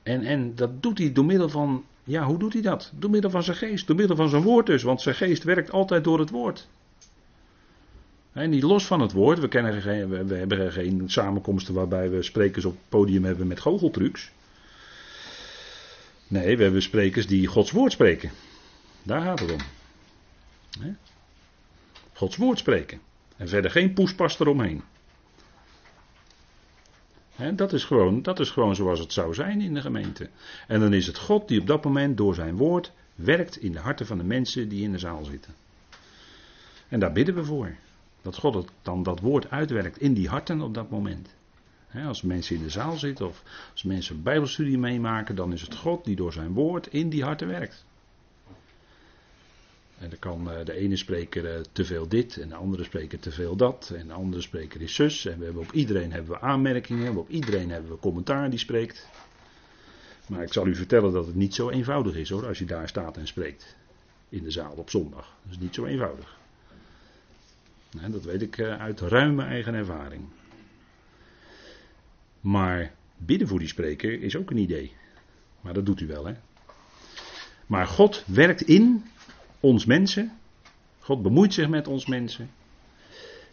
En, 0.04 0.24
en 0.24 0.56
dat 0.56 0.82
doet 0.82 0.98
hij 0.98 1.12
door 1.12 1.26
middel 1.26 1.50
van, 1.50 1.84
ja, 2.04 2.24
hoe 2.24 2.40
doet 2.40 2.54
hij 2.54 2.62
dat? 2.62 2.92
Door 2.96 3.10
middel 3.10 3.30
van 3.30 3.44
zijn 3.44 3.58
geest, 3.58 3.88
door 3.88 3.96
middel 3.96 4.16
van 4.16 4.30
zijn 4.30 4.42
woord 4.42 4.66
dus, 4.66 4.84
want 4.84 5.02
zijn 5.02 5.16
geest 5.16 5.44
werkt 5.44 5.72
altijd 5.72 6.04
door 6.04 6.20
het 6.20 6.30
woord. 6.30 6.68
En 8.34 8.50
niet 8.50 8.64
los 8.64 8.86
van 8.86 9.02
het 9.02 9.12
woord, 9.12 9.40
we, 9.40 9.48
kennen 9.48 9.82
geen, 9.82 10.10
we, 10.10 10.26
we 10.26 10.36
hebben 10.36 10.72
geen 10.72 11.04
samenkomsten 11.06 11.74
waarbij 11.74 12.10
we 12.10 12.24
sprekers 12.24 12.66
op 12.66 12.72
het 12.72 12.90
podium 12.90 13.24
hebben 13.24 13.48
met 13.48 13.60
goocheltrucs. 13.60 14.32
Nee, 16.28 16.58
we 16.58 16.64
hebben 16.64 16.82
sprekers 16.82 17.28
die 17.28 17.48
Gods 17.48 17.72
woord 17.72 17.92
spreken. 17.92 18.32
Daar 19.04 19.22
gaat 19.22 19.40
het 19.40 19.52
om. 19.52 19.62
Gods 22.20 22.38
woord 22.38 22.58
spreken. 22.58 23.00
En 23.38 23.48
verder 23.48 23.72
geen 23.72 23.94
poespas 23.94 24.40
eromheen. 24.40 24.84
He, 27.30 27.56
dat, 27.56 27.74
is 27.74 27.84
gewoon, 27.84 28.22
dat 28.22 28.40
is 28.40 28.50
gewoon 28.50 28.76
zoals 28.76 29.00
het 29.00 29.14
zou 29.14 29.34
zijn 29.34 29.62
in 29.62 29.74
de 29.74 29.82
gemeente. 29.82 30.30
En 30.68 30.80
dan 30.80 30.94
is 30.94 31.08
het 31.08 31.18
God 31.18 31.48
die 31.48 31.60
op 31.60 31.68
dat 31.68 31.84
moment 31.84 32.18
door 32.18 32.36
zijn 32.36 32.56
woord 32.56 32.92
werkt 33.16 33.58
in 33.58 33.72
de 33.72 33.80
harten 33.80 34.06
van 34.06 34.18
de 34.18 34.24
mensen 34.24 34.70
die 34.70 34.84
in 34.84 34.92
de 34.92 34.98
zaal 34.98 35.24
zitten. 35.24 35.54
En 36.88 37.00
daar 37.00 37.12
bidden 37.12 37.36
we 37.36 37.44
voor. 37.44 37.76
Dat 38.22 38.38
God 38.38 38.54
het, 38.54 38.70
dan 38.82 39.04
dat 39.04 39.20
woord 39.20 39.50
uitwerkt 39.50 40.02
in 40.02 40.14
die 40.14 40.30
harten 40.30 40.62
op 40.62 40.74
dat 40.74 40.90
moment. 40.90 41.36
als 42.06 42.22
mensen 42.22 42.56
in 42.56 42.64
de 42.64 42.70
zaal 42.70 42.98
zitten 42.98 43.28
of 43.28 43.44
als 43.72 43.84
mensen 43.84 44.24
Bijbelstudie 44.24 44.78
meemaken, 44.78 45.36
dan 45.36 45.54
is 45.54 45.62
het 45.62 45.76
God 45.76 46.06
die 46.06 46.16
door 46.16 46.34
zijn 46.34 46.54
woord 46.54 46.88
in 46.88 47.10
die 47.10 47.24
harten 47.24 47.48
werkt. 47.48 47.86
En 50.00 50.10
dan 50.10 50.20
kan 50.20 50.52
eh, 50.52 50.66
de 50.66 50.74
ene 50.74 50.96
spreker 50.96 51.56
eh, 51.56 51.62
te 51.72 51.86
veel 51.86 52.08
dit 52.08 52.38
en 52.38 52.50
de 52.50 52.56
andere 52.56 52.84
spreker 52.84 53.20
te 53.20 53.32
veel 53.32 53.56
dat 53.56 53.92
en 53.96 54.08
de 54.08 54.14
andere 54.14 54.42
spreker 54.42 54.82
is 54.82 54.96
zus. 54.96 55.26
En 55.26 55.38
we 55.38 55.46
hebben 55.46 55.64
op 55.64 55.72
iedereen 55.72 56.12
hebben 56.12 56.32
we 56.32 56.40
aanmerkingen, 56.40 57.18
op 57.18 57.30
iedereen 57.30 57.70
hebben 57.70 57.92
we 57.92 58.00
commentaar 58.00 58.50
die 58.50 58.60
spreekt. 58.60 59.08
Maar 60.28 60.44
ik 60.44 60.54
zal 60.54 60.68
u 60.68 60.76
vertellen 60.76 61.12
dat 61.12 61.26
het 61.26 61.36
niet 61.36 61.56
zo 61.56 61.70
eenvoudig 61.70 62.16
is 62.16 62.30
hoor, 62.30 62.48
als 62.48 62.60
je 62.60 62.66
daar 62.66 62.88
staat 62.88 63.18
en 63.18 63.28
spreekt. 63.28 63.76
In 64.30 64.44
de 64.44 64.52
zaal 64.52 64.74
op 64.76 64.90
zondag. 64.90 65.36
Dat 65.44 65.52
is 65.52 65.60
niet 65.60 65.76
zo 65.76 65.86
eenvoudig. 65.86 66.38
Dat 68.08 68.24
weet 68.24 68.42
ik 68.42 68.58
eh, 68.58 68.80
uit 68.80 69.00
ruime 69.00 69.44
eigen 69.44 69.74
ervaring. 69.74 70.24
Maar 72.42 72.94
bidden 73.18 73.48
voor 73.48 73.60
die 73.60 73.68
spreker 73.68 74.22
is 74.22 74.36
ook 74.36 74.52
een 74.52 74.58
idee. 74.58 74.94
Maar 75.62 75.74
dat 75.74 75.86
doet 75.86 76.02
u 76.02 76.08
wel 76.08 76.26
hè. 76.26 76.34
Maar 77.66 77.88
God 77.88 78.24
werkt 78.28 78.62
in 78.62 79.06
ons 79.60 79.86
mensen. 79.86 80.32
God 81.00 81.22
bemoeit 81.22 81.54
zich 81.54 81.70
met 81.70 81.88
ons 81.88 82.06
mensen. 82.06 82.50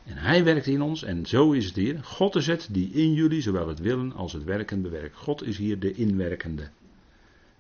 En 0.05 0.17
hij 0.17 0.45
werkt 0.45 0.67
in 0.67 0.83
ons 0.83 1.03
en 1.03 1.27
zo 1.27 1.53
is 1.53 1.67
het 1.67 1.77
hier. 1.77 2.05
God 2.05 2.35
is 2.35 2.47
het 2.47 2.69
die 2.71 2.91
in 2.91 3.15
jullie 3.15 3.43
zowel 3.43 3.69
het 3.69 3.79
willen 3.79 4.13
als 4.13 4.33
het 4.33 4.45
werken 4.45 4.83
bewerkt. 4.83 5.17
God 5.17 5.43
is 5.43 5.59
hier 5.59 5.79
de 5.79 5.95
inwerkende. 5.95 6.69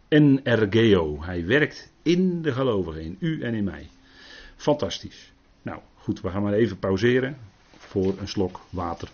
En 0.09 0.44
ergeo. 0.44 1.22
Hij 1.22 1.47
werkt 1.47 1.92
in 2.03 2.42
de 2.42 2.53
gelovigen, 2.53 3.03
in 3.03 3.16
u 3.20 3.42
en 3.42 3.55
in 3.55 3.64
mij. 3.64 3.88
Fantastisch. 4.57 5.32
Nou 5.62 5.80
goed, 5.94 6.20
we 6.20 6.30
gaan 6.30 6.42
maar 6.42 6.53
even 6.53 6.78
pauzeren 6.78 7.38
voor 7.76 8.14
een 8.18 8.28
slok 8.28 8.61
water. 8.70 9.09